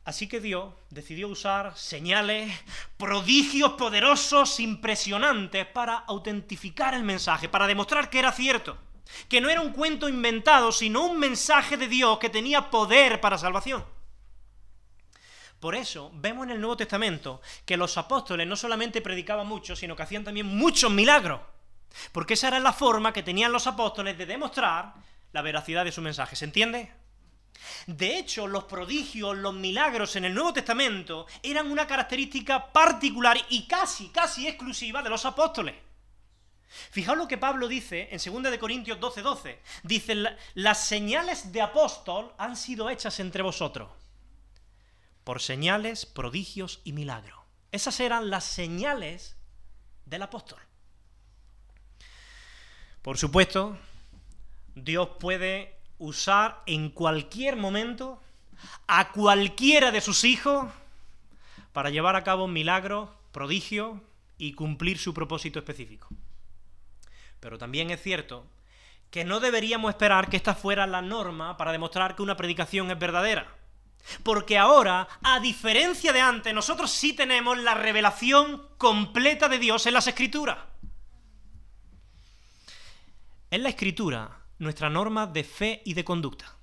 Así 0.07 0.29
que 0.29 0.39
Dios 0.39 0.73
decidió 0.89 1.27
usar 1.27 1.77
señales, 1.77 2.53
prodigios 2.97 3.73
poderosos, 3.73 4.61
impresionantes, 4.61 5.67
para 5.67 5.97
autentificar 5.97 6.95
el 6.95 7.03
mensaje, 7.03 7.49
para 7.49 7.67
demostrar 7.67 8.09
que 8.09 8.21
era 8.21 8.31
cierto, 8.31 8.79
que 9.29 9.41
no 9.41 9.49
era 9.49 9.61
un 9.61 9.73
cuento 9.73 10.09
inventado, 10.09 10.71
sino 10.71 11.05
un 11.05 11.19
mensaje 11.19 11.77
de 11.77 11.89
Dios 11.89 12.19
que 12.21 12.31
tenía 12.31 12.71
poder 12.71 13.21
para 13.21 13.37
salvación. 13.37 13.85
Por 15.61 15.75
eso 15.75 16.11
vemos 16.15 16.45
en 16.45 16.53
el 16.53 16.61
Nuevo 16.61 16.77
Testamento 16.77 17.41
que 17.65 17.77
los 17.77 17.97
apóstoles 17.97 18.47
no 18.47 18.57
solamente 18.57 19.01
predicaban 19.01 19.47
mucho, 19.47 19.75
sino 19.75 19.97
que 19.97 20.03
hacían 20.03 20.25
también 20.25 20.47
muchos 20.47 20.91
milagros. 20.91 21.41
Porque 22.13 22.35
esa 22.35 22.49
era 22.49 22.61
la 22.61 22.73
forma 22.73 23.13
que 23.13 23.23
tenían 23.23 23.53
los 23.53 23.67
apóstoles 23.67 24.19
de 24.19 24.27
demostrar 24.27 24.95
la 25.33 25.43
veracidad 25.43 25.85
de 25.85 25.93
su 25.93 26.03
mensaje. 26.03 26.37
¿Se 26.37 26.45
entiende? 26.45 26.93
De 27.87 28.19
hecho, 28.19 28.47
los 28.47 28.65
prodigios, 28.65 29.35
los 29.37 29.55
milagros 29.55 30.15
en 30.17 30.27
el 30.27 30.35
Nuevo 30.35 30.53
Testamento 30.53 31.27
eran 31.43 31.71
una 31.71 31.87
característica 31.87 32.71
particular 32.71 33.39
y 33.49 33.67
casi, 33.67 34.09
casi 34.09 34.47
exclusiva 34.47 35.03
de 35.03 35.09
los 35.09 35.25
apóstoles. 35.25 35.75
Fijaos 36.91 37.17
lo 37.17 37.29
que 37.29 37.39
Pablo 37.39 37.67
dice 37.67 38.09
en 38.11 38.19
2 38.19 38.51
de 38.51 38.59
Corintios 38.59 38.99
12:12. 38.99 39.23
12. 39.23 39.63
Dice, 39.85 40.37
las 40.55 40.85
señales 40.85 41.51
de 41.51 41.63
apóstol 41.63 42.35
han 42.37 42.57
sido 42.57 42.91
hechas 42.91 43.19
entre 43.21 43.43
vosotros 43.43 43.89
por 45.27 45.43
señales, 45.43 46.07
prodigios 46.07 46.81
y 46.85 46.93
milagros. 46.93 47.41
Esas 47.73 47.99
eran 47.99 48.31
las 48.31 48.45
señales 48.45 49.37
del 50.05 50.23
apóstol. 50.23 50.61
Por 53.03 53.19
supuesto, 53.19 53.77
Dios 54.77 55.09
puede 55.19 55.75
usar 55.99 56.63
en 56.67 56.91
cualquier 56.91 57.57
momento 57.57 58.23
a 58.87 59.11
cualquiera 59.11 59.91
de 59.91 60.01
sus 60.01 60.23
hijos 60.23 60.73
para 61.73 61.91
llevar 61.91 62.15
a 62.15 62.23
cabo 62.23 62.47
milagros, 62.47 63.11
prodigios 63.33 63.99
y 64.39 64.53
cumplir 64.53 64.97
su 64.97 65.13
propósito 65.13 65.59
específico. 65.59 66.07
Pero 67.41 67.59
también 67.59 67.91
es 67.91 68.01
cierto 68.01 68.47
que 69.11 69.25
no 69.25 69.41
deberíamos 69.41 69.91
esperar 69.91 70.31
que 70.31 70.37
esta 70.37 70.55
fuera 70.55 70.87
la 70.87 71.03
norma 71.03 71.57
para 71.57 71.73
demostrar 71.73 72.15
que 72.15 72.23
una 72.23 72.37
predicación 72.37 72.93
es 72.93 72.99
verdadera. 73.01 73.66
Porque 74.23 74.59
ahora, 74.59 75.09
a 75.23 75.41
diferencia 75.41 76.13
de 76.13 76.21
antes, 76.21 76.55
nosotros 76.55 76.91
sí 76.91 77.13
tenemos 77.13 77.59
la 77.59 77.75
revelación 77.75 78.69
completa 78.79 79.49
de 79.49 79.59
Dios 79.59 79.87
en 79.87 79.95
las 79.95 80.07
Escrituras. 80.07 80.59
En 83.51 83.63
la 83.63 83.69
Escritura, 83.69 84.41
nuestra 84.59 84.91
norma 84.91 85.27
de 85.27 85.45
fe 85.45 85.83
y 85.85 85.95
de 85.95 86.05
conducta. 86.05 86.57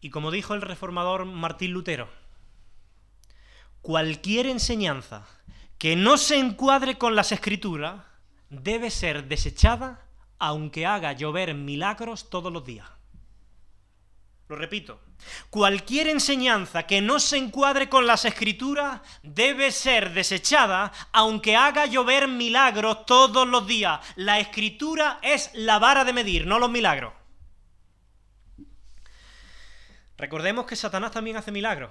Y 0.00 0.10
como 0.10 0.30
dijo 0.30 0.54
el 0.54 0.62
reformador 0.62 1.24
Martín 1.24 1.72
Lutero, 1.72 2.08
cualquier 3.80 4.46
enseñanza 4.46 5.26
que 5.78 5.96
no 5.96 6.16
se 6.16 6.38
encuadre 6.38 6.98
con 6.98 7.16
las 7.16 7.32
Escrituras 7.32 8.02
debe 8.50 8.90
ser 8.90 9.28
desechada 9.28 10.06
aunque 10.38 10.86
haga 10.86 11.12
llover 11.12 11.54
milagros 11.54 12.28
todos 12.28 12.52
los 12.52 12.64
días. 12.64 12.88
Lo 14.48 14.56
repito, 14.56 15.00
cualquier 15.50 16.08
enseñanza 16.08 16.84
que 16.84 17.00
no 17.00 17.20
se 17.20 17.36
encuadre 17.36 17.88
con 17.88 18.06
las 18.06 18.24
escrituras 18.24 19.00
debe 19.22 19.70
ser 19.70 20.12
desechada 20.12 20.92
aunque 21.12 21.56
haga 21.56 21.86
llover 21.86 22.28
milagros 22.28 23.06
todos 23.06 23.46
los 23.46 23.66
días. 23.66 24.00
La 24.16 24.38
escritura 24.38 25.18
es 25.22 25.50
la 25.54 25.78
vara 25.78 26.04
de 26.04 26.12
medir, 26.12 26.46
no 26.46 26.58
los 26.58 26.70
milagros. 26.70 27.12
Recordemos 30.16 30.66
que 30.66 30.76
Satanás 30.76 31.10
también 31.10 31.36
hace 31.36 31.50
milagros. 31.50 31.90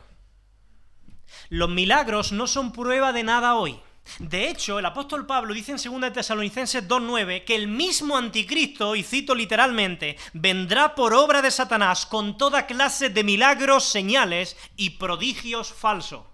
Los 1.49 1.69
milagros 1.69 2.31
no 2.31 2.47
son 2.47 2.71
prueba 2.71 3.11
de 3.13 3.23
nada 3.23 3.55
hoy. 3.55 3.79
De 4.19 4.49
hecho, 4.49 4.79
el 4.79 4.85
apóstol 4.85 5.25
Pablo 5.25 5.53
dice 5.53 5.71
en 5.71 6.01
2 6.01 6.13
Tesalonicenses 6.13 6.87
2.9 6.87 7.45
que 7.45 7.55
el 7.55 7.67
mismo 7.67 8.17
anticristo, 8.17 8.95
y 8.95 9.03
cito 9.03 9.33
literalmente, 9.33 10.17
vendrá 10.33 10.95
por 10.95 11.13
obra 11.13 11.41
de 11.41 11.51
Satanás 11.51 12.05
con 12.05 12.37
toda 12.37 12.65
clase 12.65 13.09
de 13.09 13.23
milagros, 13.23 13.85
señales 13.85 14.57
y 14.75 14.91
prodigios 14.91 15.71
falsos. 15.71 16.25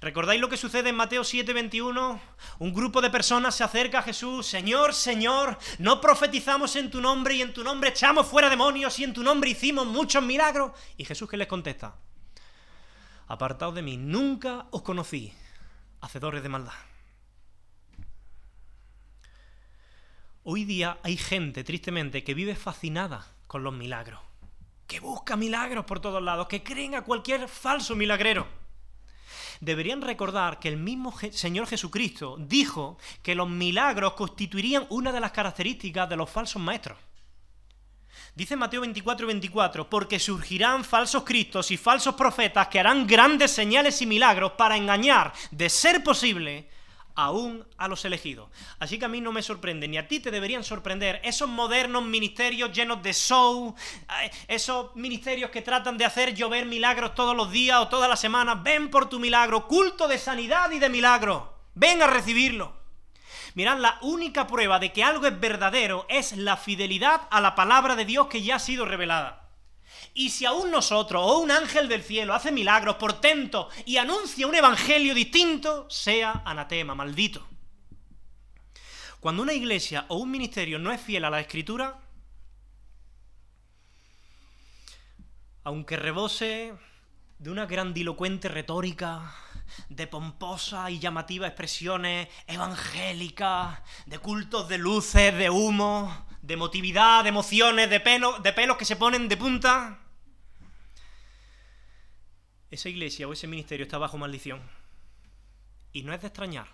¿Recordáis 0.00 0.40
lo 0.40 0.48
que 0.48 0.56
sucede 0.56 0.88
en 0.88 0.96
Mateo 0.96 1.22
7:21? 1.22 2.20
Un 2.58 2.74
grupo 2.74 3.00
de 3.00 3.08
personas 3.08 3.54
se 3.54 3.62
acerca 3.62 4.00
a 4.00 4.02
Jesús, 4.02 4.44
Señor, 4.44 4.94
Señor, 4.94 5.56
no 5.78 6.00
profetizamos 6.00 6.74
en 6.74 6.90
tu 6.90 7.00
nombre 7.00 7.36
y 7.36 7.42
en 7.42 7.54
tu 7.54 7.62
nombre 7.62 7.90
echamos 7.90 8.26
fuera 8.26 8.50
demonios 8.50 8.98
y 8.98 9.04
en 9.04 9.12
tu 9.12 9.22
nombre 9.22 9.50
hicimos 9.50 9.86
muchos 9.86 10.22
milagros. 10.22 10.72
Y 10.96 11.04
Jesús 11.04 11.30
que 11.30 11.36
les 11.36 11.46
contesta, 11.46 11.94
apartaos 13.28 13.76
de 13.76 13.82
mí, 13.82 13.96
nunca 13.96 14.66
os 14.72 14.82
conocí 14.82 15.32
hacedores 16.02 16.42
de 16.42 16.48
maldad. 16.50 16.72
Hoy 20.44 20.64
día 20.64 20.98
hay 21.02 21.16
gente, 21.16 21.64
tristemente, 21.64 22.24
que 22.24 22.34
vive 22.34 22.56
fascinada 22.56 23.26
con 23.46 23.62
los 23.62 23.72
milagros, 23.72 24.20
que 24.88 24.98
busca 24.98 25.36
milagros 25.36 25.84
por 25.84 26.00
todos 26.00 26.20
lados, 26.20 26.48
que 26.48 26.64
creen 26.64 26.96
a 26.96 27.02
cualquier 27.02 27.48
falso 27.48 27.94
milagrero. 27.94 28.46
Deberían 29.60 30.02
recordar 30.02 30.58
que 30.58 30.68
el 30.68 30.76
mismo 30.76 31.14
Señor 31.30 31.68
Jesucristo 31.68 32.36
dijo 32.40 32.98
que 33.22 33.36
los 33.36 33.48
milagros 33.48 34.14
constituirían 34.14 34.86
una 34.90 35.12
de 35.12 35.20
las 35.20 35.30
características 35.30 36.08
de 36.08 36.16
los 36.16 36.28
falsos 36.28 36.60
maestros. 36.60 36.98
Dice 38.34 38.56
Mateo 38.56 38.80
24 38.80 39.26
24, 39.26 39.90
porque 39.90 40.18
surgirán 40.18 40.84
falsos 40.84 41.22
cristos 41.22 41.70
y 41.70 41.76
falsos 41.76 42.14
profetas 42.14 42.68
que 42.68 42.80
harán 42.80 43.06
grandes 43.06 43.50
señales 43.50 44.00
y 44.00 44.06
milagros 44.06 44.52
para 44.52 44.76
engañar, 44.76 45.34
de 45.50 45.68
ser 45.68 46.02
posible, 46.02 46.66
aún 47.14 47.66
a 47.76 47.88
los 47.88 48.04
elegidos. 48.06 48.48
Así 48.78 48.98
que 48.98 49.04
a 49.04 49.08
mí 49.08 49.20
no 49.20 49.32
me 49.32 49.42
sorprende, 49.42 49.86
ni 49.86 49.98
a 49.98 50.08
ti 50.08 50.20
te 50.20 50.30
deberían 50.30 50.64
sorprender 50.64 51.20
esos 51.24 51.48
modernos 51.48 52.04
ministerios 52.04 52.72
llenos 52.72 53.02
de 53.02 53.12
show, 53.12 53.74
eh, 54.22 54.30
esos 54.48 54.96
ministerios 54.96 55.50
que 55.50 55.62
tratan 55.62 55.98
de 55.98 56.06
hacer 56.06 56.34
llover 56.34 56.66
milagros 56.66 57.14
todos 57.14 57.36
los 57.36 57.50
días 57.52 57.80
o 57.80 57.88
todas 57.88 58.08
las 58.08 58.20
semanas. 58.20 58.62
Ven 58.62 58.90
por 58.90 59.08
tu 59.08 59.20
milagro, 59.20 59.68
culto 59.68 60.08
de 60.08 60.18
sanidad 60.18 60.70
y 60.70 60.78
de 60.78 60.88
milagro. 60.88 61.54
Ven 61.74 62.02
a 62.02 62.06
recibirlo. 62.06 62.81
Mirad, 63.54 63.78
la 63.78 63.98
única 64.02 64.46
prueba 64.46 64.78
de 64.78 64.92
que 64.92 65.04
algo 65.04 65.26
es 65.26 65.38
verdadero 65.38 66.06
es 66.08 66.36
la 66.36 66.56
fidelidad 66.56 67.28
a 67.30 67.40
la 67.40 67.54
palabra 67.54 67.96
de 67.96 68.04
Dios 68.04 68.28
que 68.28 68.42
ya 68.42 68.56
ha 68.56 68.58
sido 68.58 68.84
revelada. 68.84 69.50
Y 70.14 70.30
si 70.30 70.44
aún 70.44 70.70
nosotros 70.70 71.22
o 71.24 71.38
un 71.38 71.50
ángel 71.50 71.88
del 71.88 72.02
cielo 72.02 72.34
hace 72.34 72.52
milagros, 72.52 72.96
portento 72.96 73.68
y 73.86 73.96
anuncia 73.96 74.46
un 74.46 74.54
evangelio 74.54 75.14
distinto, 75.14 75.88
sea 75.90 76.42
anatema, 76.44 76.94
maldito. 76.94 77.46
Cuando 79.20 79.42
una 79.42 79.52
iglesia 79.52 80.04
o 80.08 80.16
un 80.16 80.30
ministerio 80.30 80.78
no 80.78 80.92
es 80.92 81.00
fiel 81.00 81.24
a 81.24 81.30
la 81.30 81.40
escritura, 81.40 81.98
aunque 85.64 85.96
rebose 85.96 86.74
de 87.38 87.50
una 87.50 87.66
grandilocuente 87.66 88.48
retórica, 88.48 89.34
de 89.88 90.06
pomposas 90.06 90.90
y 90.90 90.98
llamativas 90.98 91.48
expresiones 91.48 92.28
evangélicas, 92.46 93.80
de 94.06 94.18
cultos 94.18 94.68
de 94.68 94.78
luces, 94.78 95.36
de 95.36 95.50
humo, 95.50 96.26
de 96.42 96.54
emotividad, 96.54 97.22
de 97.22 97.28
emociones, 97.28 97.88
de, 97.88 98.00
pelo, 98.00 98.38
de 98.40 98.52
pelos 98.52 98.76
que 98.76 98.84
se 98.84 98.96
ponen 98.96 99.28
de 99.28 99.36
punta. 99.36 99.98
Esa 102.70 102.88
iglesia 102.88 103.28
o 103.28 103.32
ese 103.32 103.46
ministerio 103.46 103.84
está 103.84 103.98
bajo 103.98 104.18
maldición. 104.18 104.60
Y 105.92 106.02
no 106.02 106.12
es 106.12 106.22
de 106.22 106.28
extrañar, 106.28 106.68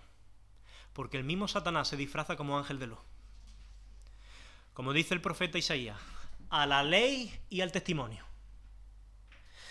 porque 0.92 1.16
el 1.16 1.24
mismo 1.24 1.48
Satanás 1.48 1.88
se 1.88 1.96
disfraza 1.96 2.36
como 2.36 2.56
ángel 2.56 2.78
de 2.78 2.86
luz. 2.86 3.00
Como 4.74 4.92
dice 4.92 5.12
el 5.12 5.20
profeta 5.20 5.58
Isaías, 5.58 5.98
a 6.50 6.66
la 6.66 6.82
ley 6.82 7.40
y 7.50 7.60
al 7.60 7.72
testimonio. 7.72 8.24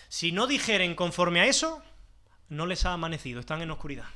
Si 0.08 0.32
no 0.32 0.46
dijeren 0.46 0.94
conforme 0.94 1.40
a 1.40 1.46
eso, 1.46 1.82
no 2.48 2.66
les 2.66 2.84
ha 2.84 2.92
amanecido, 2.92 3.40
están 3.40 3.62
en 3.62 3.70
oscuridad. 3.70 4.06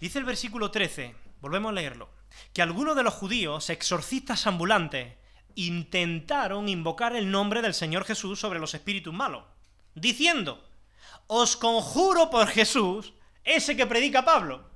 Dice 0.00 0.18
el 0.18 0.24
versículo 0.24 0.70
13, 0.70 1.14
volvemos 1.40 1.70
a 1.70 1.74
leerlo, 1.74 2.08
que 2.52 2.62
algunos 2.62 2.94
de 2.94 3.02
los 3.02 3.14
judíos, 3.14 3.68
exorcistas 3.70 4.46
ambulantes, 4.46 5.14
intentaron 5.54 6.68
invocar 6.68 7.16
el 7.16 7.30
nombre 7.30 7.62
del 7.62 7.74
Señor 7.74 8.04
Jesús 8.04 8.38
sobre 8.38 8.60
los 8.60 8.74
espíritus 8.74 9.12
malos, 9.12 9.44
diciendo, 9.94 10.64
os 11.26 11.56
conjuro 11.56 12.30
por 12.30 12.46
Jesús, 12.46 13.12
ese 13.42 13.76
que 13.76 13.86
predica 13.86 14.24
Pablo. 14.24 14.68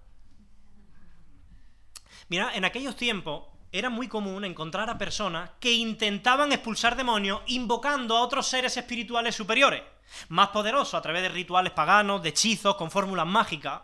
Mira, 2.29 2.55
en 2.55 2.65
aquellos 2.65 2.97
tiempos 2.97 3.45
era 3.71 3.91
muy 3.91 4.09
común 4.09 4.45
encontrar 4.45 4.91
a 4.91 4.99
personas 4.99 5.51
que 5.61 5.73
intentaban 5.73 6.53
expulsar 6.53 6.97
demonios 6.97 7.43
invocando 7.47 8.17
a 8.17 8.23
otros 8.23 8.47
seres 8.47 8.77
espirituales 8.77 9.35
superiores, 9.35 9.83
más 10.29 10.49
poderosos 10.49 10.95
a 10.95 11.03
través 11.03 11.23
de 11.23 11.29
rituales 11.29 11.73
paganos, 11.73 12.23
de 12.23 12.31
hechizos, 12.31 12.77
con 12.77 12.91
fórmulas 12.91 13.27
mágicas. 13.27 13.83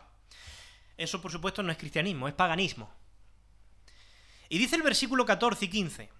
Eso, 0.97 1.21
por 1.21 1.31
supuesto, 1.31 1.63
no 1.63 1.73
es 1.73 1.79
cristianismo, 1.79 2.29
es 2.29 2.35
paganismo. 2.35 2.93
Y 4.49 4.59
dice 4.59 4.77
el 4.77 4.83
versículo 4.83 5.27
14 5.27 5.67
y 5.67 5.69
15, 5.69 6.11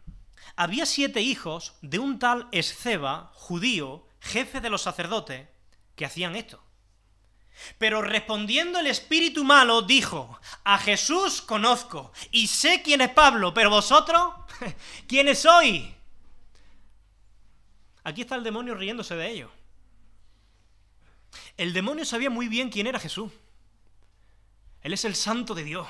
había 0.57 0.87
siete 0.87 1.21
hijos 1.21 1.75
de 1.83 1.99
un 1.99 2.19
tal 2.19 2.49
Esceba, 2.53 3.31
judío, 3.35 4.07
jefe 4.21 4.61
de 4.61 4.71
los 4.71 4.83
sacerdotes, 4.83 5.49
que 5.97 6.05
hacían 6.05 6.37
esto. 6.37 6.63
Pero 7.79 8.03
respondiendo 8.03 8.79
el 8.79 8.87
espíritu 8.87 9.45
malo, 9.45 9.83
dijo, 9.83 10.39
a 10.65 10.79
Jesús 10.79 11.43
conozco 11.43 12.13
y 12.31 12.47
sé 12.47 12.83
quién 12.83 13.01
es 13.01 13.11
Pablo, 13.11 13.53
pero 13.53 13.71
vosotros, 13.71 14.33
¿quiénes 15.09 15.41
sois? 15.41 15.89
Aquí 18.05 18.23
está 18.23 18.37
el 18.37 18.45
demonio 18.45 18.75
riéndose 18.75 19.17
de 19.17 19.29
ellos. 19.29 19.51
El 21.59 21.73
demonio 21.73 22.05
sabía 22.05 22.31
muy 22.31 22.49
bien 22.49 22.71
quién 22.71 22.87
era 22.87 23.01
Jesús. 23.01 23.33
Él 24.81 24.93
es 24.93 25.05
el 25.05 25.17
santo 25.17 25.55
de 25.55 25.65
Dios. 25.65 25.89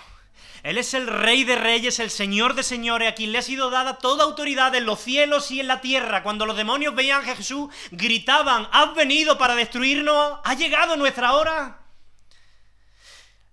Él 0.62 0.78
es 0.78 0.94
el 0.94 1.06
rey 1.06 1.44
de 1.44 1.56
reyes, 1.56 1.98
el 2.00 2.10
señor 2.10 2.54
de 2.54 2.62
señores, 2.62 3.08
a 3.08 3.14
quien 3.14 3.32
le 3.32 3.38
ha 3.38 3.42
sido 3.42 3.70
dada 3.70 3.98
toda 3.98 4.24
autoridad 4.24 4.74
en 4.74 4.86
los 4.86 4.98
cielos 4.98 5.50
y 5.50 5.60
en 5.60 5.68
la 5.68 5.82
tierra. 5.82 6.22
Cuando 6.22 6.46
los 6.46 6.56
demonios 6.56 6.94
veían 6.94 7.22
a 7.22 7.36
Jesús, 7.36 7.72
gritaban, 7.90 8.66
has 8.72 8.94
venido 8.94 9.36
para 9.36 9.54
destruirnos, 9.54 10.40
ha 10.42 10.54
llegado 10.54 10.96
nuestra 10.96 11.34
hora. 11.34 11.82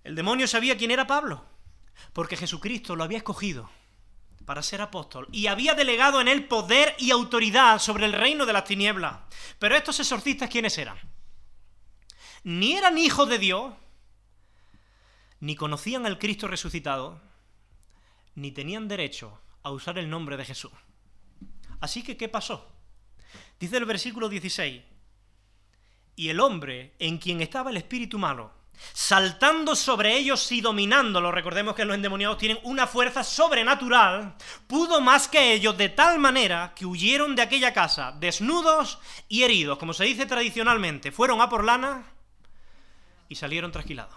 El 0.02 0.14
demonio 0.14 0.48
sabía 0.48 0.78
quién 0.78 0.90
era 0.90 1.06
Pablo, 1.06 1.44
porque 2.14 2.36
Jesucristo 2.36 2.96
lo 2.96 3.04
había 3.04 3.18
escogido 3.18 3.70
para 4.46 4.62
ser 4.62 4.80
apóstol 4.80 5.28
y 5.32 5.48
había 5.48 5.74
delegado 5.74 6.20
en 6.20 6.28
él 6.28 6.46
poder 6.46 6.94
y 6.98 7.10
autoridad 7.10 7.78
sobre 7.78 8.06
el 8.06 8.12
reino 8.12 8.46
de 8.46 8.52
las 8.54 8.64
tinieblas. 8.64 9.18
Pero 9.58 9.76
estos 9.76 10.00
exorcistas, 10.00 10.48
¿quiénes 10.48 10.78
eran? 10.78 10.98
Ni 12.46 12.76
eran 12.76 12.96
hijos 12.96 13.28
de 13.28 13.40
Dios, 13.40 13.74
ni 15.40 15.56
conocían 15.56 16.06
al 16.06 16.16
Cristo 16.16 16.46
resucitado, 16.46 17.20
ni 18.36 18.52
tenían 18.52 18.86
derecho 18.86 19.40
a 19.64 19.72
usar 19.72 19.98
el 19.98 20.08
nombre 20.08 20.36
de 20.36 20.44
Jesús. 20.44 20.70
Así 21.80 22.04
que, 22.04 22.16
¿qué 22.16 22.28
pasó? 22.28 22.64
Dice 23.58 23.78
el 23.78 23.84
versículo 23.84 24.28
16, 24.28 24.80
y 26.14 26.28
el 26.28 26.38
hombre 26.38 26.94
en 27.00 27.18
quien 27.18 27.40
estaba 27.40 27.70
el 27.70 27.78
espíritu 27.78 28.16
malo, 28.16 28.52
saltando 28.92 29.74
sobre 29.74 30.16
ellos 30.16 30.52
y 30.52 30.60
dominándolos, 30.60 31.34
recordemos 31.34 31.74
que 31.74 31.84
los 31.84 31.96
endemoniados 31.96 32.38
tienen 32.38 32.60
una 32.62 32.86
fuerza 32.86 33.24
sobrenatural, 33.24 34.36
pudo 34.68 35.00
más 35.00 35.26
que 35.26 35.52
ellos 35.52 35.76
de 35.76 35.88
tal 35.88 36.20
manera 36.20 36.74
que 36.76 36.86
huyeron 36.86 37.34
de 37.34 37.42
aquella 37.42 37.74
casa 37.74 38.12
desnudos 38.20 39.00
y 39.28 39.42
heridos, 39.42 39.78
como 39.78 39.92
se 39.92 40.04
dice 40.04 40.26
tradicionalmente, 40.26 41.10
fueron 41.10 41.40
a 41.40 41.48
por 41.48 41.64
lana 41.64 42.12
y 43.28 43.34
salieron 43.36 43.72
trasquilados. 43.72 44.14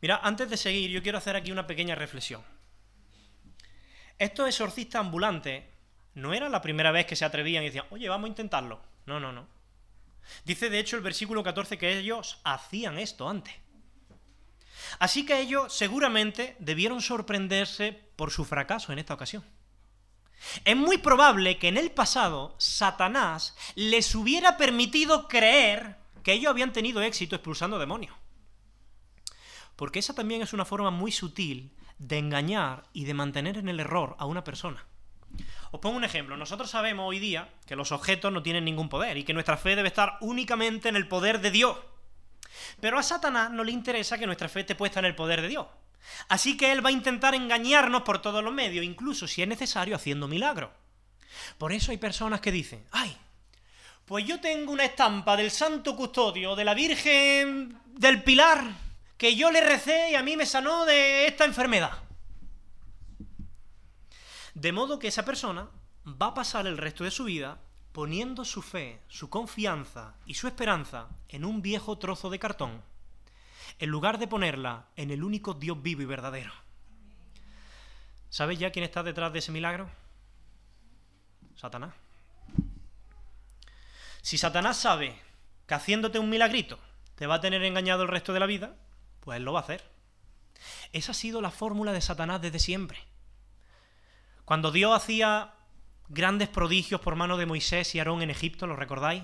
Mira, 0.00 0.20
antes 0.22 0.50
de 0.50 0.56
seguir, 0.56 0.90
yo 0.90 1.02
quiero 1.02 1.18
hacer 1.18 1.36
aquí 1.36 1.50
una 1.50 1.66
pequeña 1.66 1.94
reflexión. 1.94 2.42
Estos 4.18 4.48
exorcistas 4.48 5.00
ambulantes 5.00 5.64
no 6.14 6.32
era 6.32 6.48
la 6.48 6.62
primera 6.62 6.90
vez 6.90 7.06
que 7.06 7.16
se 7.16 7.24
atrevían 7.24 7.62
y 7.62 7.66
decían, 7.66 7.86
oye, 7.90 8.08
vamos 8.08 8.26
a 8.26 8.28
intentarlo. 8.28 8.80
No, 9.04 9.20
no, 9.20 9.32
no. 9.32 9.46
Dice 10.44 10.70
de 10.70 10.78
hecho 10.78 10.96
el 10.96 11.02
versículo 11.02 11.42
14 11.42 11.78
que 11.78 11.98
ellos 11.98 12.40
hacían 12.44 12.98
esto 12.98 13.28
antes. 13.28 13.54
Así 14.98 15.26
que 15.26 15.40
ellos 15.40 15.72
seguramente 15.72 16.56
debieron 16.58 17.00
sorprenderse 17.00 17.92
por 18.16 18.30
su 18.30 18.44
fracaso 18.44 18.92
en 18.92 18.98
esta 18.98 19.14
ocasión. 19.14 19.44
Es 20.64 20.76
muy 20.76 20.98
probable 20.98 21.58
que 21.58 21.68
en 21.68 21.76
el 21.76 21.90
pasado 21.90 22.54
Satanás 22.58 23.56
les 23.74 24.14
hubiera 24.14 24.56
permitido 24.56 25.28
creer 25.28 25.96
que 26.26 26.32
ellos 26.32 26.50
habían 26.50 26.72
tenido 26.72 27.02
éxito 27.02 27.36
expulsando 27.36 27.78
demonios. 27.78 28.12
Porque 29.76 30.00
esa 30.00 30.12
también 30.12 30.42
es 30.42 30.52
una 30.52 30.64
forma 30.64 30.90
muy 30.90 31.12
sutil 31.12 31.72
de 31.98 32.18
engañar 32.18 32.82
y 32.92 33.04
de 33.04 33.14
mantener 33.14 33.58
en 33.58 33.68
el 33.68 33.78
error 33.78 34.16
a 34.18 34.26
una 34.26 34.42
persona. 34.42 34.84
Os 35.70 35.78
pongo 35.78 35.96
un 35.96 36.02
ejemplo. 36.02 36.36
Nosotros 36.36 36.68
sabemos 36.68 37.08
hoy 37.08 37.20
día 37.20 37.54
que 37.64 37.76
los 37.76 37.92
objetos 37.92 38.32
no 38.32 38.42
tienen 38.42 38.64
ningún 38.64 38.88
poder 38.88 39.16
y 39.18 39.22
que 39.22 39.34
nuestra 39.34 39.56
fe 39.56 39.76
debe 39.76 39.86
estar 39.86 40.18
únicamente 40.20 40.88
en 40.88 40.96
el 40.96 41.06
poder 41.06 41.40
de 41.40 41.52
Dios. 41.52 41.78
Pero 42.80 42.98
a 42.98 43.04
Satanás 43.04 43.52
no 43.52 43.62
le 43.62 43.70
interesa 43.70 44.18
que 44.18 44.26
nuestra 44.26 44.48
fe 44.48 44.62
esté 44.62 44.74
puesta 44.74 44.98
en 44.98 45.06
el 45.06 45.14
poder 45.14 45.42
de 45.42 45.48
Dios. 45.48 45.68
Así 46.28 46.56
que 46.56 46.72
él 46.72 46.84
va 46.84 46.88
a 46.88 46.92
intentar 46.92 47.36
engañarnos 47.36 48.02
por 48.02 48.20
todos 48.20 48.42
los 48.42 48.52
medios, 48.52 48.84
incluso 48.84 49.28
si 49.28 49.42
es 49.42 49.48
necesario 49.48 49.94
haciendo 49.94 50.26
milagros. 50.26 50.70
Por 51.56 51.72
eso 51.72 51.92
hay 51.92 51.98
personas 51.98 52.40
que 52.40 52.50
dicen, 52.50 52.84
ay, 52.90 53.16
pues 54.06 54.24
yo 54.24 54.40
tengo 54.40 54.72
una 54.72 54.84
estampa 54.84 55.36
del 55.36 55.50
Santo 55.50 55.96
Custodio, 55.96 56.54
de 56.54 56.64
la 56.64 56.74
Virgen 56.74 57.76
del 57.86 58.22
Pilar, 58.22 58.64
que 59.18 59.34
yo 59.34 59.50
le 59.50 59.60
recé 59.60 60.12
y 60.12 60.14
a 60.14 60.22
mí 60.22 60.36
me 60.36 60.46
sanó 60.46 60.84
de 60.84 61.26
esta 61.26 61.44
enfermedad. 61.44 61.90
De 64.54 64.70
modo 64.70 65.00
que 65.00 65.08
esa 65.08 65.24
persona 65.24 65.68
va 66.06 66.28
a 66.28 66.34
pasar 66.34 66.68
el 66.68 66.78
resto 66.78 67.02
de 67.02 67.10
su 67.10 67.24
vida 67.24 67.58
poniendo 67.90 68.44
su 68.44 68.62
fe, 68.62 69.00
su 69.08 69.28
confianza 69.28 70.14
y 70.24 70.34
su 70.34 70.46
esperanza 70.46 71.08
en 71.28 71.44
un 71.44 71.60
viejo 71.60 71.98
trozo 71.98 72.30
de 72.30 72.38
cartón, 72.38 72.82
en 73.80 73.90
lugar 73.90 74.18
de 74.18 74.28
ponerla 74.28 74.86
en 74.94 75.10
el 75.10 75.24
único 75.24 75.52
Dios 75.52 75.82
vivo 75.82 76.02
y 76.02 76.06
verdadero. 76.06 76.52
¿Sabes 78.30 78.58
ya 78.58 78.70
quién 78.70 78.84
está 78.84 79.02
detrás 79.02 79.32
de 79.32 79.40
ese 79.40 79.50
milagro? 79.50 79.90
Satanás. 81.56 82.05
Si 84.26 84.38
Satanás 84.38 84.76
sabe 84.76 85.16
que 85.68 85.74
haciéndote 85.74 86.18
un 86.18 86.28
milagrito 86.28 86.80
te 87.14 87.28
va 87.28 87.36
a 87.36 87.40
tener 87.40 87.62
engañado 87.62 88.02
el 88.02 88.08
resto 88.08 88.32
de 88.32 88.40
la 88.40 88.46
vida, 88.46 88.74
pues 89.20 89.36
él 89.36 89.44
lo 89.44 89.52
va 89.52 89.60
a 89.60 89.62
hacer. 89.62 89.88
Esa 90.92 91.12
ha 91.12 91.14
sido 91.14 91.40
la 91.40 91.52
fórmula 91.52 91.92
de 91.92 92.00
Satanás 92.00 92.42
desde 92.42 92.58
siempre. 92.58 92.98
Cuando 94.44 94.72
Dios 94.72 94.96
hacía 94.96 95.54
grandes 96.08 96.48
prodigios 96.48 97.00
por 97.00 97.14
mano 97.14 97.36
de 97.36 97.46
Moisés 97.46 97.94
y 97.94 98.00
Aarón 98.00 98.20
en 98.20 98.30
Egipto, 98.30 98.66
¿lo 98.66 98.74
recordáis? 98.74 99.22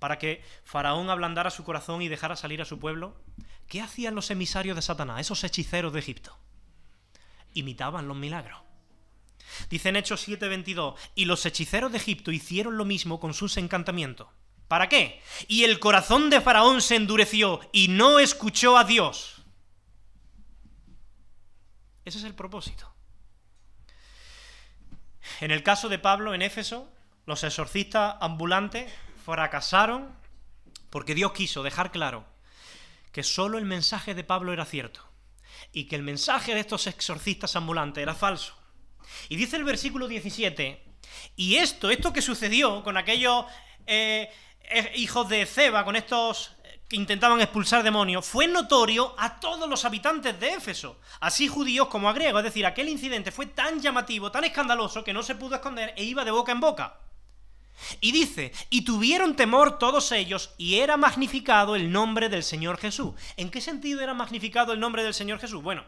Para 0.00 0.18
que 0.18 0.42
Faraón 0.64 1.10
ablandara 1.10 1.50
su 1.50 1.62
corazón 1.62 2.02
y 2.02 2.08
dejara 2.08 2.34
salir 2.34 2.60
a 2.60 2.64
su 2.64 2.80
pueblo. 2.80 3.22
¿Qué 3.68 3.80
hacían 3.80 4.16
los 4.16 4.32
emisarios 4.32 4.74
de 4.74 4.82
Satanás, 4.82 5.20
esos 5.20 5.44
hechiceros 5.44 5.92
de 5.92 6.00
Egipto? 6.00 6.36
Imitaban 7.54 8.08
los 8.08 8.16
milagros. 8.16 8.58
Dice 9.68 9.88
en 9.88 9.96
Hechos 9.96 10.26
7:22, 10.26 10.94
y 11.14 11.24
los 11.24 11.44
hechiceros 11.46 11.92
de 11.92 11.98
Egipto 11.98 12.30
hicieron 12.30 12.76
lo 12.76 12.84
mismo 12.84 13.20
con 13.20 13.34
sus 13.34 13.56
encantamientos. 13.56 14.28
¿Para 14.68 14.88
qué? 14.88 15.20
Y 15.48 15.64
el 15.64 15.80
corazón 15.80 16.30
de 16.30 16.40
Faraón 16.40 16.80
se 16.80 16.94
endureció 16.94 17.60
y 17.72 17.88
no 17.88 18.20
escuchó 18.20 18.78
a 18.78 18.84
Dios. 18.84 19.42
Ese 22.04 22.18
es 22.18 22.24
el 22.24 22.34
propósito. 22.34 22.92
En 25.40 25.50
el 25.50 25.62
caso 25.62 25.88
de 25.88 25.98
Pablo 25.98 26.34
en 26.34 26.42
Éfeso, 26.42 26.88
los 27.26 27.44
exorcistas 27.44 28.16
ambulantes 28.20 28.92
fracasaron 29.24 30.14
porque 30.88 31.14
Dios 31.14 31.32
quiso 31.32 31.62
dejar 31.62 31.92
claro 31.92 32.26
que 33.12 33.22
solo 33.22 33.58
el 33.58 33.64
mensaje 33.64 34.14
de 34.14 34.24
Pablo 34.24 34.52
era 34.52 34.64
cierto 34.64 35.08
y 35.72 35.84
que 35.84 35.96
el 35.96 36.02
mensaje 36.02 36.54
de 36.54 36.60
estos 36.60 36.86
exorcistas 36.86 37.56
ambulantes 37.56 38.02
era 38.02 38.14
falso. 38.14 38.59
Y 39.28 39.36
dice 39.36 39.56
el 39.56 39.64
versículo 39.64 40.08
17, 40.08 40.82
y 41.36 41.56
esto, 41.56 41.90
esto 41.90 42.12
que 42.12 42.22
sucedió 42.22 42.82
con 42.82 42.96
aquellos 42.96 43.44
eh, 43.86 44.30
eh, 44.62 44.92
hijos 44.96 45.28
de 45.28 45.46
Ceba, 45.46 45.84
con 45.84 45.96
estos 45.96 46.52
que 46.88 46.96
intentaban 46.96 47.40
expulsar 47.40 47.84
demonios, 47.84 48.26
fue 48.26 48.48
notorio 48.48 49.14
a 49.16 49.38
todos 49.38 49.68
los 49.68 49.84
habitantes 49.84 50.38
de 50.40 50.54
Éfeso, 50.54 50.98
así 51.20 51.46
judíos 51.46 51.86
como 51.86 52.08
a 52.08 52.12
griegos. 52.12 52.40
Es 52.40 52.46
decir, 52.46 52.66
aquel 52.66 52.88
incidente 52.88 53.30
fue 53.30 53.46
tan 53.46 53.80
llamativo, 53.80 54.32
tan 54.32 54.42
escandaloso, 54.42 55.04
que 55.04 55.12
no 55.12 55.22
se 55.22 55.36
pudo 55.36 55.54
esconder 55.54 55.94
e 55.96 56.02
iba 56.02 56.24
de 56.24 56.32
boca 56.32 56.50
en 56.50 56.58
boca. 56.58 56.98
Y 58.00 58.12
dice, 58.12 58.52
y 58.68 58.82
tuvieron 58.82 59.36
temor 59.36 59.78
todos 59.78 60.12
ellos, 60.12 60.54
y 60.58 60.76
era 60.76 60.96
magnificado 60.96 61.76
el 61.76 61.90
nombre 61.90 62.28
del 62.28 62.42
Señor 62.42 62.78
Jesús. 62.78 63.14
¿En 63.36 63.50
qué 63.50 63.60
sentido 63.60 64.00
era 64.00 64.14
magnificado 64.14 64.72
el 64.72 64.80
nombre 64.80 65.02
del 65.02 65.14
Señor 65.14 65.38
Jesús? 65.38 65.62
Bueno, 65.62 65.84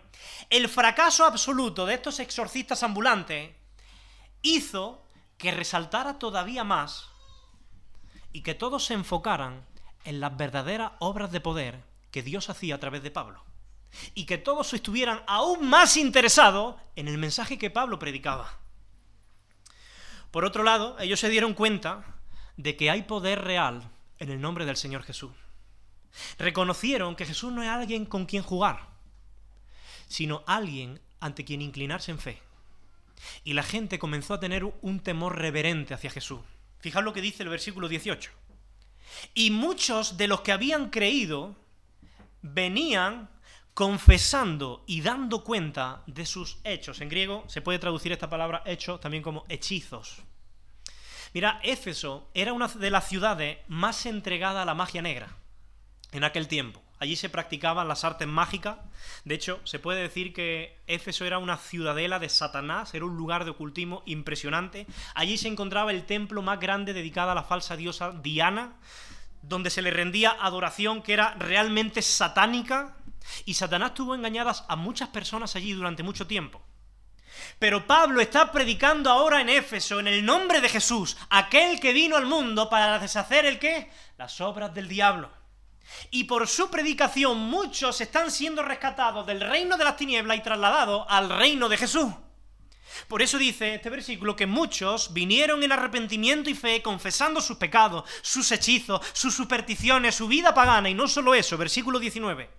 el 0.51 0.69
fracaso 0.69 1.25
absoluto 1.25 1.87
de 1.87 1.95
estos 1.95 2.21
exorcistas 2.21 2.83
ambulantes 2.83 3.51
hizo 4.43 5.05
que 5.39 5.51
resaltara 5.51 6.19
todavía 6.19 6.65
más 6.65 7.09
y 8.33 8.43
que 8.43 8.55
todos 8.55 8.85
se 8.85 8.95
enfocaran 8.95 9.67
en 10.05 10.21
las 10.21 10.37
verdaderas 10.37 10.93
obras 10.99 11.31
de 11.33 11.41
poder 11.41 11.85
que 12.11 12.23
Dios 12.23 12.51
hacía 12.51 12.77
a 12.77 12.81
través 12.81 13.03
de 13.03 13.11
Pablo. 13.11 13.45
Y 14.15 14.25
que 14.25 14.39
todos 14.39 14.73
estuvieran 14.73 15.23
aún 15.27 15.69
más 15.69 15.97
interesados 15.97 16.77
en 16.97 17.09
el 17.09 17.19
mensaje 17.19 17.59
que 17.59 17.71
Pablo 17.71 17.99
predicaba. 17.99 18.62
Por 20.33 20.47
otro 20.47 20.65
lado, 20.65 20.97
ellos 20.99 21.21
se 21.21 21.29
dieron 21.29 21.55
cuenta 21.55 22.05
de 22.57 22.75
que 22.75 22.91
hay 22.91 23.03
poder 23.03 23.43
real 23.43 23.89
en 24.19 24.31
el 24.31 24.41
nombre 24.41 24.65
del 24.65 24.77
Señor 24.77 25.03
Jesús. 25.03 25.31
Reconocieron 26.39 27.15
que 27.15 27.27
Jesús 27.27 27.53
no 27.53 27.63
es 27.63 27.69
alguien 27.69 28.07
con 28.07 28.25
quien 28.25 28.43
jugar, 28.43 28.89
sino 30.09 30.43
alguien 30.47 31.01
ante 31.21 31.45
quien 31.45 31.61
inclinarse 31.63 32.11
en 32.11 32.19
fe. 32.19 32.41
Y 33.45 33.53
la 33.53 33.63
gente 33.63 33.99
comenzó 33.99 34.35
a 34.35 34.41
tener 34.41 34.65
un 34.65 35.01
temor 35.01 35.39
reverente 35.39 35.95
hacia 35.95 36.11
Jesús. 36.11 36.41
Fijaos 36.81 37.05
lo 37.05 37.13
que 37.13 37.21
dice 37.21 37.43
el 37.43 37.51
versículo 37.51 37.87
18. 37.87 38.31
Y 39.35 39.51
muchos 39.51 40.17
de 40.17 40.29
los 40.29 40.41
que 40.41 40.53
habían 40.53 40.89
creído 40.89 41.55
venían 42.41 43.29
confesando 43.75 44.85
y 44.87 45.01
dando 45.01 45.45
cuenta 45.45 46.03
de 46.07 46.27
sus 46.27 46.59
hechos. 46.65 47.01
En 47.01 47.09
griego 47.09 47.45
se 47.49 47.63
puede 47.63 47.79
traducir 47.79 48.13
esta 48.13 48.29
palabra 48.29 48.63
hecho 48.67 48.99
también 48.99 49.23
como 49.23 49.45
hechizos. 49.49 50.23
Mira, 51.35 51.61
Éfeso 51.63 52.29
era 52.35 52.53
una 52.53 52.69
de 52.69 52.91
las 52.91 53.09
ciudades 53.09 53.59
más 53.69 54.05
entregada 54.05 54.63
a 54.63 54.67
la 54.67 54.75
magia 54.75 55.01
negra 55.01 55.37
en 56.13 56.25
aquel 56.25 56.47
tiempo. 56.49 56.83
Allí 56.99 57.17
se 57.17 57.31
practicaban 57.31 57.89
las 57.89 58.05
artes 58.05 58.29
mágicas. 58.29 58.77
De 59.25 59.35
hecho, 59.35 59.61
se 59.65 59.81
puede 59.81 60.03
decir 60.03 60.33
que 60.33 60.79
Éfeso 60.87 61.25
era 61.25 61.39
una 61.39 61.57
ciudadela 61.57 62.21
de 62.21 62.29
Satanás, 62.29 62.95
era 62.95 63.07
un 63.07 63.17
lugar 63.17 63.45
de 63.45 63.51
ocultismo 63.51 64.03
impresionante. 64.07 64.87
Allí 65.15 65.37
se 65.37 65.49
encontraba 65.49 65.91
el 65.91 66.05
templo 66.05 66.43
más 66.43 66.61
grande 66.61 66.93
dedicado 66.93 67.33
a 67.33 67.35
la 67.35 67.43
falsa 67.43 67.77
diosa 67.77 68.13
Diana. 68.13 68.75
donde 69.43 69.71
se 69.71 69.83
le 69.83 69.91
rendía 69.91 70.37
adoración 70.41 71.03
que 71.03 71.15
era 71.15 71.35
realmente 71.35 72.01
satánica, 72.01 72.95
y 73.45 73.55
Satanás 73.55 73.95
tuvo 73.95 74.15
engañadas 74.15 74.65
a 74.69 74.77
muchas 74.77 75.09
personas 75.09 75.57
allí 75.57 75.73
durante 75.73 76.03
mucho 76.03 76.27
tiempo. 76.27 76.63
Pero 77.59 77.87
Pablo 77.87 78.21
está 78.21 78.53
predicando 78.53 79.11
ahora 79.11 79.41
en 79.41 79.49
Éfeso, 79.49 80.01
en 80.01 80.09
el 80.09 80.25
nombre 80.25 80.61
de 80.61 80.69
Jesús, 80.69 81.17
aquel 81.31 81.81
que 81.81 81.93
vino 81.93 82.17
al 82.17 82.27
mundo 82.27 82.69
para 82.69 82.99
deshacer 82.99 83.47
el 83.47 83.59
qué? 83.59 83.91
Las 84.19 84.41
obras 84.41 84.75
del 84.75 84.89
diablo. 84.89 85.31
Y 86.11 86.25
por 86.25 86.49
su 86.49 86.71
predicación 86.71 87.39
muchos 87.39 88.01
están 88.01 88.31
siendo 88.31 88.63
rescatados 88.63 89.27
del 89.27 89.41
reino 89.41 89.77
de 89.77 89.85
las 89.85 89.97
tinieblas 89.97 90.39
y 90.39 90.43
trasladados 90.43 91.07
al 91.09 91.31
reino 91.31 91.69
de 91.69 91.77
Jesús. 91.77 92.13
Por 93.09 93.23
eso 93.23 93.39
dice 93.39 93.75
este 93.75 93.91
versículo 93.91 94.37
que 94.37 94.47
muchos 94.47 95.13
vinieron 95.13 95.63
en 95.63 95.73
arrepentimiento 95.73 96.51
y 96.51 96.55
fe 96.55 96.83
confesando 96.83 97.41
sus 97.41 97.57
pecados, 97.57 98.05
sus 98.21 98.51
hechizos, 98.53 99.01
sus 99.13 99.35
supersticiones, 99.35 100.15
su 100.15 100.29
vida 100.29 100.55
pagana 100.55 100.91
y 100.91 100.95
no 100.95 101.09
solo 101.09 101.35
eso, 101.35 101.57
versículo 101.57 101.99
19. 101.99 102.51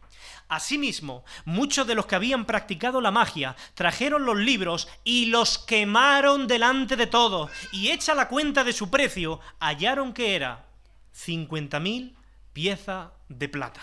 Asimismo, 0.54 1.26
muchos 1.46 1.88
de 1.88 1.96
los 1.96 2.06
que 2.06 2.14
habían 2.14 2.46
practicado 2.46 3.02
la 3.02 3.10
magia 3.10 3.56
trajeron 3.74 4.24
los 4.24 4.38
libros 4.38 4.88
y 5.04 5.26
los 5.26 5.58
quemaron 5.58 6.46
delante 6.46 6.96
de 6.96 7.08
todos, 7.08 7.50
y 7.72 7.90
hecha 7.90 8.14
la 8.14 8.28
cuenta 8.28 8.64
de 8.64 8.72
su 8.72 8.92
precio, 8.92 9.40
hallaron 9.60 10.14
que 10.14 10.36
era 10.36 10.68
50.000 11.16 12.16
piezas 12.54 13.10
de 13.30 13.50
plata. 13.50 13.82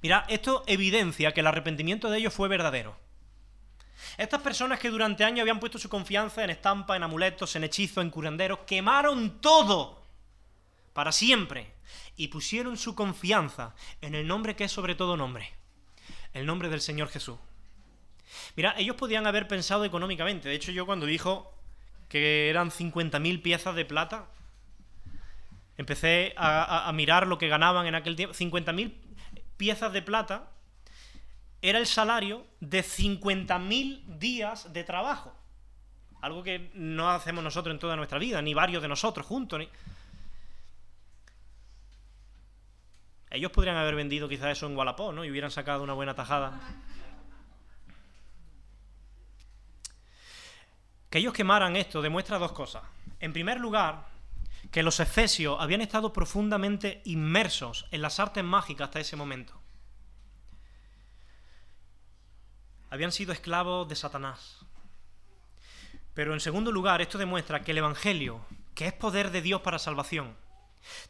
Mira, 0.00 0.24
esto 0.30 0.64
evidencia 0.66 1.34
que 1.34 1.40
el 1.40 1.46
arrepentimiento 1.46 2.08
de 2.08 2.20
ellos 2.20 2.32
fue 2.32 2.48
verdadero. 2.48 2.96
Estas 4.16 4.40
personas 4.40 4.78
que 4.78 4.88
durante 4.88 5.24
años 5.24 5.42
habían 5.42 5.60
puesto 5.60 5.78
su 5.78 5.90
confianza 5.90 6.42
en 6.42 6.48
estampas, 6.48 6.96
en 6.96 7.02
amuletos, 7.02 7.54
en 7.54 7.64
hechizos, 7.64 8.02
en 8.02 8.08
curanderos, 8.08 8.60
quemaron 8.66 9.42
todo 9.42 10.06
para 10.94 11.12
siempre 11.12 11.74
y 12.16 12.28
pusieron 12.28 12.78
su 12.78 12.94
confianza 12.94 13.74
en 14.00 14.14
el 14.14 14.26
nombre 14.26 14.56
que 14.56 14.64
es 14.64 14.72
sobre 14.72 14.94
todo 14.94 15.18
nombre, 15.18 15.52
el 16.36 16.46
nombre 16.46 16.68
del 16.68 16.80
Señor 16.80 17.08
Jesús. 17.08 17.38
Mira, 18.56 18.74
ellos 18.76 18.96
podían 18.96 19.26
haber 19.26 19.48
pensado 19.48 19.84
económicamente. 19.84 20.48
De 20.48 20.54
hecho, 20.54 20.72
yo 20.72 20.86
cuando 20.86 21.06
dijo 21.06 21.54
que 22.08 22.50
eran 22.50 22.70
50.000 22.70 23.42
piezas 23.42 23.74
de 23.74 23.84
plata, 23.84 24.26
empecé 25.76 26.34
a, 26.36 26.90
mirar 26.94 27.26
lo 27.26 27.38
que 27.38 27.48
ganaban 27.48 27.86
en 27.86 27.94
aquel 27.94 28.16
tiempo. 28.16 28.34
50.000 28.34 28.92
piezas 29.56 29.92
de 29.92 30.02
plata 30.02 30.50
era 31.62 31.78
el 31.78 31.86
salario 31.86 32.46
de 32.60 32.80
50.000 32.82 34.18
días 34.18 34.72
de 34.72 34.84
trabajo. 34.84 35.34
Algo 36.20 36.42
que 36.42 36.70
no 36.74 37.10
hacemos 37.10 37.42
nosotros 37.44 37.72
en 37.74 37.78
toda 37.78 37.96
nuestra 37.96 38.18
vida, 38.18 38.42
ni 38.42 38.54
varios 38.54 38.82
de 38.82 38.88
nosotros 38.88 39.26
juntos. 39.26 39.58
Ni... 39.58 39.68
Ellos 43.36 43.52
podrían 43.52 43.76
haber 43.76 43.94
vendido 43.94 44.30
quizás 44.30 44.56
eso 44.56 44.66
en 44.66 44.74
Wallapop, 44.74 45.12
¿no? 45.12 45.22
Y 45.22 45.30
hubieran 45.30 45.50
sacado 45.50 45.82
una 45.82 45.92
buena 45.92 46.14
tajada. 46.14 46.58
Que 51.10 51.18
ellos 51.18 51.34
quemaran 51.34 51.76
esto 51.76 52.00
demuestra 52.00 52.38
dos 52.38 52.52
cosas. 52.52 52.82
En 53.20 53.34
primer 53.34 53.60
lugar, 53.60 54.06
que 54.70 54.82
los 54.82 55.00
efesios 55.00 55.58
habían 55.60 55.82
estado 55.82 56.14
profundamente 56.14 57.02
inmersos 57.04 57.86
en 57.90 58.00
las 58.00 58.20
artes 58.20 58.42
mágicas 58.42 58.86
hasta 58.86 59.00
ese 59.00 59.16
momento. 59.16 59.52
Habían 62.88 63.12
sido 63.12 63.34
esclavos 63.34 63.86
de 63.86 63.96
Satanás. 63.96 64.64
Pero 66.14 66.32
en 66.32 66.40
segundo 66.40 66.72
lugar, 66.72 67.02
esto 67.02 67.18
demuestra 67.18 67.62
que 67.62 67.72
el 67.72 67.78
Evangelio, 67.78 68.46
que 68.74 68.86
es 68.86 68.94
poder 68.94 69.30
de 69.30 69.42
Dios 69.42 69.60
para 69.60 69.78
salvación, 69.78 70.34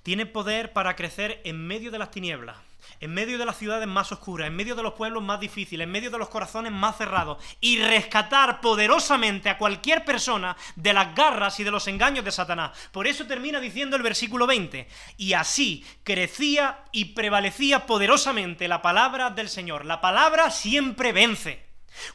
tiene 0.03 0.27
poder 0.27 0.73
para 0.73 0.97
crecer 0.97 1.41
en 1.45 1.67
medio 1.67 1.91
de 1.91 1.99
las 1.99 2.11
tinieblas, 2.11 2.57
en 3.01 3.13
medio 3.13 3.39
de 3.39 3.45
las 3.45 3.59
ciudades 3.59 3.87
más 3.87 4.13
oscuras, 4.13 4.47
en 4.47 4.57
medio 4.57 4.75
de 4.75 4.83
los 4.83 4.95
pueblos 4.95 5.23
más 5.23 5.41
difíciles, 5.41 5.85
en 5.85 5.91
medio 5.91 6.11
de 6.11 6.19
los 6.19 6.29
corazones 6.29 6.73
más 6.73 6.97
cerrados, 6.97 7.43
y 7.61 7.79
rescatar 7.79 8.61
poderosamente 8.61 9.49
a 9.49 9.59
cualquier 9.59 10.05
persona 10.05 10.57
de 10.77 10.93
las 10.93 11.15
garras 11.15 11.59
y 11.61 11.65
de 11.65 11.71
los 11.71 11.87
engaños 11.89 12.25
de 12.25 12.33
Satanás. 12.33 12.77
Por 12.93 13.07
eso 13.07 13.27
termina 13.27 13.61
diciendo 13.61 13.97
el 13.97 14.03
versículo 14.03 14.47
20, 14.47 14.89
y 15.17 15.33
así 15.33 15.85
crecía 16.05 16.85
y 16.93 17.07
prevalecía 17.07 17.87
poderosamente 17.87 18.69
la 18.69 18.83
palabra 18.83 19.31
del 19.31 19.49
Señor. 19.49 19.85
La 19.85 20.01
palabra 20.01 20.51
siempre 20.51 21.13
vence. 21.13 21.67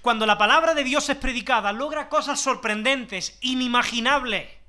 Cuando 0.01 0.25
la 0.25 0.37
palabra 0.37 0.73
de 0.73 0.83
Dios 0.83 1.09
es 1.09 1.17
predicada, 1.17 1.73
logra 1.73 2.07
cosas 2.07 2.39
sorprendentes, 2.39 3.37
inimaginables. 3.41 4.60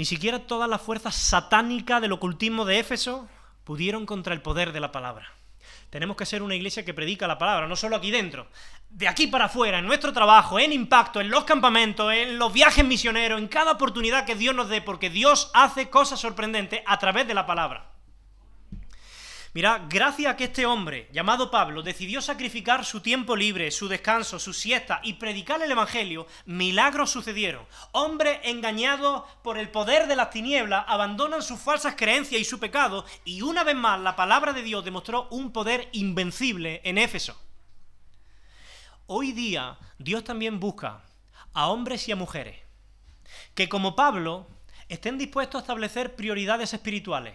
Ni 0.00 0.06
siquiera 0.06 0.38
todas 0.46 0.66
las 0.66 0.80
fuerzas 0.80 1.14
satánicas 1.14 2.00
del 2.00 2.12
ocultismo 2.12 2.64
de 2.64 2.78
Éfeso 2.78 3.28
pudieron 3.64 4.06
contra 4.06 4.32
el 4.32 4.40
poder 4.40 4.72
de 4.72 4.80
la 4.80 4.92
palabra. 4.92 5.28
Tenemos 5.90 6.16
que 6.16 6.24
ser 6.24 6.42
una 6.42 6.54
iglesia 6.54 6.86
que 6.86 6.94
predica 6.94 7.26
la 7.26 7.36
palabra, 7.36 7.68
no 7.68 7.76
solo 7.76 7.96
aquí 7.96 8.10
dentro, 8.10 8.46
de 8.88 9.06
aquí 9.06 9.26
para 9.26 9.44
afuera, 9.44 9.78
en 9.78 9.86
nuestro 9.86 10.14
trabajo, 10.14 10.58
en 10.58 10.72
impacto, 10.72 11.20
en 11.20 11.28
los 11.28 11.44
campamentos, 11.44 12.10
en 12.14 12.38
los 12.38 12.50
viajes 12.50 12.82
misioneros, 12.82 13.38
en 13.38 13.48
cada 13.48 13.72
oportunidad 13.72 14.24
que 14.24 14.36
Dios 14.36 14.54
nos 14.54 14.70
dé, 14.70 14.80
porque 14.80 15.10
Dios 15.10 15.50
hace 15.52 15.90
cosas 15.90 16.18
sorprendentes 16.18 16.80
a 16.86 16.98
través 16.98 17.28
de 17.28 17.34
la 17.34 17.44
palabra. 17.44 17.90
Mira, 19.52 19.84
gracias 19.88 20.32
a 20.32 20.36
que 20.36 20.44
este 20.44 20.64
hombre, 20.64 21.08
llamado 21.12 21.50
Pablo, 21.50 21.82
decidió 21.82 22.22
sacrificar 22.22 22.84
su 22.84 23.00
tiempo 23.00 23.34
libre, 23.34 23.72
su 23.72 23.88
descanso, 23.88 24.38
su 24.38 24.52
siesta 24.52 25.00
y 25.02 25.14
predicar 25.14 25.60
el 25.60 25.72
Evangelio, 25.72 26.28
milagros 26.46 27.10
sucedieron. 27.10 27.66
Hombres 27.90 28.38
engañados 28.44 29.24
por 29.42 29.58
el 29.58 29.68
poder 29.68 30.06
de 30.06 30.14
las 30.14 30.30
tinieblas 30.30 30.84
abandonan 30.86 31.42
sus 31.42 31.58
falsas 31.58 31.96
creencias 31.96 32.40
y 32.40 32.44
su 32.44 32.60
pecado, 32.60 33.04
y 33.24 33.42
una 33.42 33.64
vez 33.64 33.74
más 33.74 34.00
la 34.00 34.14
palabra 34.14 34.52
de 34.52 34.62
Dios 34.62 34.84
demostró 34.84 35.26
un 35.30 35.52
poder 35.52 35.88
invencible 35.92 36.80
en 36.84 36.96
Éfeso. 36.96 37.36
Hoy 39.06 39.32
día 39.32 39.78
Dios 39.98 40.22
también 40.22 40.60
busca 40.60 41.02
a 41.52 41.66
hombres 41.66 42.06
y 42.08 42.12
a 42.12 42.16
mujeres 42.16 42.60
que 43.56 43.68
como 43.68 43.96
Pablo 43.96 44.46
estén 44.88 45.18
dispuestos 45.18 45.58
a 45.58 45.62
establecer 45.62 46.14
prioridades 46.14 46.72
espirituales 46.72 47.34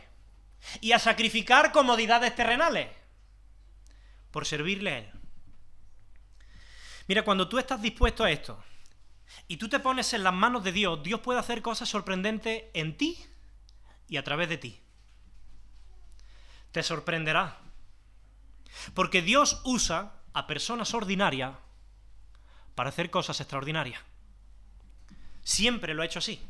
y 0.81 0.91
a 0.91 0.99
sacrificar 0.99 1.71
comodidades 1.71 2.35
terrenales 2.35 2.89
por 4.31 4.45
servirle 4.45 4.91
a 4.91 4.97
Él. 4.99 5.11
Mira, 7.07 7.23
cuando 7.23 7.47
tú 7.47 7.59
estás 7.59 7.81
dispuesto 7.81 8.23
a 8.23 8.31
esto 8.31 8.63
y 9.47 9.57
tú 9.57 9.69
te 9.69 9.79
pones 9.79 10.13
en 10.13 10.23
las 10.23 10.33
manos 10.33 10.63
de 10.63 10.71
Dios, 10.71 11.03
Dios 11.03 11.19
puede 11.19 11.39
hacer 11.39 11.61
cosas 11.61 11.89
sorprendentes 11.89 12.63
en 12.73 12.97
ti 12.97 13.23
y 14.07 14.17
a 14.17 14.23
través 14.23 14.49
de 14.49 14.57
ti. 14.57 14.81
Te 16.71 16.83
sorprenderá. 16.83 17.59
Porque 18.93 19.21
Dios 19.21 19.61
usa 19.63 20.13
a 20.33 20.47
personas 20.47 20.93
ordinarias 20.93 21.55
para 22.75 22.89
hacer 22.89 23.09
cosas 23.09 23.39
extraordinarias. 23.39 24.01
Siempre 25.43 25.93
lo 25.93 26.01
ha 26.01 26.05
hecho 26.05 26.19
así. 26.19 26.41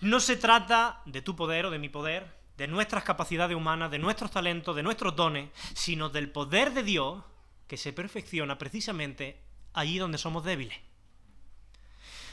No 0.00 0.18
se 0.18 0.36
trata 0.36 1.02
de 1.04 1.22
tu 1.22 1.36
poder 1.36 1.66
o 1.66 1.70
de 1.70 1.78
mi 1.78 1.88
poder, 1.88 2.37
de 2.58 2.66
nuestras 2.66 3.04
capacidades 3.04 3.56
humanas, 3.56 3.88
de 3.88 4.00
nuestros 4.00 4.32
talentos, 4.32 4.74
de 4.74 4.82
nuestros 4.82 5.14
dones, 5.14 5.48
sino 5.74 6.08
del 6.08 6.28
poder 6.28 6.74
de 6.74 6.82
Dios 6.82 7.22
que 7.68 7.76
se 7.76 7.92
perfecciona 7.92 8.58
precisamente 8.58 9.40
allí 9.74 9.98
donde 9.98 10.18
somos 10.18 10.42
débiles. 10.42 10.76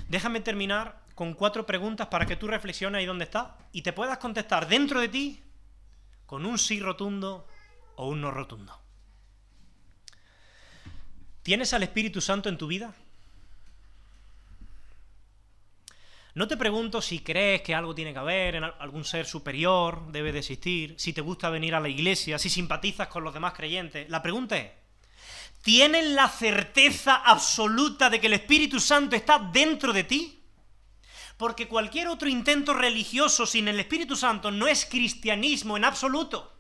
Déjame 0.09 0.41
terminar 0.41 1.03
con 1.13 1.36
cuatro 1.36 1.67
preguntas 1.67 2.07
para 2.07 2.26
que 2.26 2.36
tú 2.36 2.47
reflexiones 2.47 2.97
ahí 2.97 3.05
donde 3.05 3.26
estás 3.26 3.49
y 3.71 3.84
te 3.84 3.93
puedas 3.93 4.17
contestar 4.17 4.67
dentro 4.67 4.99
de 4.99 5.09
ti 5.09 5.43
con 6.26 6.47
un 6.47 6.57
sí 6.57 6.80
rotundo 6.80 7.47
o 7.95 8.07
un 8.07 8.19
no 8.19 8.32
rotundo. 8.32 8.82
¿Tienes 11.43 11.71
al 11.73 11.84
Espíritu 11.84 12.19
Santo 12.19 12.49
en 12.49 12.57
tu 12.57 12.65
vida? 12.65 12.95
No 16.36 16.49
te 16.49 16.57
pregunto 16.57 17.01
si 17.01 17.19
crees 17.19 17.61
que 17.61 17.73
algo 17.73 17.95
tiene 17.95 18.11
que 18.11 18.19
haber, 18.19 18.55
en 18.55 18.65
algún 18.65 19.05
ser 19.05 19.25
superior 19.25 20.11
debe 20.11 20.33
de 20.33 20.39
existir, 20.39 20.93
si 20.97 21.13
te 21.13 21.21
gusta 21.21 21.49
venir 21.49 21.73
a 21.73 21.79
la 21.79 21.88
iglesia, 21.88 22.38
si 22.38 22.49
simpatizas 22.49 23.07
con 23.07 23.23
los 23.23 23.33
demás 23.33 23.53
creyentes. 23.53 24.09
La 24.09 24.21
pregunta 24.21 24.57
es, 24.57 24.69
¿tienes 25.61 26.09
la 26.09 26.27
certeza 26.27 27.15
absoluta 27.15 28.09
de 28.09 28.19
que 28.19 28.27
el 28.27 28.33
Espíritu 28.33 28.81
Santo 28.81 29.15
está 29.15 29.39
dentro 29.39 29.93
de 29.93 30.03
ti? 30.03 30.43
Porque 31.38 31.69
cualquier 31.69 32.09
otro 32.09 32.27
intento 32.27 32.73
religioso 32.73 33.45
sin 33.45 33.69
el 33.69 33.79
Espíritu 33.79 34.17
Santo 34.17 34.51
no 34.51 34.67
es 34.67 34.86
cristianismo 34.86 35.77
en 35.77 35.86
absoluto. 35.86 36.51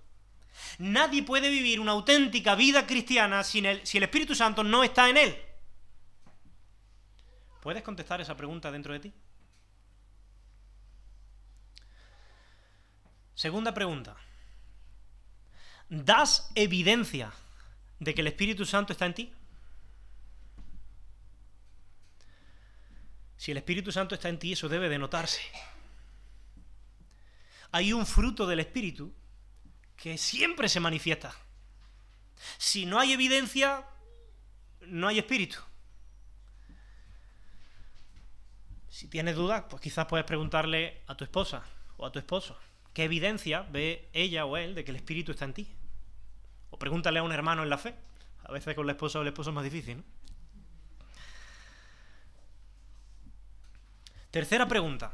Nadie 0.79 1.21
puede 1.23 1.49
vivir 1.49 1.81
una 1.81 1.91
auténtica 1.91 2.55
vida 2.55 2.87
cristiana 2.87 3.43
sin 3.43 3.65
el, 3.65 3.85
si 3.85 3.97
el 3.97 4.05
Espíritu 4.05 4.35
Santo 4.35 4.63
no 4.63 4.85
está 4.85 5.09
en 5.09 5.17
él. 5.17 5.37
¿Puedes 7.59 7.83
contestar 7.83 8.21
esa 8.21 8.37
pregunta 8.37 8.71
dentro 8.71 8.93
de 8.93 9.01
ti? 9.01 9.13
Segunda 13.35 13.73
pregunta. 13.73 14.15
¿Das 15.89 16.49
evidencia 16.55 17.31
de 17.99 18.15
que 18.15 18.21
el 18.21 18.27
Espíritu 18.27 18.65
Santo 18.65 18.93
está 18.93 19.05
en 19.05 19.13
ti? 19.13 19.33
Si 23.37 23.51
el 23.51 23.57
Espíritu 23.57 23.91
Santo 23.91 24.15
está 24.15 24.29
en 24.29 24.39
ti, 24.39 24.53
eso 24.53 24.69
debe 24.69 24.89
de 24.89 24.97
notarse. 24.97 25.41
hay 27.71 27.91
un 27.91 28.05
fruto 28.05 28.47
del 28.47 28.61
Espíritu 28.61 29.13
que 29.97 30.17
siempre 30.17 30.69
se 30.69 30.79
manifiesta. 30.79 31.35
Si 32.57 32.85
no 32.85 32.99
hay 32.99 33.11
evidencia, 33.11 33.85
no 34.81 35.07
hay 35.07 35.19
espíritu. 35.19 35.57
Si 38.89 39.07
tienes 39.07 39.35
dudas, 39.35 39.65
pues 39.69 39.81
quizás 39.81 40.05
puedes 40.05 40.25
preguntarle 40.25 41.01
a 41.07 41.15
tu 41.15 41.25
esposa 41.25 41.63
o 41.97 42.05
a 42.05 42.11
tu 42.11 42.19
esposo 42.19 42.57
qué 42.95 43.03
evidencia 43.03 43.67
ve 43.69 44.09
ella 44.13 44.45
o 44.45 44.55
él 44.55 44.73
de 44.73 44.85
que 44.85 44.91
el 44.91 44.95
espíritu 44.95 45.33
está 45.33 45.43
en 45.43 45.53
ti. 45.53 45.75
O 46.69 46.79
pregúntale 46.79 47.19
a 47.19 47.23
un 47.23 47.33
hermano 47.33 47.61
en 47.61 47.69
la 47.69 47.77
fe. 47.77 47.93
A 48.45 48.53
veces 48.53 48.73
con 48.73 48.87
la 48.87 48.93
esposa 48.93 49.19
o 49.19 49.21
el 49.21 49.27
esposo 49.27 49.49
es 49.49 49.53
más 49.53 49.65
difícil, 49.65 49.97
¿no? 49.97 50.03
Tercera 54.31 54.67
pregunta. 54.67 55.13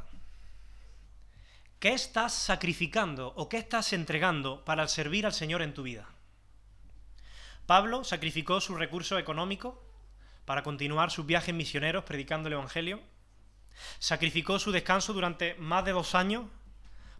¿Qué 1.80 1.92
estás 1.92 2.32
sacrificando 2.32 3.32
o 3.36 3.48
qué 3.48 3.58
estás 3.58 3.92
entregando 3.92 4.64
para 4.64 4.86
servir 4.86 5.26
al 5.26 5.32
Señor 5.32 5.60
en 5.60 5.74
tu 5.74 5.82
vida? 5.82 6.08
Pablo 7.66 8.04
sacrificó 8.04 8.60
su 8.60 8.76
recurso 8.76 9.18
económico 9.18 9.82
para 10.44 10.62
continuar 10.62 11.10
sus 11.10 11.26
viajes 11.26 11.54
misioneros 11.54 12.04
predicando 12.04 12.46
el 12.46 12.54
Evangelio. 12.54 13.00
Sacrificó 13.98 14.60
su 14.60 14.70
descanso 14.70 15.12
durante 15.12 15.54
más 15.54 15.84
de 15.84 15.92
dos 15.92 16.14
años 16.14 16.44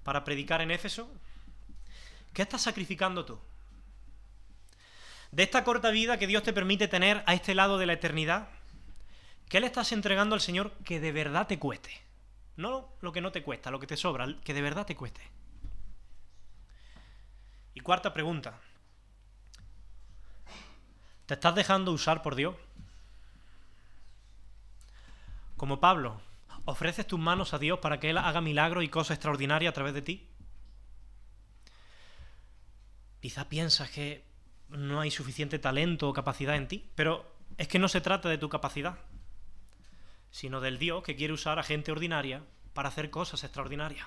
para 0.05 0.25
predicar 0.25 0.61
en 0.61 0.71
Éfeso. 0.71 1.11
¿Qué 2.33 2.43
estás 2.43 2.63
sacrificando 2.63 3.25
tú? 3.25 3.39
De 5.31 5.43
esta 5.43 5.65
corta 5.65 5.91
vida 5.91 6.19
que 6.19 6.27
Dios 6.27 6.43
te 6.43 6.53
permite 6.53 6.89
tener 6.89 7.23
a 7.27 7.35
este 7.35 7.55
lado 7.55 7.79
de 7.79 7.87
la 7.87 7.95
eternidad, 7.95 8.49
¿qué 9.49 9.61
le 9.61 9.67
estás 9.67 9.93
entregando 9.93 10.35
al 10.35 10.41
Señor 10.41 10.73
que 10.85 11.01
de 11.01 11.13
verdad 11.13 11.47
te 11.47 11.59
cueste? 11.59 11.91
No 12.57 12.89
lo 13.01 13.13
que 13.13 13.21
no 13.21 13.33
te 13.33 13.43
cuesta, 13.43 13.71
lo 13.71 13.81
que 13.81 13.87
te 13.87 13.97
sobra, 13.97 14.27
que 14.45 14.55
de 14.55 14.63
verdad 14.63 14.87
te 14.87 14.97
cueste. 14.97 15.23
Y 17.75 17.81
cuarta 17.81 18.13
pregunta. 18.13 18.59
¿Te 21.27 21.35
estás 21.35 21.55
dejando 21.55 21.93
usar 21.93 22.23
por 22.23 22.35
Dios? 22.35 22.55
Como 25.57 25.81
Pablo, 25.81 26.21
¿ofreces 26.65 27.07
tus 27.07 27.19
manos 27.19 27.55
a 27.55 27.59
Dios 27.59 27.79
para 27.81 28.01
que 28.01 28.11
Él 28.11 28.19
haga 28.19 28.41
milagros 28.41 28.85
y 28.85 28.89
cosas 28.89 29.17
extraordinarias 29.17 29.71
a 29.71 29.75
través 29.75 29.95
de 29.95 30.03
ti? 30.03 30.29
Quizá 33.21 33.49
piensas 33.49 33.91
que 33.91 34.25
no 34.69 35.01
hay 35.01 35.11
suficiente 35.11 35.59
talento 35.59 36.09
o 36.09 36.13
capacidad 36.13 36.57
en 36.57 36.69
ti, 36.69 36.91
pero 36.95 37.37
es 37.57 37.69
que 37.69 37.79
no 37.79 37.89
se 37.89 38.01
trata 38.01 38.29
de 38.29 38.39
tu 38.39 38.49
capacidad, 38.49 38.99
sino 40.31 40.61
del 40.61 40.79
Dios 40.79 41.03
que 41.03 41.15
quiere 41.15 41.33
usar 41.33 41.59
a 41.59 41.63
gente 41.63 41.93
ordinaria 41.93 42.43
para 42.73 42.89
hacer 42.89 43.11
cosas 43.11 43.45
extraordinarias. 43.45 44.07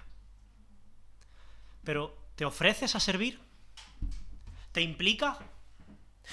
Pero, 1.83 2.17
¿te 2.35 2.45
ofreces 2.45 2.95
a 2.95 2.99
servir? 2.99 3.39
¿Te 4.71 4.81
implica? 4.81 5.37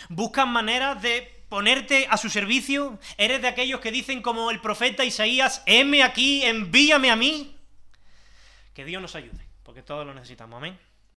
¿Buscas 0.09 0.49
maneras 0.49 1.03
de 1.03 1.42
ponerte 1.53 2.07
a 2.09 2.17
su 2.17 2.31
servicio? 2.31 2.99
¿Eres 3.19 3.43
de 3.43 3.49
aquellos 3.49 3.79
que 3.81 3.93
dicen 3.93 4.23
como 4.23 4.51
el 4.51 4.59
profeta 4.63 5.05
Isaías, 5.05 5.63
heme 5.67 6.03
aquí, 6.03 6.43
envíame 6.45 7.11
a 7.11 7.17
mí? 7.17 7.55
Que 8.73 8.87
Dios 8.87 9.03
nos 9.03 9.15
ayude, 9.17 9.47
porque 9.63 9.83
todos 9.83 10.07
lo 10.07 10.15
necesitamos. 10.15 10.57
Amén. 10.57 10.79